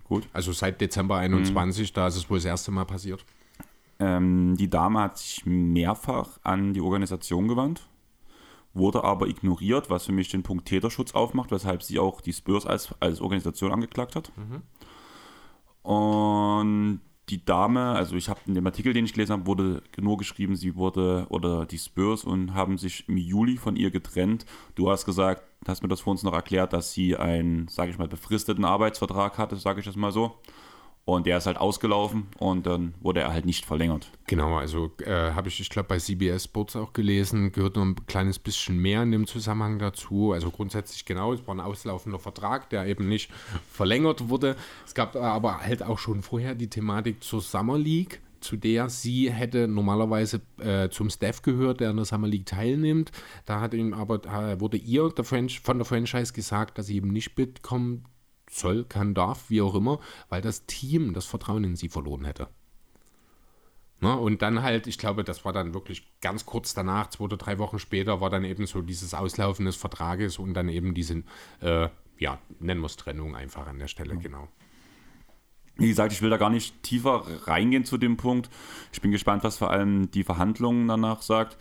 [0.03, 0.27] Gut.
[0.33, 3.25] Also seit Dezember 21, da ist es wohl das erste Mal passiert.
[3.99, 7.87] Ähm, die Dame hat sich mehrfach an die Organisation gewandt,
[8.73, 12.65] wurde aber ignoriert, was für mich den Punkt Täterschutz aufmacht, weshalb sie auch die Spurs
[12.67, 14.31] als, als Organisation angeklagt hat.
[15.81, 20.17] Und die Dame, also ich habe in dem Artikel, den ich gelesen habe, wurde nur
[20.17, 24.45] geschrieben, sie wurde oder die Spurs und haben sich im Juli von ihr getrennt.
[24.75, 27.97] Du hast gesagt, hast mir das vor uns noch erklärt, dass sie einen, sage ich
[27.97, 30.39] mal, befristeten Arbeitsvertrag hatte, sage ich das mal so.
[31.07, 34.11] Und der ist halt ausgelaufen und dann wurde er halt nicht verlängert.
[34.25, 37.95] Genau, also äh, habe ich, ich glaube, bei CBS Sports auch gelesen, gehört noch ein
[38.07, 40.33] kleines bisschen mehr in dem Zusammenhang dazu.
[40.33, 43.31] Also grundsätzlich genau, es war ein auslaufender Vertrag, der eben nicht
[43.71, 44.57] verlängert wurde.
[44.85, 49.31] Es gab aber halt auch schon vorher die Thematik zur Summer League, zu der sie
[49.31, 53.13] hätte normalerweise äh, zum Staff gehört, der an der Summer League teilnimmt.
[53.45, 57.13] Da hat ihm aber, äh, wurde ihr der von der Franchise gesagt, dass sie eben
[57.13, 58.03] nicht mitkommen
[58.49, 62.47] soll, kann, darf, wie auch immer, weil das Team das Vertrauen in sie verloren hätte.
[63.99, 64.15] Ne?
[64.15, 67.57] Und dann halt, ich glaube, das war dann wirklich ganz kurz danach, zwei oder drei
[67.57, 71.23] Wochen später, war dann eben so dieses Auslaufen des Vertrages und dann eben diese,
[71.61, 71.89] äh,
[72.19, 74.47] ja, nennen wir es Trennung einfach an der Stelle, genau.
[75.79, 78.49] Wie gesagt, ich will da gar nicht tiefer reingehen zu dem Punkt.
[78.91, 81.57] Ich bin gespannt, was vor allem die Verhandlungen danach sagt.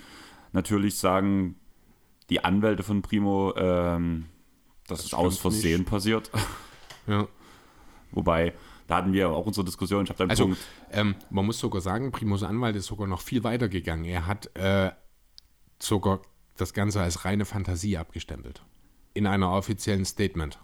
[0.53, 1.57] Natürlich sagen
[2.31, 4.27] die Anwälte von Primo, ähm,
[4.87, 5.91] dass Das es aus Versehen nicht.
[5.91, 6.31] passiert.
[7.07, 7.27] Ja.
[8.13, 8.53] Wobei,
[8.87, 10.05] da hatten wir auch unsere Diskussion.
[10.05, 10.61] Ich habe dann Also, Punkt.
[10.91, 14.05] ähm, man muss sogar sagen, Primus Anwalt ist sogar noch viel weiter gegangen.
[14.05, 14.91] Er hat äh,
[15.81, 16.21] sogar
[16.57, 18.63] das Ganze als reine Fantasie abgestempelt.
[19.15, 20.59] In einer offiziellen Statement.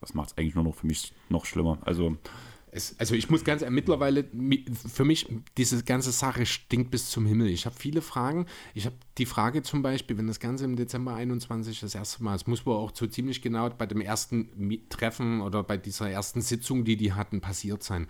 [0.00, 1.78] Das macht es eigentlich nur noch für mich noch schlimmer.
[1.82, 2.16] Also,
[2.70, 7.26] Es, also ich muss ganz mittlerweile, mi- für mich, diese ganze Sache stinkt bis zum
[7.26, 7.48] Himmel.
[7.48, 8.46] Ich habe viele Fragen.
[8.74, 12.34] Ich habe die Frage zum Beispiel, wenn das Ganze im Dezember 21 das erste Mal,
[12.36, 16.40] es muss wohl auch so ziemlich genau bei dem ersten Treffen oder bei dieser ersten
[16.40, 18.06] Sitzung, die die hatten, passiert sein.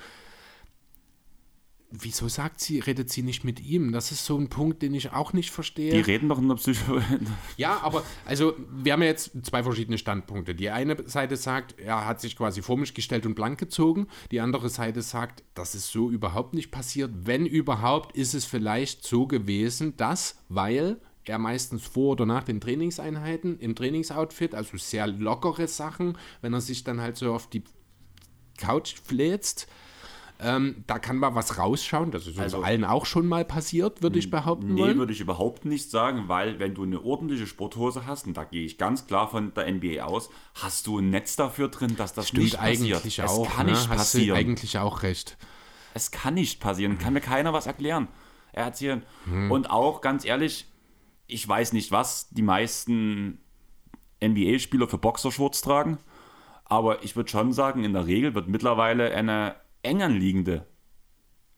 [1.90, 3.92] Wieso sagt sie, redet sie nicht mit ihm?
[3.92, 5.90] Das ist so ein Punkt, den ich auch nicht verstehe.
[5.92, 7.00] die reden doch in der Psycho.
[7.56, 10.54] Ja, aber also wir haben ja jetzt zwei verschiedene Standpunkte.
[10.54, 14.06] Die eine Seite sagt, er hat sich quasi vor mich gestellt und blank gezogen.
[14.30, 17.10] Die andere Seite sagt, das ist so überhaupt nicht passiert.
[17.14, 22.60] Wenn überhaupt, ist es vielleicht so gewesen, dass, weil er meistens vor oder nach den
[22.60, 27.64] Trainingseinheiten im Trainingsoutfit, also sehr lockere Sachen, wenn er sich dann halt so auf die
[28.58, 29.68] Couch fläzt,
[30.40, 32.10] ähm, da kann mal was rausschauen.
[32.10, 35.20] Das ist uns Also- allen auch schon mal passiert, würde ich behaupten Nee, würde ich
[35.20, 39.06] überhaupt nicht sagen, weil wenn du eine ordentliche Sporthose hast, und da gehe ich ganz
[39.06, 42.56] klar von der NBA aus, hast du ein Netz dafür drin, dass das Stimmt nicht
[42.58, 42.96] passiert.
[42.98, 43.50] eigentlich es auch.
[43.50, 43.72] kann ne?
[43.72, 44.38] nicht Hast du passieren.
[44.38, 45.36] eigentlich auch recht.
[45.94, 46.98] Es kann nicht passieren.
[46.98, 48.06] Kann mir keiner was erklären.
[48.52, 49.02] Erzählen.
[49.24, 49.50] Hm.
[49.50, 50.66] Und auch ganz ehrlich,
[51.26, 53.38] ich weiß nicht, was die meisten
[54.22, 55.98] NBA-Spieler für Boxershorts tragen,
[56.64, 60.66] aber ich würde schon sagen, in der Regel wird mittlerweile eine eng anliegende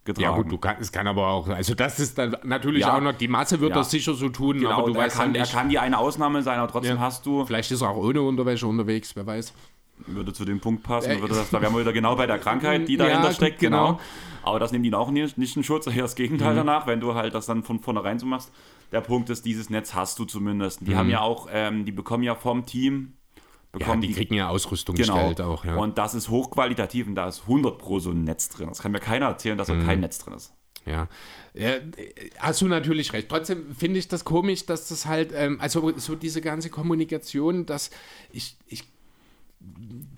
[0.05, 0.23] getragen.
[0.31, 2.97] Ja gut, du kann, es kann aber auch, also das ist dann natürlich Ja.
[2.97, 3.77] auch noch, die Masse wird Ja.
[3.77, 5.79] das sicher so tun, Genau, aber du er, weißt kann, halt er nicht, kann die
[5.79, 7.03] eine Ausnahme sein, aber trotzdem Ja.
[7.03, 9.53] hast du, vielleicht ist er auch ohne Unterwäsche unterwegs, wer weiß.
[10.07, 12.39] würde zu dem Punkt passen, Äh, würde das, da wären wir wieder genau bei der
[12.47, 13.87] Krankheit, die dahinter steckt, genau.
[13.89, 14.01] genau.
[14.43, 16.17] Aber das nehmen die auch nicht, nicht in Schutz, eher das Mhm.
[16.17, 18.51] Gegenteil danach, wenn du halt das dann von vornherein so machst.
[18.93, 20.81] Der Punkt ist, dieses Netz hast du zumindest.
[20.87, 23.13] Die haben ja auch, ähm, die bekommen ja vom Team,
[23.73, 25.15] Ja, bekommen die kriegen ja Ausrüstung genau.
[25.15, 25.77] gestellt auch, ja.
[25.77, 28.69] Und das ist hochqualitativ und da ist 100 pro so ein Netz drin.
[28.69, 29.87] Das kann mir keiner erzählen, dass da Mhm.
[29.87, 30.53] kein Netz drin ist.
[30.87, 31.09] Ja,
[31.55, 31.81] äh,
[32.39, 33.29] hast du natürlich recht.
[33.29, 37.91] Trotzdem finde ich das komisch, dass das halt, ähm, also so diese ganze Kommunikation, dass
[38.33, 38.85] ich, ich,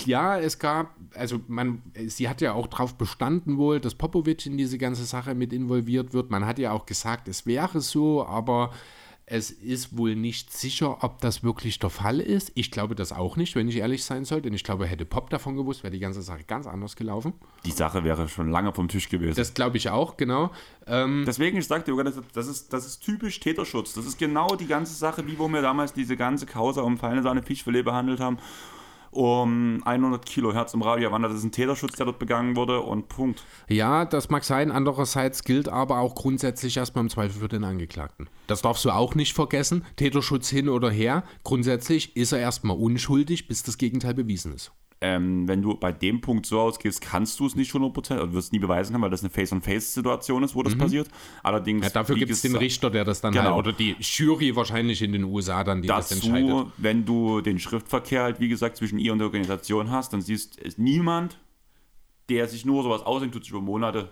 [0.06, 4.56] ja, es gab, also man, sie hat ja auch darauf bestanden wohl, dass Popovic in
[4.56, 6.30] diese ganze Sache mit involviert wird.
[6.30, 8.72] Man hat ja auch gesagt, es wäre so, aber
[9.32, 12.52] es ist wohl nicht sicher, ob das wirklich der Fall ist.
[12.54, 15.30] Ich glaube das auch nicht, wenn ich ehrlich sein soll, denn ich glaube, hätte Pop
[15.30, 17.32] davon gewusst, wäre die ganze Sache ganz anders gelaufen.
[17.64, 19.36] Die Sache wäre schon lange vom Tisch gewesen.
[19.36, 20.50] Das glaube ich auch, genau.
[20.86, 21.94] Ähm, Deswegen, ich sagte,
[22.34, 23.94] das, ist, das ist typisch Täterschutz.
[23.94, 27.22] Das ist genau die ganze Sache, wie wo wir damals diese ganze Causa um feine
[27.22, 28.36] Sahne Fischfilet behandelt haben.
[29.12, 31.32] Um 100 Kilohertz im Radio wandert.
[31.32, 33.44] Das ist ein Täterschutz, der dort begangen wurde und Punkt.
[33.68, 34.72] Ja, das mag sein.
[34.72, 38.30] Andererseits gilt aber auch grundsätzlich erstmal im Zweifel für den Angeklagten.
[38.46, 39.84] Das darfst du auch nicht vergessen.
[39.96, 41.24] Täterschutz hin oder her.
[41.44, 44.72] Grundsätzlich ist er erstmal unschuldig, bis das Gegenteil bewiesen ist.
[45.04, 48.52] Ähm, wenn du bei dem Punkt so ausgehst, kannst du es nicht 100%, oder wirst
[48.52, 51.08] nie beweisen können, weil das eine Face-on-Face-Situation ist, wo das passiert.
[51.42, 51.84] Allerdings Mhm.
[51.84, 53.56] Ja, dafür gibt es den Richter, der das dann Genau.
[53.56, 56.48] halt, oder die Jury wahrscheinlich in den USA dann, die das entscheidet.
[56.50, 60.20] Dazu, wenn du den Schriftverkehr halt, wie gesagt, zwischen ihr und der Organisation hast, dann
[60.22, 61.36] siehst es niemand,
[62.28, 64.10] der sich nur sowas ausdenkt, tut sich über Monate.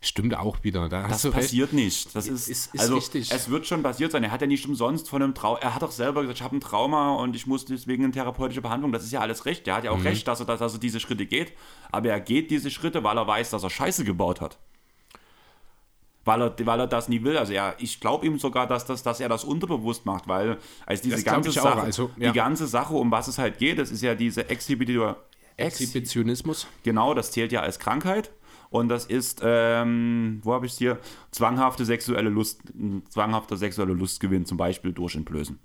[0.00, 0.88] Stimmt auch wieder.
[0.88, 1.34] Da Das recht.
[1.34, 2.14] passiert nicht.
[2.14, 3.32] Das ist, Ist- ist also, richtig.
[3.32, 4.22] es wird schon passiert sein.
[4.22, 6.56] Er hat ja nicht umsonst von einem Trauma, er hat doch selber gesagt, ich habe
[6.56, 8.92] ein Trauma und ich muss deswegen eine therapeutische Behandlung.
[8.92, 9.66] Das ist ja alles recht.
[9.66, 10.06] Er hat ja auch Mhm.
[10.06, 11.52] recht, dass er, dass er diese Schritte geht.
[11.90, 14.58] Aber er geht diese Schritte, weil er weiß, dass er Scheiße gebaut hat.
[16.24, 17.38] Weil er, weil er das nie will.
[17.38, 21.00] Also er, ich glaube ihm sogar, dass, das, dass er das unterbewusst macht, weil als
[21.00, 21.50] diese Das ganze.
[21.52, 22.30] Sache, Also, ja.
[22.30, 25.16] die ganze Sache, um was es halt geht, das ist ja diese Exhibitor.
[25.56, 26.66] Ex Exhibitionismus.
[26.84, 28.30] Genau, das zählt ja als Krankheit.
[28.70, 30.98] Und das ist, ähm, wo habe ich es hier?
[31.30, 32.62] Zwanghafte sexuelle Lust,
[33.08, 35.58] zwanghafter sexueller Lustgewinn, zum Beispiel durch Entblößen.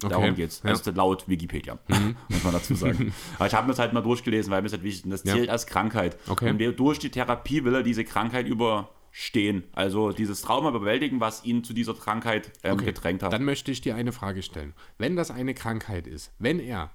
[0.00, 0.62] Darum geht's.
[0.64, 0.70] Ja.
[0.70, 1.78] Das ist laut Wikipedia,
[2.28, 3.12] muss man dazu sagen.
[3.36, 5.24] Aber ich habe mir das halt mal durchgelesen, weil mir das halt wichtig ist.
[5.24, 5.34] Das Ja.
[5.34, 6.16] zählt als Krankheit.
[6.28, 6.50] Okay.
[6.50, 9.64] Und durch die Therapie will er diese Krankheit überstehen.
[9.72, 13.32] Also dieses Trauma bewältigen, was ihn zu dieser Krankheit ähm, gedrängt hat.
[13.32, 14.72] Dann möchte ich dir eine Frage stellen.
[14.96, 16.90] Wenn das eine Krankheit ist, wenn er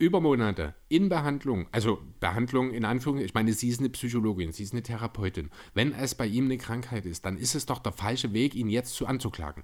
[0.00, 4.62] über Monate in Behandlung, also Behandlung in Anführungszeichen, ich meine, sie ist eine Psychologin, sie
[4.64, 5.50] ist eine Therapeutin.
[5.74, 8.68] Wenn es bei ihm eine Krankheit ist, dann ist es doch der falsche Weg, ihn
[8.68, 9.62] jetzt zu anzuklagen.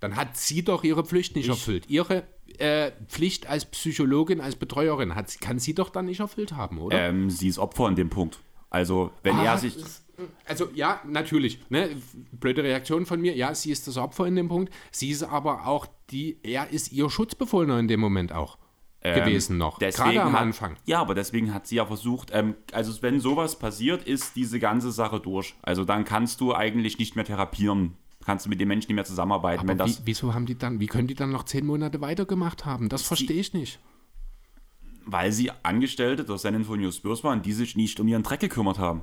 [0.00, 1.88] Dann hat sie doch ihre Pflicht nicht erfüllt.
[1.88, 2.24] Ihre
[2.58, 6.98] äh, Pflicht als Psychologin, als Betreuerin, hat, kann sie doch dann nicht erfüllt haben, oder?
[7.08, 8.40] ähm, sie ist Opfer in dem Punkt.
[8.70, 9.76] Also, wenn Ah, er sich.
[10.44, 11.58] Also ja, natürlich.
[11.70, 11.90] Ne?
[12.32, 13.34] Blöde Reaktion von mir.
[13.36, 14.72] Ja, sie ist das Opfer in dem Punkt.
[14.92, 18.58] Sie ist aber auch die, er ist ihr Schutzbefohlener in dem Moment auch
[19.12, 19.78] gewesen noch.
[19.78, 20.76] Gerade am hat, Anfang.
[20.86, 24.90] Ja, aber deswegen hat sie ja versucht, ähm, also wenn sowas passiert, ist diese ganze
[24.92, 25.54] Sache durch.
[25.62, 27.96] Also dann kannst du eigentlich nicht mehr therapieren.
[28.24, 29.68] Kannst du mit den Menschen nicht mehr zusammenarbeiten.
[29.68, 32.88] Aber wie, wieso haben die dann, wie können die dann noch zehn Monate weitergemacht haben?
[32.88, 33.78] Das verstehe ich nicht.
[35.06, 38.78] weil sie Angestellte der San Antonio Spurs waren, die sich nicht um ihren Dreck gekümmert
[38.78, 39.02] haben.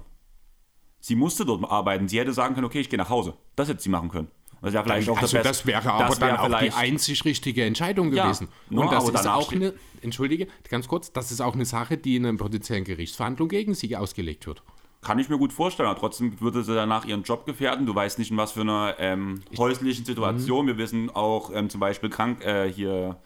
[1.00, 2.08] Sie musste dort arbeiten.
[2.08, 3.36] Sie hätte sagen können, okay, ich gehe nach Hause.
[3.56, 4.28] Das hätte sie machen können.
[4.62, 7.66] Das wäre vielleicht auch also das wäre aber das dann wäre auch die einzig richtige
[7.66, 8.48] Entscheidung Ja, gewesen.
[8.70, 12.26] Und das ist auch eine, entschuldige, ganz kurz, das ist auch eine Sache, die in
[12.26, 14.62] einer potenziellen Gerichtsverhandlung gegen sie ausgelegt wird.
[15.02, 17.88] Kann ich mir gut vorstellen, aber trotzdem würde sie danach ihren Job gefährden.
[17.88, 20.06] Du weißt nicht, in was für einer ähm, häuslichen Mhm.
[20.06, 20.68] Situation.
[20.68, 23.18] Wir wissen auch ähm, zum Beispiel krank, äh, hier,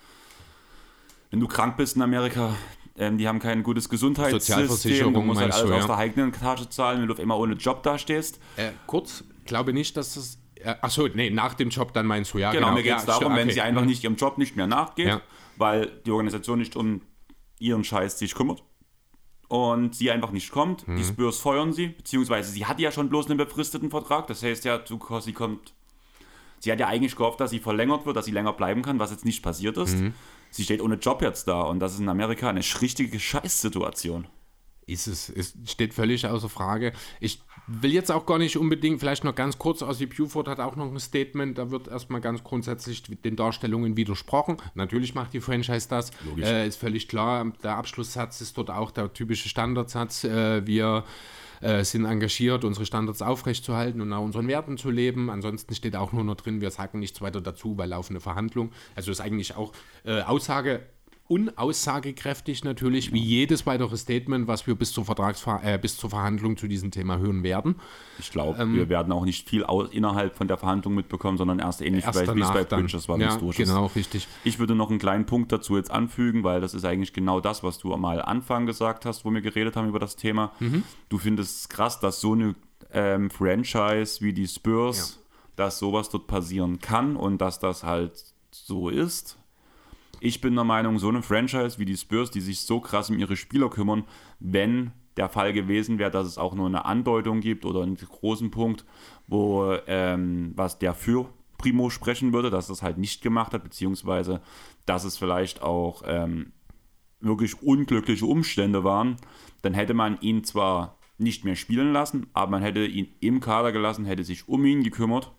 [1.31, 2.55] wenn du krank bist in Amerika,
[2.97, 4.55] ähm, die haben kein gutes Gesundheitssystem.
[4.67, 5.87] Sozialversicherung Du musst halt alles du, aus ja.
[5.87, 8.39] der eigenen Tasche zahlen, wenn du auf einmal ohne Job dastehst.
[8.55, 10.39] Äh, kurz, glaube nicht, dass das.
[10.65, 12.51] Äh, achso, nee, nach dem Job dann meinst du, ja.
[12.51, 13.53] Genau, mir geht es ja, darum, stimmt, wenn okay.
[13.53, 15.21] sie einfach nicht ihrem Job nicht mehr nachgeht, Ja.
[15.57, 17.01] weil die Organisation nicht um
[17.59, 18.63] ihren Scheiß sich kümmert
[19.47, 20.87] und sie einfach nicht kommt.
[20.87, 20.97] Mhm.
[20.97, 24.27] Die Spurs feuern sie, beziehungsweise sie hat ja schon bloß einen befristeten Vertrag.
[24.27, 25.73] Das heißt ja, du- sie kommt.
[26.59, 29.11] Sie hat ja eigentlich gehofft, dass sie verlängert wird, dass sie länger bleiben kann, was
[29.11, 29.97] jetzt nicht passiert ist.
[29.97, 30.13] Mhm.
[30.49, 34.27] Sie steht ohne Job jetzt da und das ist in Amerika eine richtige Scheißsituation.
[34.87, 36.93] Ist es, es steht völlig außer Frage.
[37.19, 40.75] Ich will jetzt auch gar nicht unbedingt, vielleicht noch ganz kurz, Ossi Buford hat auch
[40.75, 44.57] noch ein Statement, da wird erstmal ganz grundsätzlich den Darstellungen widersprochen.
[44.75, 47.51] Natürlich macht die Franchise das, äh, ist völlig klar.
[47.63, 50.23] Der Abschlusssatz ist dort auch der typische Standardsatz.
[50.23, 51.03] Äh, wir
[51.61, 55.29] äh, sind engagiert, unsere Standards aufrechtzuerhalten und nach unseren Werten zu leben.
[55.29, 58.71] Ansonsten steht auch nur noch drin, wir sagen nichts weiter dazu, weil laufende Verhandlung.
[58.95, 59.73] Also ist eigentlich auch
[60.03, 60.81] äh, Aussage
[61.27, 66.55] unaussagekräftig natürlich, wie jedes weitere Statement, was wir bis zur, Vertragsver äh, bis zur Verhandlung
[66.55, 67.75] zu diesem Thema hören werden.
[68.19, 71.81] Ich glaube, Ähm, wir werden auch nicht viel innerhalb von der Verhandlung mitbekommen, sondern erst
[71.81, 72.63] ähnlich Erst wie es bei.
[72.63, 73.67] Bridges war, ja, durch ist.
[73.67, 74.27] genau, richtig.
[74.43, 77.63] Ich würde noch einen kleinen Punkt dazu jetzt anfügen, weil das ist eigentlich genau das,
[77.63, 80.51] was du mal Anfang gesagt hast, wo wir geredet haben über das Thema.
[80.59, 80.83] Mhm.
[81.09, 82.55] Du findest es krass, dass so eine
[82.91, 85.19] ähm, Franchise wie die Spurs,
[85.55, 88.11] dass sowas dort passieren kann und dass das halt
[88.51, 89.37] so ist.
[90.19, 93.19] Ich bin der Meinung, so eine Franchise wie die Spurs, die sich so krass um
[93.19, 94.03] ihre Spieler kümmern,
[94.39, 98.51] wenn der Fall gewesen wäre, dass es auch nur eine Andeutung gibt oder einen großen
[98.51, 98.85] Punkt,
[99.27, 104.41] wo ähm, was der für Primo sprechen würde, dass es halt nicht gemacht hat, beziehungsweise
[104.85, 106.51] dass es vielleicht auch ähm,
[107.21, 109.17] wirklich unglückliche Umstände waren,
[109.61, 113.71] dann hätte man ihn zwar nicht mehr spielen lassen, aber man hätte ihn im Kader
[113.71, 115.31] gelassen, hätte sich um ihn gekümmert.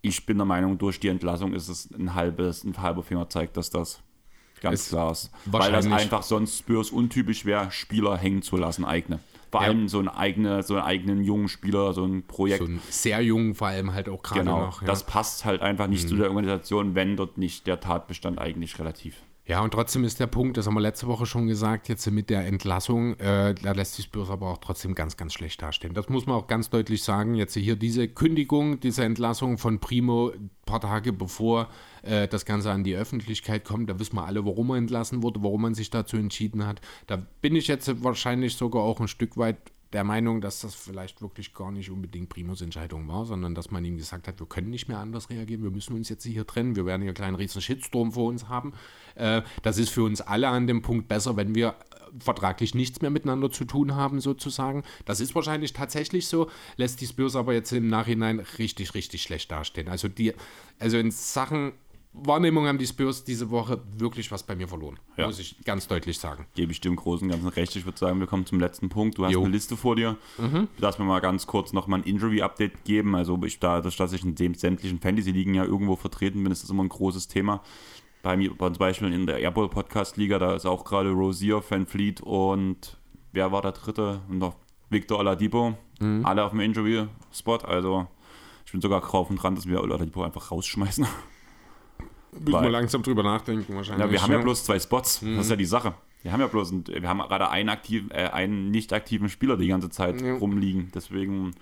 [0.00, 3.56] Ich bin der Meinung, durch die Entlassung ist es ein halbes, ein halber Finger zeigt,
[3.56, 4.00] dass das
[4.60, 5.30] ganz Es klar ist.
[5.46, 9.20] Weil das einfach sonst Spurs untypisch wäre, Spieler hängen zu lassen, eigene.
[9.50, 9.68] Vor Ja.
[9.68, 12.58] allem so einen, eigene, so einen eigenen jungen Spieler, so ein Projekt.
[12.58, 14.82] So einen sehr jungen vor allem halt auch gerade genau, noch.
[14.82, 14.86] Ja.
[14.88, 16.18] das passt halt einfach nicht zu Mhm.
[16.18, 19.16] der Organisation, wenn dort nicht der Tatbestand eigentlich relativ
[19.48, 22.28] Ja, und trotzdem ist der Punkt, das haben wir letzte Woche schon gesagt, jetzt mit
[22.28, 25.94] der Entlassung, äh, da lässt die Spurs aber auch trotzdem ganz, ganz schlecht dastehen.
[25.94, 27.34] Das muss man auch ganz deutlich sagen.
[27.34, 31.68] Jetzt hier diese Kündigung, diese Entlassung von Primo ein paar Tage bevor
[32.02, 35.42] äh, das Ganze an die Öffentlichkeit kommt, da wissen wir alle, warum er entlassen wurde,
[35.42, 36.82] warum man sich dazu entschieden hat.
[37.06, 39.56] Da bin ich jetzt wahrscheinlich sogar auch ein Stück weit
[39.92, 43.84] der Meinung, dass das vielleicht wirklich gar nicht unbedingt Primos Entscheidung war, sondern dass man
[43.84, 46.76] ihm gesagt hat, wir können nicht mehr anders reagieren, wir müssen uns jetzt hier trennen,
[46.76, 48.74] wir werden hier einen kleinen riesen Shitstorm vor uns haben.
[49.14, 51.74] Äh, das ist für uns alle an dem Punkt besser, wenn wir äh,
[52.20, 54.82] vertraglich nichts mehr miteinander zu tun haben, sozusagen.
[55.06, 59.50] Das ist wahrscheinlich tatsächlich so, lässt die Spurs aber jetzt im Nachhinein richtig, richtig schlecht
[59.50, 59.88] dastehen.
[59.88, 60.34] Also, die,
[60.78, 61.72] also in Sachen
[62.12, 65.26] Wahrnehmung haben die Spurs diese Woche wirklich was bei mir verloren, Ja.
[65.26, 66.46] muss ich ganz deutlich sagen.
[66.54, 67.76] gebe ich dir im Großen und Ganzen recht.
[67.76, 69.18] Ich würde sagen, wir kommen zum letzten Punkt.
[69.18, 69.40] Du hast Jo.
[69.42, 70.16] eine Liste vor dir.
[70.78, 73.14] Lass mir mal ganz kurz noch mal ein Injury-Update geben.
[73.14, 76.70] Also ich, dadurch, dass ich in dem sämtlichen Fantasy-Ligen ja irgendwo vertreten bin, ist das
[76.70, 77.62] immer ein großes Thema.
[78.22, 81.86] Bei mir, zum Beispiel in der Airball Podcast Liga, da ist auch gerade Rosier, Van
[81.86, 82.96] Fleet und
[83.32, 84.22] wer war der dritte?
[84.28, 84.56] Und noch
[84.90, 85.76] Victor Oladipo.
[86.24, 87.58] Alle auf dem Injury-Spot.
[87.58, 88.08] Also
[88.66, 91.06] ich bin sogar drauf und dran, dass wir Oladipo einfach rausschmeißen.
[92.32, 94.04] Müssen wir langsam drüber nachdenken wahrscheinlich.
[94.06, 95.20] Ja, wir haben ja bloß zwei Spots.
[95.20, 95.94] Das ist ja die Sache.
[96.22, 99.56] Wir haben ja bloß, ein, wir haben gerade einen, aktiv, äh, einen nicht aktiven Spieler
[99.56, 100.34] die ganze Zeit Ja.
[100.34, 100.90] rumliegen.
[100.94, 101.52] Deswegen,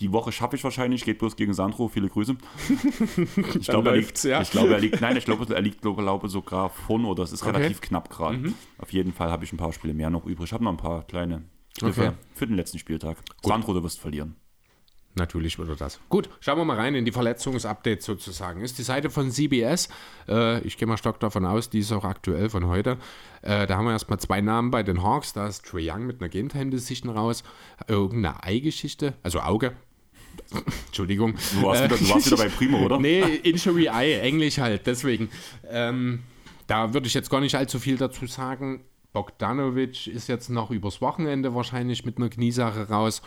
[0.00, 1.88] die Woche schaffe ich wahrscheinlich, geht bloß gegen Sandro.
[1.88, 2.36] Viele Grüße.
[3.60, 4.40] Ich glaube, er liegt, ja.
[4.42, 7.32] ich glaube, er liegt, nein, ich glaube, er liegt, glaube, glaube sogar vorn oder es
[7.32, 7.50] ist Okay.
[7.52, 7.56] Mhm.
[7.56, 8.52] relativ knapp gerade.
[8.78, 10.46] Auf jeden Fall habe ich ein paar Spiele mehr noch übrig.
[10.46, 11.42] Ich habe noch ein paar kleine
[11.82, 12.10] Okay.
[12.34, 13.18] für den letzten Spieltag.
[13.42, 14.34] Sandro, du wirst verlieren.
[15.18, 16.00] Natürlich würde das.
[16.08, 18.62] Gut, schauen wir mal rein in die Verletzungsupdates sozusagen.
[18.62, 19.88] Ist die Seite von CBS.
[20.28, 22.96] Äh, ich gehe mal stark davon aus, die ist auch aktuell von heute.
[23.42, 25.32] Äh, da haben wir erstmal zwei Namen bei den Hawks.
[25.32, 27.42] Da ist Trey Young mit einer Game Time Decision raus.
[27.86, 29.72] Irgendeine Eigeschichte, also Auge.
[30.86, 31.34] Entschuldigung.
[31.52, 32.98] Du warst, wieder, du warst wieder bei Primo, oder?
[33.00, 35.30] nee, Injury Eye, Englisch halt, deswegen.
[35.68, 36.22] Ähm,
[36.66, 38.84] da würde ich jetzt gar nicht allzu viel dazu sagen.
[39.12, 43.22] Bogdanovic ist jetzt noch übers Wochenende wahrscheinlich mit einer Kniesache raus.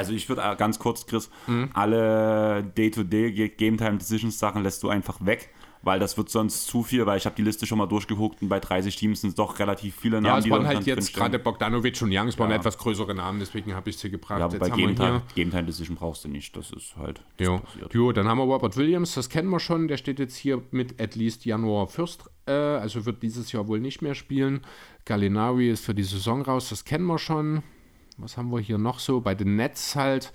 [0.00, 1.68] Also ich würde ganz kurz, Chris, mhm.
[1.74, 5.50] alle Day-to-Day Game Time Decisions Sachen lässt du einfach weg,
[5.82, 8.48] weil das wird sonst zu viel, weil ich habe die Liste schon mal durchgeguckt und
[8.48, 10.24] bei 30 Teams sind es doch relativ viele Namen.
[10.24, 12.56] Ja, es waren halt jetzt gerade Bogdanovic und Young, es waren ja.
[12.56, 14.40] etwas größere Namen, deswegen habe ich sie gebracht.
[14.40, 17.60] Ja, bei Game Time, Game Time Decision brauchst du nicht, das ist halt das jo.
[17.92, 20.98] jo, dann haben wir Robert Williams, das kennen wir schon, der steht jetzt hier mit
[20.98, 24.62] at least Januar First, äh, also wird dieses Jahr wohl nicht mehr spielen.
[25.04, 27.62] Gallinari ist für die Saison raus, das kennen wir schon
[28.20, 29.20] was haben wir hier noch so?
[29.20, 30.32] Bei den Nets halt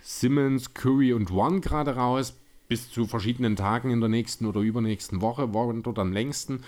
[0.00, 2.34] Simmons, Curry und One gerade raus,
[2.68, 6.62] bis zu verschiedenen Tagen in der nächsten oder übernächsten Woche, waren dort am längsten.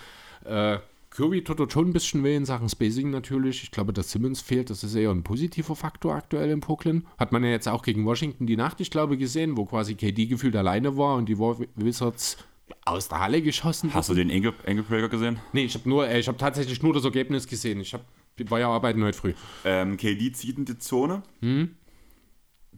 [0.45, 0.79] Äh,
[1.11, 3.63] Curry tut dort schon ein bisschen weh in Sachen Spacing natürlich.
[3.63, 7.05] Ich glaube, dass Simmons fehlt, das ist eher ein positiver Faktor aktuell in Brooklyn.
[7.19, 10.27] Hat man ja jetzt auch gegen Washington die Nacht, ich glaube, gesehen, wo quasi KD
[10.27, 12.37] gefühlt alleine war und die Wizards
[12.85, 13.93] aus der Halle geschossen.
[13.93, 15.39] Hast du den Engelbreaker gesehen?
[15.51, 17.81] Nee, ich habe nur, äh, ich habe tatsächlich nur das Ergebnis gesehen.
[17.81, 18.05] Ich habe
[18.49, 19.33] war ja arbeiten heute früh.
[19.65, 21.23] Ähm, KD zieht in die Zone.
[21.41, 21.75] Hm?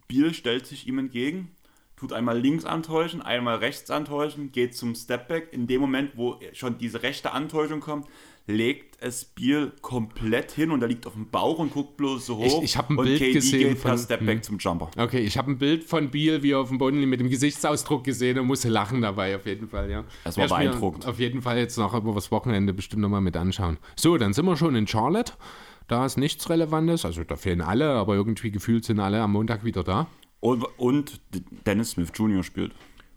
[0.08, 1.56] Biel stellt sich ihm entgegen,
[1.96, 5.54] tut einmal links antäuschen, einmal rechts antäuschen, geht zum Stepback.
[5.54, 8.08] In dem Moment, wo schon diese rechte Antäuschung kommt,
[8.46, 12.38] legt es Biel komplett hin und er liegt auf dem Bauch und guckt bloß so
[12.38, 12.60] hoch.
[12.60, 14.44] Ich, ich habe ein Bild KD gesehen geht von Stepback hm.
[14.44, 14.92] zum Jumper.
[14.98, 18.04] Okay, ich habe ein Bild von Biel wie er auf dem Boden mit dem Gesichtsausdruck
[18.04, 20.04] gesehen und musste lachen dabei auf jeden Fall, ja.
[20.24, 21.06] Das war beeindruckend.
[21.06, 23.78] Auf jeden Fall jetzt noch über das Wochenende bestimmt nochmal mit anschauen.
[23.96, 25.34] So, dann sind wir schon in Charlotte.
[25.88, 29.66] Da ist nichts Relevantes, also da fehlen alle, aber irgendwie gefühlt sind alle am Montag
[29.66, 30.08] wieder da.
[30.40, 31.22] Und, und
[31.66, 32.44] Dennis Smith Jr.
[32.44, 32.74] spielt.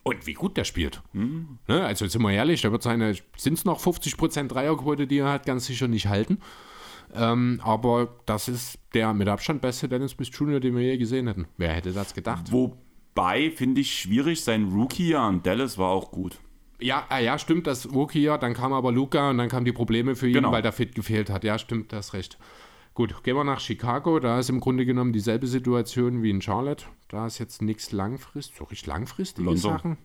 [0.06, 1.02] Und wie gut der spielt.
[1.14, 1.58] Mhm.
[1.66, 5.32] Ne, also sind wir ehrlich, da wird seine, sind es noch 50% Dreierquote, die er
[5.32, 6.38] hat, ganz sicher nicht halten.
[7.12, 11.26] Ähm, aber das ist der mit Abstand beste Dennis Smith Jr., den wir je gesehen
[11.26, 11.48] hätten.
[11.56, 12.52] Wer hätte das gedacht?
[12.52, 16.38] Wobei, finde ich schwierig, sein Rookie-Jahr an Dallas war auch gut.
[16.80, 20.14] Ja, ah, ja, stimmt, das Rookie-Jahr, dann kam aber Luca und dann kamen die Probleme
[20.14, 20.52] für ihn, genau.
[20.52, 21.42] weil der Fit gefehlt hat.
[21.42, 22.38] Ja, stimmt, das recht.
[22.96, 24.18] Gut, gehen wir nach Chicago.
[24.20, 26.86] Da ist im Grunde genommen dieselbe Situation wie in Charlotte.
[27.08, 29.68] Da ist jetzt nichts langfristig, so richtig langfristige Lonzo.
[29.68, 29.98] Sachen.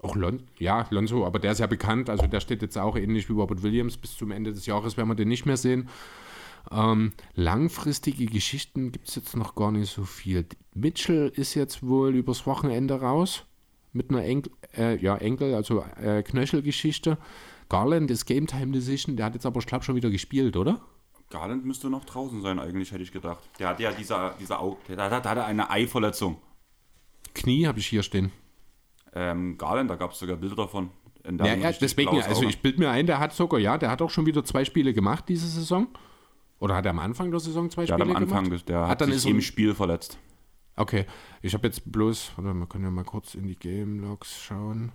[0.00, 2.10] Auch Lon ja, Lonzo, aber der ist ja bekannt.
[2.10, 3.96] Also der steht jetzt auch ähnlich wie Robert Williams.
[3.96, 5.88] Bis zum Ende des Jahres werden wir den nicht mehr sehen.
[6.72, 10.44] Ähm, langfristige Geschichten gibt es jetzt noch gar nicht so viel.
[10.74, 13.44] Mitchell ist jetzt wohl übers Wochenende raus
[13.92, 17.16] mit einer Enkel, äh, ja, Enkel, also äh, Knöchelgeschichte.
[17.68, 20.80] Garland ist Game Time Decision, der hat jetzt aber, ich glaube, schon wieder gespielt, oder?
[21.34, 23.42] Garland müsste noch draußen sein, eigentlich, hätte ich gedacht.
[23.58, 26.36] Der hat ja dieser, dieser Au der, der, der hatte eine Eiverletzung.
[27.34, 28.30] Knie habe ich hier stehen.
[29.12, 30.90] Ähm, Garland, da gab es sogar Bilder davon.
[31.24, 34.10] Ja, ja deswegen, also ich bilde mir ein, der hat sogar, ja, der hat auch
[34.10, 35.88] schon wieder zwei Spiele gemacht diese Saison.
[36.60, 38.22] Oder hat er am Anfang der Saison zwei der Spiele gemacht?
[38.22, 40.18] Hat am Anfang, der hat, hat dann sich im Spiel verletzt.
[40.76, 41.04] Okay,
[41.42, 44.92] ich habe jetzt bloß, warte, wir können ja mal kurz in die Game Logs schauen.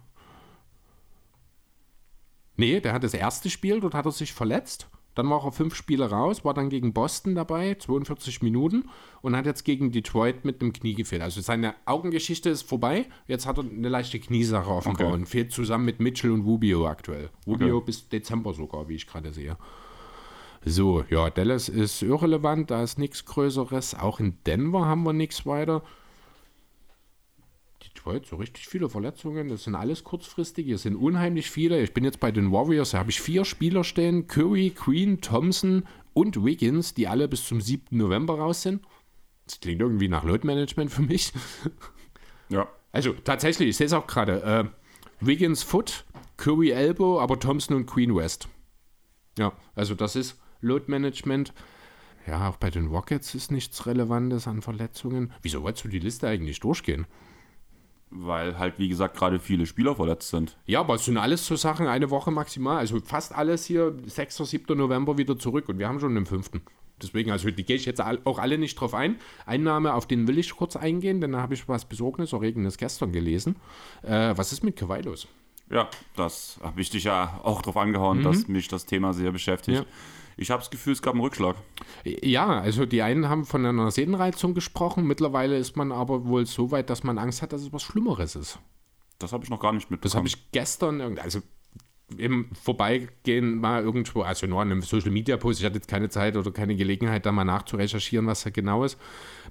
[2.55, 4.89] Nee, der hat das erste Spiel, dort hat er sich verletzt.
[5.19, 8.85] Dann war er fünf Spiele raus, war dann gegen Boston dabei, 42 Minuten
[9.21, 11.21] und hat jetzt gegen Detroit mit dem Knie gefehlt.
[11.21, 13.05] Also seine Augengeschichte ist vorbei.
[13.27, 15.15] Jetzt hat er eine leichte Kniesache offenbar okay.
[15.15, 17.31] und fehlt zusammen mit Mitchell und Rubio aktuell.
[17.45, 17.87] Rubio okay.
[17.87, 19.57] bis Dezember sogar, wie ich gerade sehe.
[20.63, 23.95] So, ja, Dallas ist irrelevant, da ist nichts Größeres.
[23.95, 25.83] Auch in Denver haben wir nichts weiter.
[27.89, 29.49] Detroit, so richtig viele Verletzungen.
[29.49, 30.75] Das sind alles kurzfristige.
[30.75, 31.81] Es sind unheimlich viele.
[31.81, 35.83] Ich bin jetzt bei den Warriors, da habe ich vier Spieler stehen: Curry, Queen, Thompson
[36.13, 37.97] und Wiggins, die alle bis zum 7.
[37.97, 38.83] November raus sind.
[39.45, 41.33] Das klingt irgendwie nach Load Management für mich.
[42.51, 42.67] Ja.
[42.91, 44.41] Also tatsächlich, ich sehe es auch gerade.
[44.41, 44.63] Äh,
[45.23, 46.03] Wiggins Foot,
[46.37, 48.47] Curry Elbow, aber Thompson und Queen West.
[49.37, 51.53] Ja, also das ist Load Management.
[52.25, 55.31] Ja, auch bei den Rockets ist nichts Relevantes an Verletzungen.
[55.41, 57.05] Wieso wolltest du die Liste eigentlich durchgehen?
[58.11, 60.57] Weil halt, wie gesagt, gerade viele Spieler verletzt sind.
[60.65, 62.77] Ja, aber es sind alles so Sachen, eine Woche maximal.
[62.77, 64.37] Also fast alles hier, 6.
[64.37, 64.77] 7.
[64.77, 66.49] November wieder zurück und wir haben schon den 5.
[67.01, 69.17] Deswegen, also die gehe ich jetzt auch alle nicht drauf ein.
[69.45, 73.55] Einnahme, auf den will ich kurz eingehen, denn da habe ich was Besorgniserregendes gestern gelesen.
[74.01, 75.27] Äh, was ist mit Kawhi los?
[75.69, 78.23] Ja, das habe ich dich ja auch drauf angehauen, mhm.
[78.23, 79.79] dass mich das Thema sehr beschäftigt.
[79.79, 79.85] Ja.
[80.39, 81.57] Ich habe das Gefühl, es gab einen Rückschlag.
[82.05, 85.05] Ja, also die einen haben von einer Sehnenreizung gesprochen.
[85.05, 88.37] Mittlerweile ist man aber wohl so weit, dass man Angst hat, dass es was Schlimmeres
[88.37, 88.57] ist.
[89.19, 90.01] Das habe ich noch gar nicht mitbekommen.
[90.03, 91.41] Das habe ich gestern, also
[92.17, 96.09] im Vorbeigehen mal irgendwo, also nur an einem Social Media Post, ich hatte jetzt keine
[96.09, 98.97] Zeit oder keine Gelegenheit, da mal nachzurecherchieren, was da genau ist.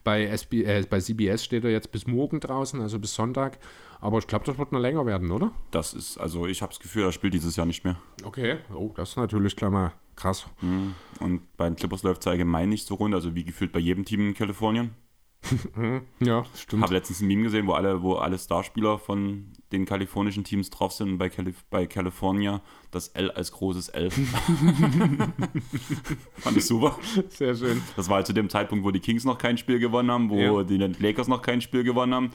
[0.04, 3.58] Bei, SB, äh, bei CBS steht er jetzt bis morgen draußen, also bis Sonntag.
[4.00, 5.52] Aber ich glaube, das wird noch länger werden, oder?
[5.70, 8.00] Das ist, also ich habe das Gefühl, er spielt dieses Jahr nicht mehr.
[8.24, 10.46] Okay, oh, das ist natürlich gleich mal krass.
[10.60, 10.94] Mhm.
[11.20, 14.04] Und bei den Clippers läuft es allgemein nicht so rund, also wie gefühlt bei jedem
[14.04, 14.90] Team in Kalifornien.
[16.20, 16.82] ja, Ich stimmt.
[16.82, 20.92] habe letztens ein Meme gesehen, wo alle, wo alle Starspieler von den kalifornischen Teams drauf
[20.92, 24.10] sind und bei, Calif bei California das L als großes L.
[26.38, 26.98] Fand ich super.
[27.28, 27.80] Sehr schön.
[27.96, 30.38] Das war halt zu dem Zeitpunkt, wo die Kings noch kein Spiel gewonnen haben, wo
[30.38, 30.62] Ja.
[30.64, 32.30] die Lakers noch kein Spiel gewonnen haben.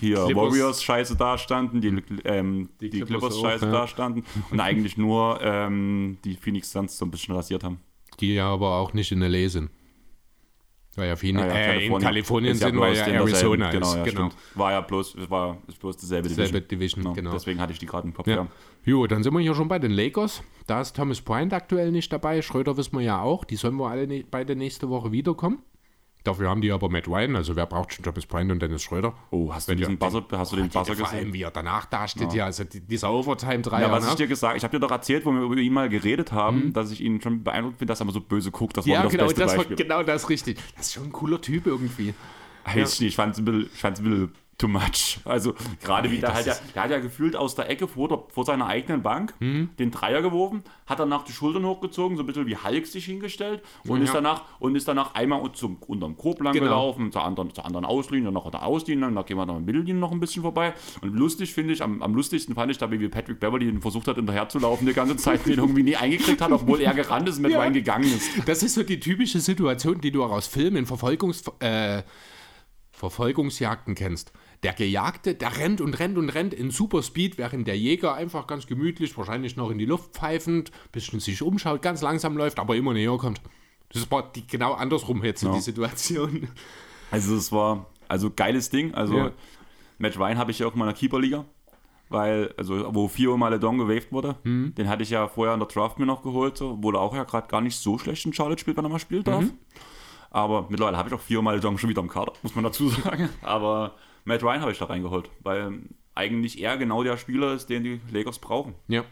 [0.00, 0.14] Die.
[0.14, 3.72] Warriors scheiße dastanden, die, ähm, die, Die Clippers Clippers, auch, scheiße ja.
[3.72, 7.80] dastanden und eigentlich nur ähm, die Phoenix Suns so ein bisschen rasiert haben.
[8.20, 9.48] Die ja aber auch nicht in L.A.
[9.48, 9.70] sind.
[10.94, 13.96] Weil ja, Phoenix, Naja, äh, in Kalifornien ist ja sind, weil ja Arizona genau, ist.
[13.96, 14.28] Ja, genau.
[14.54, 17.00] War ja bloß, war ist bloß dieselbe Selbe Division.
[17.00, 17.32] Division, genau.
[17.32, 18.26] Deswegen hatte ich die gerade im Kopf.
[18.26, 18.36] Ja.
[18.36, 18.46] Ja.
[18.84, 20.42] Jo, dann sind wir hier schon bei den Lakers.
[20.66, 22.42] Da ist Thomas Bryant aktuell nicht dabei.
[22.42, 23.44] Schröder wissen wir ja auch.
[23.44, 25.62] Die sollen wir alle ne beide nächste Woche wiederkommen.
[26.24, 27.34] Dafür haben die aber Matt Ryan.
[27.34, 29.12] Also wer braucht schon Thomas Bryant und Dennis Schröder?
[29.30, 31.32] Oh, hast du Wenn diesen ihr- Buzzer, hast du den Buzzer Vor allem, gesehen?
[31.34, 32.32] wie er danach dasteht.
[32.32, 33.86] Ja, also die- dieser Overtime-Dreier.
[33.88, 34.10] Ja, was ne?
[34.10, 36.72] ich dir gesagt ich habe dir doch erzählt, wo wir über ihn mal geredet haben,
[36.72, 38.76] dass ich ihn schon beeindruckt finde, dass er immer so böse guckt.
[38.76, 40.58] Das war ja, wieder genau das das, war, genau das richtig.
[40.76, 42.14] Das ist schon ein cooler Typ irgendwie.
[42.64, 45.18] Weiß ich nicht, ich fand es ein, bisschen- ich fand's ein bisschen too much.
[45.24, 48.22] Also gerade wie der halt, ja, der hat ja gefühlt aus der Ecke vor, der,
[48.28, 49.70] vor seiner eigenen Bank Mhm.
[49.78, 53.62] den Dreier geworfen, hat danach die Schultern hochgezogen, so ein bisschen wie Hulk sich hingestellt
[53.88, 54.04] und, Ja.
[54.04, 56.66] ist, danach, und ist danach einmal zum, unterm Korb lang Genau.
[56.66, 59.56] gelaufen, zur anderen, zur anderen Auslinie, dann noch an der Auslinie, dann gehen wir noch
[59.56, 60.74] im Mittellinie noch ein bisschen vorbei.
[61.00, 64.16] Und lustig finde ich, am, am lustigsten fand ich dabei, wie Patrick Beverly versucht hat,
[64.16, 67.36] hinterher zu laufen die ganze Zeit, den irgendwie nie eingekriegt hat, obwohl er gerannt ist
[67.38, 67.58] und mit Ja.
[67.58, 68.30] Wein gegangen ist.
[68.46, 72.02] Das ist so die typische Situation, die du auch aus Filmen, Verfolgungs, äh,
[72.92, 74.32] Verfolgungsjagden kennst.
[74.62, 78.66] Der Gejagte, der rennt und rennt und rennt in Superspeed, während der Jäger einfach ganz
[78.66, 82.92] gemütlich, wahrscheinlich noch in die Luft pfeifend, bisschen sich umschaut, ganz langsam läuft, aber immer
[82.92, 83.40] näher kommt.
[83.92, 85.52] Das war die, genau andersrum jetzt Ja.
[85.52, 86.48] die Situation.
[87.10, 88.94] Also es war also geiles Ding.
[88.94, 89.30] Also Ja.
[89.98, 91.44] Matt Ryan habe ich ja auch in meiner Keeper-Liga,
[92.08, 94.74] weil, also wo viermal Mal Ledon gewaved wurde, Mhm.
[94.76, 97.24] den hatte ich ja vorher in der Draft mir noch geholt, so, er auch ja
[97.24, 99.42] gerade gar nicht so schlecht in Charlotte spielt, wenn er mal spielen darf.
[99.42, 99.52] Mhm.
[100.30, 103.28] Aber mittlerweile habe ich auch viermal Ledon schon wieder im Kader, muss man dazu sagen.
[103.42, 105.80] Aber Matt Ryan habe ich da reingeholt, weil
[106.14, 108.74] eigentlich er genau der Spieler ist, den die Lakers brauchen.
[108.88, 109.04] Ja.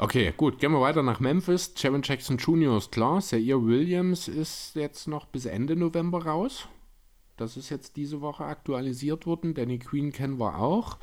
[0.00, 1.74] Okay, gut, gehen wir weiter nach Memphis.
[1.76, 2.76] Jaron Jackson Jr.
[2.76, 3.20] ist klar.
[3.20, 6.68] Zaire Williams ist jetzt noch bis Ende November raus.
[7.36, 9.54] Das ist jetzt diese Woche aktualisiert worden.
[9.54, 10.98] Danny Queen kennen wir auch.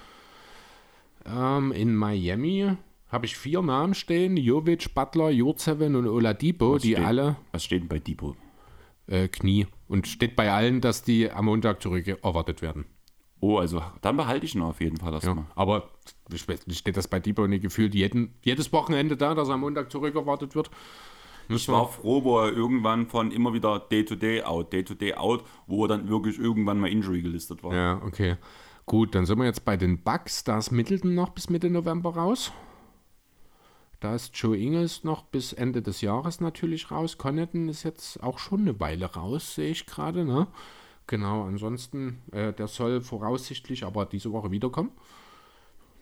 [1.26, 2.72] Ähm, in Miami
[3.10, 7.06] habe ich vier Namen stehen: Jovic, Butler, Jurzeven und Oladipo, Was die steht?
[7.06, 8.36] alle Was steht denn bei Depot?
[9.07, 9.68] Äh, Knie.
[9.88, 12.86] Und steht bei allen, dass die am Montag zurück erwartet werden.
[13.40, 15.36] Oh, also dann behalte ich ihn auf jeden Fall erstmal.
[15.36, 15.90] Ja, aber
[16.34, 20.15] steht das bei Depot nicht gefühlt jeden, jedes Wochenende da, dass er am Montag zurück
[20.15, 20.72] erwartet wird?
[21.48, 25.90] Ich war froh, wo er irgendwann von immer wieder Day-to-Day out, Day-to-Day out, wo er
[25.90, 27.76] dann wirklich irgendwann mal Injury gelistet war.
[27.76, 28.38] Ja, okay.
[28.88, 30.44] Gut, dann sind wir jetzt bei den Bucks.
[30.44, 32.52] Da ist Middleton noch bis Mitte November raus.
[34.06, 37.18] Da ist Joe Ingles noch bis Ende des Jahres natürlich raus.
[37.18, 40.26] Connaughton ist jetzt auch schon eine Weile raus, sehe ich gerade.
[40.26, 40.45] Ne?
[41.07, 44.91] Genau, ansonsten, äh, der soll voraussichtlich aber diese Woche wiederkommen.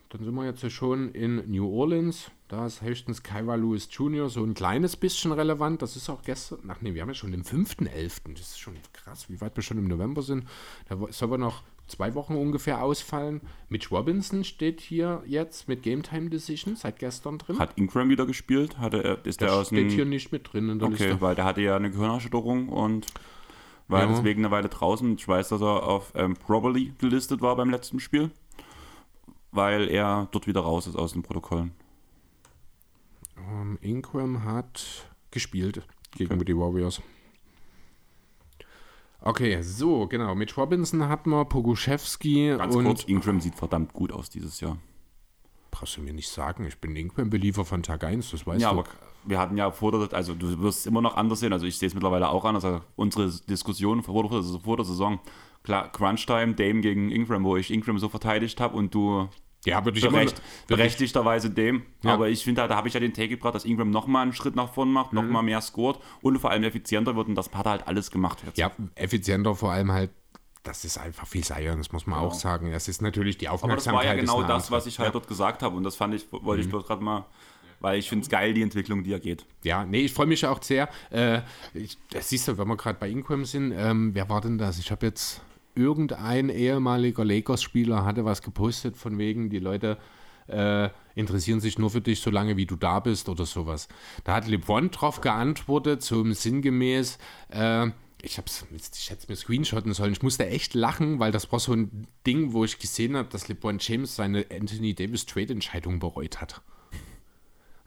[0.09, 2.30] Dann sind wir jetzt schon in New Orleans.
[2.49, 4.27] Da ist höchstens Kyra Lewis Jr.
[4.30, 5.81] so ein kleines bisschen relevant.
[5.81, 6.59] Das ist auch gestern.
[6.67, 8.34] Ach nee, wir haben ja schon den 5.11.
[8.34, 10.45] Das ist schon krass, wie weit wir schon im November sind.
[10.89, 13.41] Da wo- soll aber noch zwei Wochen ungefähr ausfallen.
[13.69, 17.60] Mitch Robinson steht hier jetzt mit Game Time Decision seit gestern drin.
[17.60, 18.77] Hat Ingram wieder gespielt?
[18.80, 21.22] Hatte er, ist der, der aus steht hier nicht mit drin in der Okay, Liste.
[21.22, 23.07] weil der hatte ja eine Gehirnerschütterung und
[23.88, 24.07] war Ja.
[24.07, 25.15] deswegen eine Weile draußen.
[25.15, 28.31] Ich weiß, dass er auf ähm, Probably gelistet war beim letzten Spiel,
[29.51, 31.72] weil er dort wieder raus ist aus den Protokollen.
[33.38, 35.85] Ähm, Ingram hat gespielt
[36.15, 37.01] gegen die Warriors.
[39.25, 40.35] Okay, so, genau.
[40.35, 44.77] Mitch Robinson hat man, Poguszewski Ganz und kurz, Ingram sieht verdammt gut aus dieses Jahr.
[45.71, 48.79] Brauchst du mir nicht sagen, ich bin Ingram-Beliefer von Tag 1, das weißt Ja, du.
[48.79, 48.89] aber
[49.25, 51.77] wir hatten ja vor der, also du wirst es immer noch anders sehen, also ich
[51.77, 52.65] sehe es mittlerweile auch anders.
[52.65, 55.19] Also unsere Diskussion vor der, vor der Saison,
[55.63, 59.29] klar, Crunch-Time, Dame gegen Ingram, wo ich Ingram so verteidigt habe und du
[59.65, 61.81] ja, würde ich immer berecht, berechtigterweise Dame.
[62.03, 62.14] Ja.
[62.14, 64.34] Aber ich finde, da, da habe ich ja den Take gebracht, dass Ingram nochmal einen
[64.34, 65.48] Schritt nach vorne macht, nochmal Mhm.
[65.49, 68.57] mehr scored und vor allem effizienter wird und das hat er halt alles gemacht jetzt.
[68.57, 70.10] Ja, effizienter vor allem halt,
[70.64, 72.72] das ist einfach viel Seiern, das muss man auch sagen.
[72.72, 74.06] Das ist natürlich die Aber das Aufmerksamkeit.
[74.07, 76.61] war ja genau das, was ich halt dort gesagt habe und das fand ich, wollte
[76.61, 76.65] Mhm.
[76.68, 77.26] ich bloß gerade mal,
[77.81, 79.45] weil ich finde es geil, die Entwicklung, die er geht.
[79.64, 80.88] Ja, nee, ich freue mich auch sehr.
[81.10, 81.41] Äh,
[81.73, 84.80] ich, das siehst du, wenn wir gerade bei Ingram sind, ähm, wer war denn das?
[84.80, 85.41] Ich habe jetzt
[85.75, 89.97] irgendein ehemaliger Lakers-Spieler hatte was gepostet von wegen, die Leute
[90.47, 93.87] äh, interessieren sich nur für dich, solange wie du da bist oder sowas.
[94.23, 97.17] Da hat LeBron drauf geantwortet, so im sinngemäß,
[97.49, 97.87] äh,
[98.21, 100.13] ich hab's, ich hätte es mir screenshotten sollen.
[100.13, 103.47] Ich musste echt lachen, weil das war so ein Ding, wo ich gesehen habe, dass
[103.47, 106.61] LeBron James seine Anthony Davis Trade-Entscheidung bereut hat.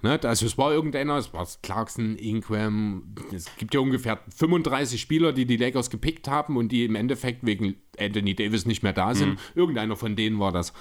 [0.06, 3.02] Ne, also es war irgendeiner, es war Clarkson, Ingram,
[3.34, 7.44] es gibt ja ungefähr 35 Spieler, die die Lakers gepickt haben und die im Endeffekt
[7.44, 9.30] wegen Anthony Davis nicht mehr da sind.
[9.30, 9.38] Mhm.
[9.56, 10.72] Irgendeiner von denen war das.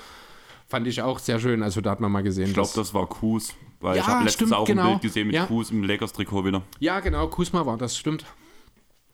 [0.68, 2.47] Fand ich auch sehr schön, also da hat man mal gesehen.
[2.47, 4.84] Ich glaube, das war Kus, weil ja, ich habe letztens stimmt, auch genau.
[4.84, 5.47] ein Bild gesehen mit ja.
[5.47, 6.61] Kus im Lakers-Trikot wieder.
[6.80, 8.26] Ja, genau, Kusma war das, stimmt.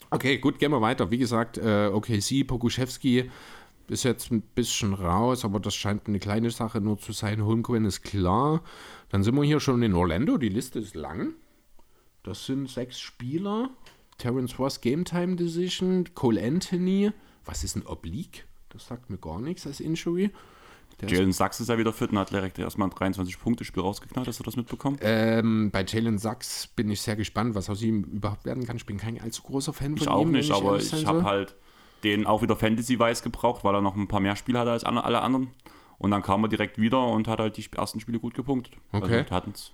[0.09, 1.09] Okay, gut, gehen wir weiter.
[1.09, 3.31] Wie gesagt, äh, OKC, Pokuschewski
[3.91, 7.43] ist jetzt ein bisschen raus, aber das scheint eine kleine Sache nur zu sein.
[7.43, 8.63] Holmgren ist klar.
[9.09, 10.38] Dann sind wir hier schon in Orlando.
[10.38, 11.34] Die Liste ist lang.
[12.23, 13.69] Das sind sechs Spieler.
[14.18, 17.11] Terence Ross Game Time Decision, Cole Anthony.
[17.43, 18.45] Was ist ein Oblique?
[18.69, 20.31] Das sagt mir gar nichts als Injury.
[21.01, 24.27] Jalen Sachs ist ja wieder fit und hat direkt erstmal ein 23-Punkte-Spiel rausgeknallt.
[24.27, 24.99] Hast du das mitbekommen?
[25.01, 28.77] Ähm, bei Jalen Sachs bin ich sehr gespannt, was aus ihm überhaupt werden kann.
[28.77, 30.35] Ich bin kein allzu großer Fan ich von ihm.
[30.35, 31.55] Ich auch nicht, aber ich habe halt
[32.03, 35.22] den auch wieder Fantasy-Weiß gebraucht, weil er noch ein paar mehr Spiele hatte als alle
[35.22, 35.49] anderen.
[35.98, 38.73] Und dann kam er direkt wieder und hat halt die ersten Spiele gut gepunktet.
[38.91, 39.19] Okay.
[39.19, 39.72] Also hat es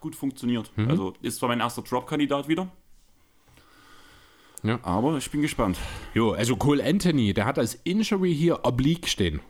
[0.00, 0.70] gut funktioniert.
[0.76, 0.90] Mhm.
[0.90, 2.68] Also ist zwar mein erster Drop-Kandidat wieder.
[4.62, 4.78] Ja.
[4.82, 5.78] Aber ich bin gespannt.
[6.14, 9.40] Jo, also Cole Anthony, der hat als Injury hier Oblique stehen.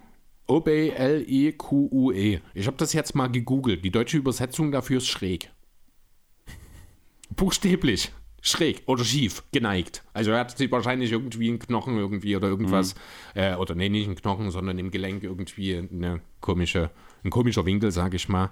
[0.46, 2.40] O-B-L-E-Q-U-E.
[2.54, 3.84] Ich habe das jetzt mal gegoogelt.
[3.84, 5.50] Die deutsche Übersetzung dafür ist schräg.
[7.36, 10.02] Buchstäblich schräg oder schief, geneigt.
[10.12, 12.94] Also er hat sich wahrscheinlich irgendwie einen Knochen irgendwie oder irgendwas,
[13.34, 13.40] mhm.
[13.40, 16.90] äh, oder nee, nicht einen Knochen, sondern im Gelenk irgendwie eine komische,
[17.24, 18.50] ein komischer Winkel, sage ich mal.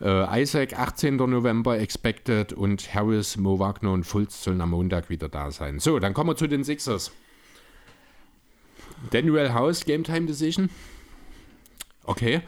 [0.00, 1.16] Äh, Isaac, 18.
[1.16, 5.80] November expected und Harris, Mo Wagner und Fultz sollen am Montag wieder da sein.
[5.80, 7.10] So, dann kommen wir zu den Sixers.
[9.10, 10.70] Daniel House, Game Time Decision.
[12.04, 12.42] Okay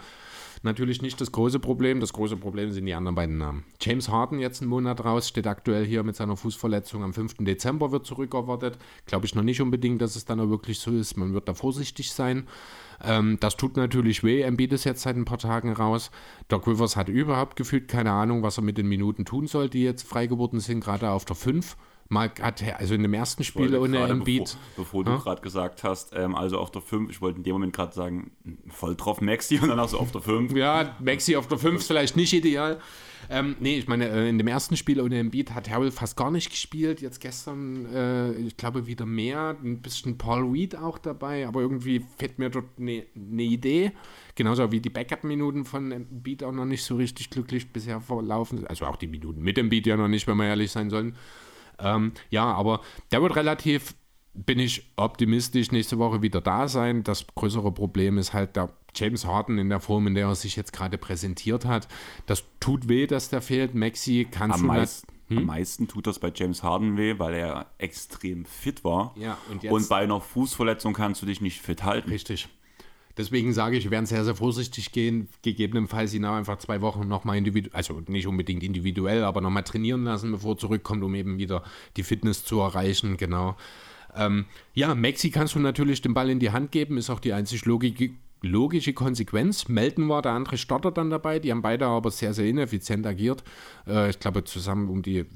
[0.65, 2.01] natürlich nicht das große Problem.
[2.01, 3.65] Das große Problem sind die anderen beiden Namen.
[3.81, 7.03] James Harden jetzt einen Monat raus, steht aktuell hier mit seiner Fußverletzung.
[7.03, 7.37] Am 5.
[7.41, 8.79] Dezember wird zurückerwartet.
[9.07, 11.17] Glaube ich noch nicht unbedingt, dass es dann auch wirklich so ist.
[11.17, 12.47] Man wird da vorsichtig sein.
[13.03, 14.43] Ähm, das tut natürlich weh.
[14.43, 16.11] Embiid ist jetzt seit ein paar Tagen raus.
[16.49, 19.83] Doc Rivers hat überhaupt gefühlt keine Ahnung, was er mit den Minuten tun soll, die
[19.83, 21.77] jetzt frei geworden sind, gerade auf der 5
[22.09, 24.57] mal hat also in dem ersten Spiel ohne Embiid.
[24.77, 27.53] Bevor, bevor du gerade gesagt hast, ähm, also auf der 5, ich wollte in dem
[27.53, 28.31] Moment gerade sagen,
[28.69, 30.55] voll drauf Maxi und dann auch so auf der 5.
[30.55, 32.81] ja, Maxi auf der 5 ist vielleicht nicht ideal.
[33.31, 36.31] Ähm, nee, ich meine, äh, in dem ersten Spiel ohne Embiid hat Harrell fast gar
[36.31, 37.03] nicht gespielt.
[37.03, 39.57] Jetzt gestern, äh, ich glaube, wieder mehr.
[39.63, 43.93] Ein bisschen Paul Reed auch dabei, aber irgendwie fehlt mir dort eine ne Idee.
[44.35, 48.67] Genauso wie die Backup-Minuten von Embiid auch noch nicht so richtig glücklich bisher verlaufen.
[48.67, 51.15] Also auch die Minuten mit Embiid ja noch nicht, wenn wir ehrlich sein sollen.
[51.79, 52.81] Ähm, ja, aber
[53.13, 53.95] der wird relativ,
[54.35, 57.05] bin ich optimistisch, nächste Woche wieder da sein.
[57.05, 60.57] Das größere Problem ist halt der James Harden in der Form, in der er sich
[60.57, 61.89] jetzt gerade präsentiert hat.
[62.27, 63.75] Das tut weh, dass der fehlt.
[63.75, 65.39] Maxi kannst am du meist, hm?
[65.39, 69.15] Am meisten tut das bei James Harden weh, weil er extrem fit war.
[69.17, 72.11] Ja, und, jetzt, und bei einer Fußverletzung kannst du dich nicht fit halten.
[72.11, 72.49] Richtig.
[73.19, 75.29] Deswegen sage ich, wir werden sehr, sehr vorsichtig gehen.
[75.43, 80.31] Gegebenenfalls ihn einfach zwei Wochen nochmal individuell, also nicht unbedingt individuell, aber nochmal trainieren lassen,
[80.31, 81.65] bevor zurückkommt, um eben wieder
[81.97, 83.17] die Fitness zu erreichen.
[83.17, 83.57] Genau.
[84.15, 87.33] Ähm, ja, Maxi kannst du natürlich den Ball in die Hand geben, ist auch die
[87.33, 89.67] einzig logische, logische Konsequenz.
[89.67, 93.43] Melton war der andere Starter dann dabei, die haben beide aber sehr, sehr ineffizient agiert.
[93.89, 95.27] Äh, ich glaube, zusammen um die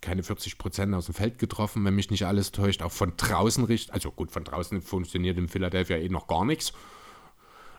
[0.00, 2.82] keine 40 Prozent aus dem Feld getroffen, wenn mich nicht alles täuscht.
[2.82, 6.72] Auch von draußen also gut, von draußen funktioniert in Philadelphia eh noch gar nichts.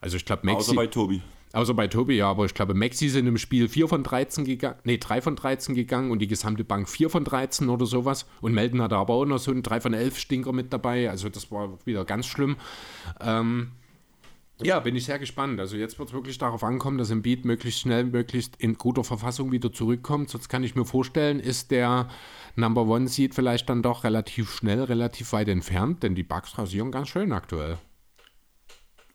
[0.01, 0.71] Also ich glaube, Maxi.
[0.71, 1.21] Außer bei Tobi.
[1.51, 4.77] Außer bei Tobi, ja, aber ich glaube, Maxi sind im Spiel 4 von 13 gegangen,
[4.83, 8.27] nee, 3 von 13 gegangen und die gesamte Bank 4 von 13 oder sowas.
[8.41, 11.27] Und Melden hatte aber auch noch so einen 3 von 11 Stinker mit dabei, also
[11.27, 12.57] das war wieder ganz schlimm.
[13.19, 13.71] Ähm,
[14.61, 15.59] ja, bin ich sehr gespannt.
[15.59, 19.03] Also jetzt wird es wirklich darauf ankommen, dass im Beat möglichst schnell, möglichst in guter
[19.03, 20.29] Verfassung wieder zurückkommt.
[20.29, 22.09] Sonst kann ich mir vorstellen, ist der
[22.55, 26.91] Number One Seed vielleicht dann doch relativ schnell, relativ weit entfernt, denn die Bugs rasieren
[26.91, 27.77] ganz schön aktuell.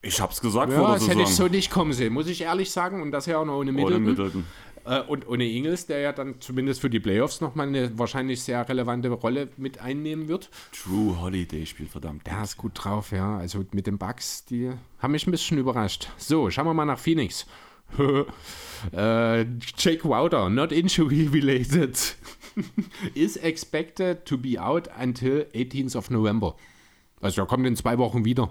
[0.05, 2.43] Ich hab's gesagt ja, vor der das hätte ich so nicht kommen sehen, muss ich
[2.43, 3.03] ehrlich sagen.
[3.03, 4.03] Und das ja auch noch ohne Middleton.
[4.03, 4.45] Ohne Middleton.
[4.85, 8.69] Äh, und ohne Ingels, der ja dann zumindest für die Playoffs nochmal eine wahrscheinlich sehr
[8.69, 10.51] relevante Rolle mit einnehmen wird.
[10.73, 12.27] True Holiday spielt verdammt.
[12.27, 13.39] Der ist gut drauf, ja.
[13.39, 16.09] Also mit den Bugs, die haben mich ein bisschen überrascht.
[16.19, 17.47] So, schauen wir mal nach Phoenix.
[18.93, 19.43] äh,
[19.79, 22.17] Jake Wouter, not injury related,
[23.15, 26.57] is expected to be out until 18th of November.
[27.21, 28.51] Also er kommt in zwei Wochen wieder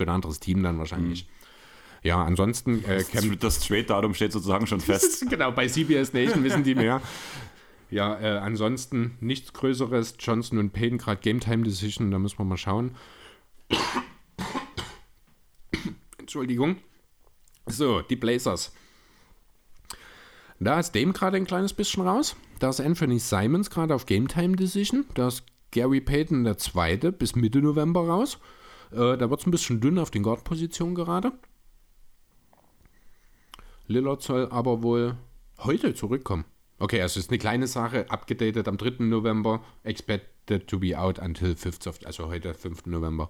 [0.00, 1.26] für ein anderes Team dann wahrscheinlich.
[1.26, 2.08] Mhm.
[2.08, 2.82] Ja, ansonsten.
[2.84, 5.26] Äh, das, das Trade-Datum steht sozusagen schon fest.
[5.30, 7.02] genau, bei CBS Nation wissen die mehr.
[7.90, 10.14] Ja, äh, ansonsten nichts Größeres.
[10.18, 12.96] Johnson und Payne gerade Game Time Decision, da müssen wir mal schauen.
[16.18, 16.76] Entschuldigung.
[17.66, 18.72] So, die Blazers.
[20.60, 22.36] Da ist Dame gerade ein kleines bisschen raus.
[22.58, 25.04] Da ist Anthony Simons gerade auf Game Time Decision.
[25.12, 28.38] Da ist Gary Payton der Zweite bis Mitte November raus.
[28.92, 31.32] Äh, da wird es ein bisschen dünn auf den Guard-Positionen gerade.
[33.86, 35.16] Lillard soll aber wohl
[35.58, 36.44] heute zurückkommen.
[36.78, 39.04] Okay, also ist eine kleine Sache, abgedatet am 3.
[39.04, 42.86] November, expected to be out until 5th of, also heute 5.
[42.86, 43.28] November.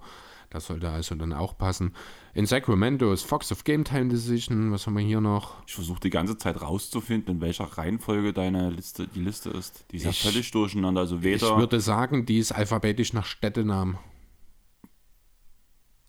[0.49, 1.93] Das sollte also dann auch passen.
[2.33, 4.71] In Sacramento ist Fox of Game Time Decision.
[4.71, 5.65] Was haben wir hier noch?
[5.65, 9.85] Ich versuche die ganze Zeit rauszufinden, in welcher Reihenfolge deine Liste, die Liste ist.
[9.91, 11.01] Die ist ja völlig durcheinander.
[11.01, 13.97] Also Ich weder, würde sagen, die ist alphabetisch nach Städtenamen.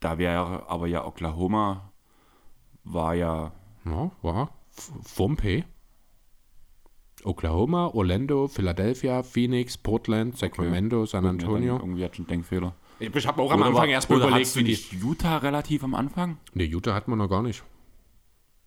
[0.03, 1.91] Da wäre aber ja Oklahoma,
[2.83, 3.51] war ja,
[3.85, 5.63] Ja, war f- vom P.
[7.23, 11.73] Oklahoma, Orlando, Philadelphia, Phoenix, Portland, Sacramento, San Ja, Antonio.
[11.73, 12.73] dann irgendwie hat schon einen Denkfehler.
[12.99, 14.71] Ich habe auch am Oder Anfang war- erstmal überlegt, wie die.
[14.71, 16.37] nicht Utah relativ am Anfang?
[16.53, 17.63] Ne, Utah hat man noch gar nicht.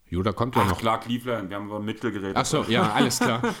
[0.09, 0.77] Utah kommt ja Ach noch.
[0.79, 2.37] klar, Cleveland, wir haben über Mittel geredet.
[2.37, 3.41] Ach so, ja, alles klar.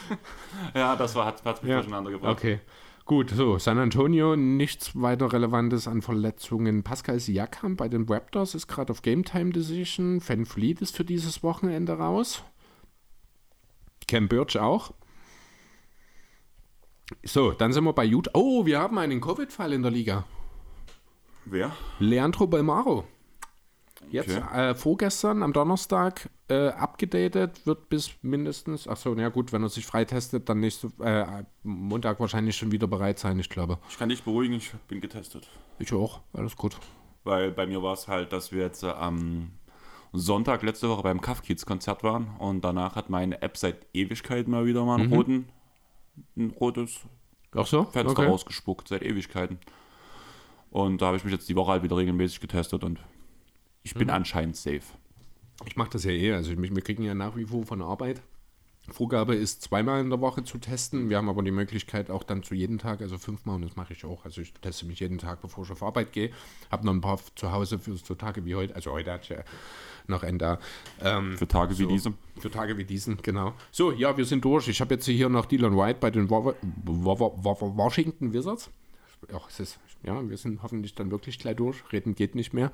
[0.73, 1.77] Ja, das war, hat, hat mich Ja.
[1.77, 2.31] durcheinander gebracht.
[2.37, 2.59] Okay.
[3.07, 6.83] Gut, so, San Antonio, nichts weiter Relevantes an Verletzungen.
[6.83, 10.21] Pascal Siakam bei den Raptors ist gerade auf Game Time Decision.
[10.27, 12.43] Van Fleet ist für dieses Wochenende raus.
[14.09, 14.93] Cam Birch auch.
[17.23, 18.31] So, dann sind wir bei Utah.
[18.33, 20.25] Oh, wir haben einen Covid-Fall in der Liga.
[21.45, 21.71] Wer?
[21.99, 23.07] Leandro Belmaro.
[24.09, 24.69] Jetzt Okay.
[24.69, 29.69] äh, vorgestern am Donnerstag äh, abgedatet, wird bis mindestens, ach so, na gut, wenn er
[29.69, 33.79] sich freitestet, dann nächste äh, Montag wahrscheinlich schon wieder bereit sein, ich glaube.
[33.89, 35.49] Ich kann dich beruhigen, ich bin getestet.
[35.79, 36.77] Ich auch, alles gut.
[37.23, 39.51] Weil bei mir war es halt, dass wir jetzt äh, am
[40.13, 44.85] Sonntag letzte Woche beim Kafkids-Konzert waren und danach hat meine App seit Ewigkeiten mal wieder
[44.85, 45.49] mal einen roten,
[46.37, 47.01] ein rotes
[47.53, 47.83] Ach so?
[47.85, 48.29] Fenster okay.
[48.29, 49.59] rausgespuckt, seit Ewigkeiten.
[50.69, 52.99] Und da habe ich mich jetzt die Woche halt wieder regelmäßig getestet und
[53.87, 54.81] ich bin anscheinend safe.
[55.65, 58.21] Ich mache das ja eh, also wir wir kriegen ja nach wie vor von Arbeit.
[58.89, 61.09] Vorgabe ist zweimal in der Woche zu testen.
[61.09, 63.91] Wir haben aber die Möglichkeit auch dann zu jedem Tag, also fünfmal, und das mache
[63.91, 64.23] ich auch.
[64.23, 66.31] Also ich teste mich jeden Tag, bevor ich auf Arbeit gehe.
[66.71, 68.73] Habe noch ein paar zu Hause für so Tage wie heute.
[68.75, 69.43] Also heute hatte ich ja
[70.07, 70.59] noch einen da.
[71.01, 71.89] Ähm, Für Tage wie So.
[71.89, 72.13] diese.
[72.39, 73.53] Für Tage wie diesen, genau.
[73.71, 74.69] So, ja, wir sind durch.
[74.69, 76.55] Ich habe jetzt hier noch Dylan White bei den Wa- Wa-
[76.85, 78.69] Wa- Wa- Washington Wizards.
[79.33, 81.75] Ach, es ist, ja, wir sind hoffentlich dann wirklich gleich durch.
[81.91, 82.71] Reden geht nicht mehr.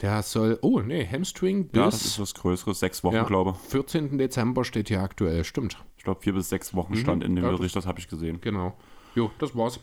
[0.00, 3.54] Der soll, oh, nee, Hamstring bis Ja, das ist was Größeres, sechs Wochen, ja, glaube
[3.68, 4.18] 14.
[4.18, 5.76] Dezember steht hier aktuell, stimmt.
[5.98, 6.04] ich.
[6.04, 7.44] glaube, vier bis sechs Wochen stand in dem Mhm.
[7.44, 8.40] Ja, das- Bericht, das habe ich gesehen.
[8.40, 8.76] Genau.
[9.14, 9.78] Jo, das war's.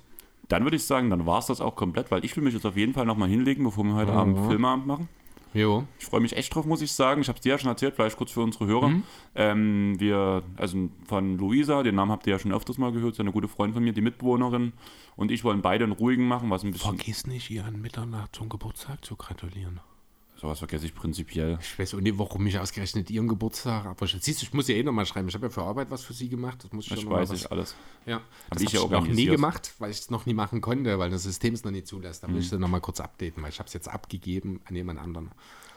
[0.49, 2.65] Dann würde ich sagen, dann war es das auch komplett, weil ich will mich jetzt
[2.65, 5.07] auf jeden Fall nochmal hinlegen, bevor wir heute Abend Filmabend machen.
[5.53, 5.85] Jo.
[5.99, 7.21] Ich freue mich echt drauf, muss ich sagen.
[7.21, 8.89] Ich habe es dir ja schon erzählt, vielleicht kurz für unsere Hörer.
[8.89, 9.03] Mhm.
[9.35, 13.17] Ähm, wir, also von Luisa, den Namen habt ihr ja schon öfters mal gehört, ist
[13.17, 14.73] ja eine gute Freundin von mir, die Mitbewohnerin.
[15.15, 16.95] Und ich wollen beide einen ruhigen machen, was ein bisschen.
[16.97, 19.79] Vergiss nicht, ihr an Mitternacht zum Geburtstag zu gratulieren.
[20.39, 21.57] Sowas vergesse ich prinzipiell.
[21.61, 24.75] Ich weiß auch nicht, warum ich ausgerechnet ihren Geburtstag, aber siehst du, ich muss ja
[24.75, 25.27] eh nochmal schreiben.
[25.27, 26.63] Ich habe ja für Arbeit was für sie gemacht.
[26.63, 27.75] Das muss ich schon noch weiß was- ich alles.
[28.05, 30.61] Ja, das ich habe ja ich noch nie gemacht, weil ich es noch nie machen
[30.61, 32.23] konnte, weil das System es noch nie zulässt.
[32.23, 32.39] Da will Mhm.
[32.41, 35.31] ich sie noch mal kurz updaten, weil ich habe es jetzt abgegeben an jemand anderen.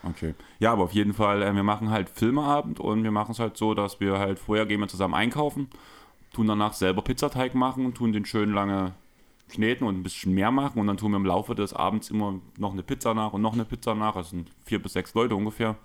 [0.04, 0.34] Okay.
[0.60, 3.56] Ja, aber auf jeden Fall, äh, wir machen halt Filmeabend und wir machen es halt
[3.56, 5.68] so, dass wir halt vorher gehen wir zusammen einkaufen,
[6.32, 8.94] tun danach selber Pizzateig machen, tun den schön lange
[9.52, 12.40] kneten und ein bisschen mehr machen und dann tun wir im Laufe des Abends immer
[12.58, 14.14] noch eine Pizza nach und noch eine Pizza nach.
[14.14, 15.76] Das sind vier bis sechs Leute ungefähr.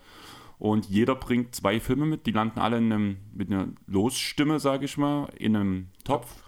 [0.60, 4.86] Und jeder bringt zwei Filme mit, die landen alle in einem, mit einer Losstimme, sage
[4.86, 6.47] ich mal, in einem Topf.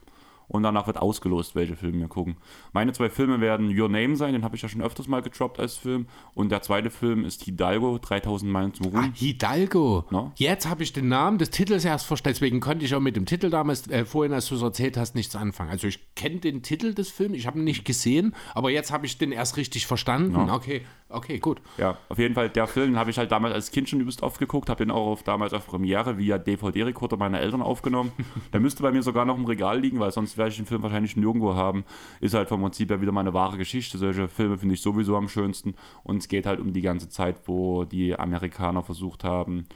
[0.49, 2.35] Und danach wird ausgelost, welche Filme wir gucken.
[2.73, 5.59] Meine zwei Filme werden Your Name sein, den habe ich ja schon öfters mal getroppt
[5.59, 6.07] als Film.
[6.33, 9.13] Und der zweite Film ist Hidalgo, 3000 Meilen zum Ah, Ruhm.
[9.13, 10.05] Hidalgo.
[10.09, 10.31] No?
[10.35, 12.35] Jetzt habe ich den Namen des Titels erst verstanden.
[12.35, 15.15] Deswegen konnte ich auch mit dem Titel damals, äh, vorhin, als du es erzählt hast,
[15.15, 15.69] nichts anfangen.
[15.69, 19.05] Also ich kenne den Titel des Films, ich habe ihn nicht gesehen, aber jetzt habe
[19.05, 20.35] ich den erst richtig verstanden.
[20.49, 21.61] Okay, okay, gut.
[21.77, 24.39] Ja, auf jeden Fall, der Film habe ich halt damals als Kind schon übelst oft
[24.39, 28.11] geguckt, habe ihn auch auf, damals auf Premiere via DVD-Rekorder meiner Eltern aufgenommen.
[28.53, 30.83] der müsste bei mir sogar noch im Regal liegen, weil sonst werde ich den Film
[30.83, 31.83] wahrscheinlich nirgendwo haben.
[32.21, 33.97] Ist halt vom Prinzip ja wieder mal eine wahre Geschichte.
[33.97, 35.75] Solche Filme finde ich sowieso am schönsten.
[36.03, 39.67] Und es geht halt um die ganze Zeit, wo die Amerikaner versucht haben,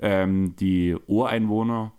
[0.00, 1.92] ähm, die Ureinwohner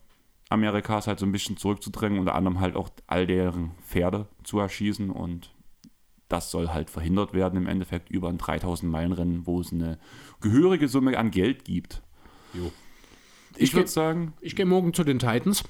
[0.49, 5.09] Amerikas halt so ein bisschen zurückzudrängen, unter anderem halt auch all deren Pferde zu erschießen
[5.09, 5.51] und
[6.33, 9.99] das soll halt verhindert werden im Endeffekt über ein 3000 Meilen Rennen, wo es eine
[10.41, 12.01] gehörige Summe an Geld gibt.
[12.53, 12.71] Jo.
[13.55, 15.63] Ich, Ich würde sagen, Ich gehe morgen zu den Titans.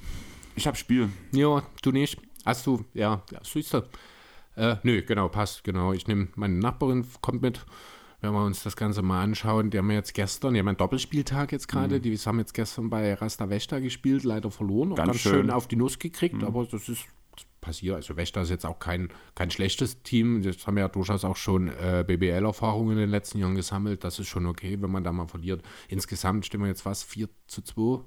[0.56, 1.10] ich habe Spiel.
[1.32, 2.18] Ja, du nicht.
[2.46, 3.82] Hast du, ja, ja siehst du.
[4.56, 5.92] Äh, nö, genau, passt, genau.
[5.92, 7.66] Ich nehme, meine Nachbarin kommt mit.
[8.22, 10.78] Wenn wir uns das Ganze mal anschauen, die haben wir jetzt gestern, die haben einen
[10.78, 15.20] Doppelspieltag jetzt gerade, die haben jetzt gestern bei Rasta Vesta gespielt, leider verloren, Ganz ganz
[15.20, 15.32] schön.
[15.32, 15.50] schön.
[15.50, 17.04] auf die Nuss gekriegt, aber das ist,
[17.64, 17.96] passiert.
[17.96, 20.42] Also Wächter ist jetzt auch kein, kein schlechtes Team.
[20.42, 24.04] Das haben ja durchaus auch schon äh, BBL-Erfahrungen in den letzten Jahren gesammelt.
[24.04, 25.62] Das ist schon okay, wenn man da mal verliert.
[25.88, 28.04] Insgesamt stehen wir jetzt was, 4 zu 2?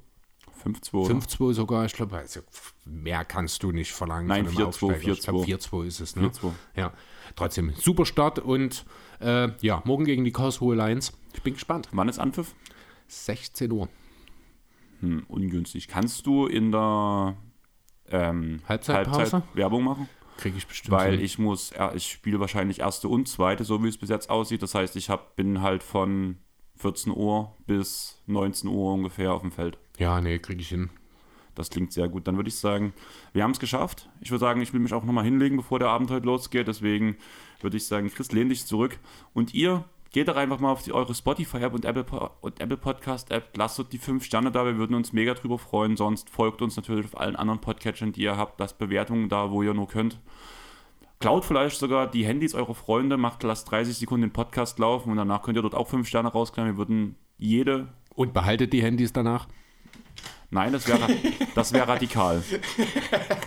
[0.64, 1.12] 5-2.
[1.12, 2.42] 5-2 sogar, ich glaube, also
[2.86, 4.28] mehr kannst du nicht verlangen.
[4.28, 5.12] Nein, von einem 4-2, Aufsteiger.
[5.12, 5.70] Ich glaube, 4-2.
[5.70, 6.16] 4-2 ist es.
[6.16, 6.28] Ne?
[6.30, 6.52] 4-2.
[6.76, 6.94] Ja,
[7.36, 8.86] trotzdem, super Start und
[9.20, 11.14] äh, ja, morgen gegen die Karlsruhe Lions.
[11.34, 11.90] Ich bin gespannt.
[11.92, 12.56] Wann ist Anpfiff?
[13.08, 13.90] 16 Uhr.
[15.02, 15.88] Hm, ungünstig.
[15.88, 17.38] Kannst du in der
[18.12, 19.44] ähm, Halbzeitpause?
[19.54, 20.10] Werbung machen?
[20.38, 20.92] Kriege ich bestimmt.
[20.92, 21.26] Weil hin.
[21.26, 24.62] ich muss, ich spiele wahrscheinlich erste und zweite, so wie es bis jetzt aussieht.
[24.62, 26.38] Das heißt, ich hab, bin halt von
[26.78, 29.78] 14 Uhr bis 19 Uhr ungefähr auf dem Feld.
[29.98, 30.90] Ja, nee, kriege ich hin.
[31.56, 32.28] Das klingt sehr gut.
[32.28, 32.94] Dann würde ich sagen,
[33.34, 34.10] wir haben es geschafft.
[34.22, 36.68] Ich würde sagen, ich will mich auch nochmal hinlegen, bevor der Abend heute losgeht.
[36.68, 37.18] Deswegen
[37.62, 39.00] würde ich sagen, Chris, lehn dich zurück.
[39.34, 42.06] Und ihr geht doch einfach mal auf die, eure Spotify-App und Apple,
[42.42, 43.56] und Apple Podcast-App.
[43.58, 44.66] Lasst uns die fünf Sterne da.
[44.66, 45.98] Wir würden uns mega drüber freuen.
[45.98, 48.60] Sonst folgt uns natürlich auf allen anderen Podcatchern, die ihr habt.
[48.60, 50.20] Lasst Bewertungen da, wo ihr nur könnt.
[51.20, 55.18] Klaut vielleicht sogar die Handys eurer Freunde, macht, lasst 30 Sekunden den Podcast laufen und
[55.18, 56.74] danach könnt ihr dort auch fünf Sterne rausknallen.
[56.74, 59.48] Wir würden jede Und behaltet die Handys danach.
[60.50, 61.08] Nein, das wäre
[61.56, 62.42] das wär radikal.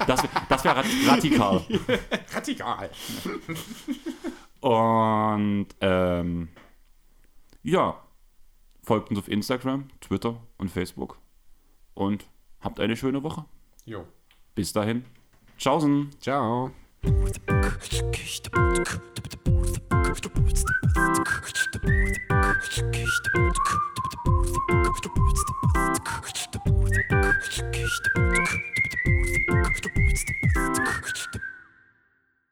[0.07, 1.63] Das, das wäre radikal.
[2.35, 2.91] Radikal.
[4.61, 6.49] Und ähm,
[7.63, 8.03] ja,
[8.83, 11.19] folgt uns auf Instagram, Twitter und Facebook.
[11.95, 12.29] Und
[12.61, 13.45] habt eine schöne Woche.
[13.85, 14.07] Jo.
[14.55, 15.05] Bis dahin.
[15.59, 16.11] Tschaußen.
[16.21, 16.71] Ciao.
[17.03, 17.25] You.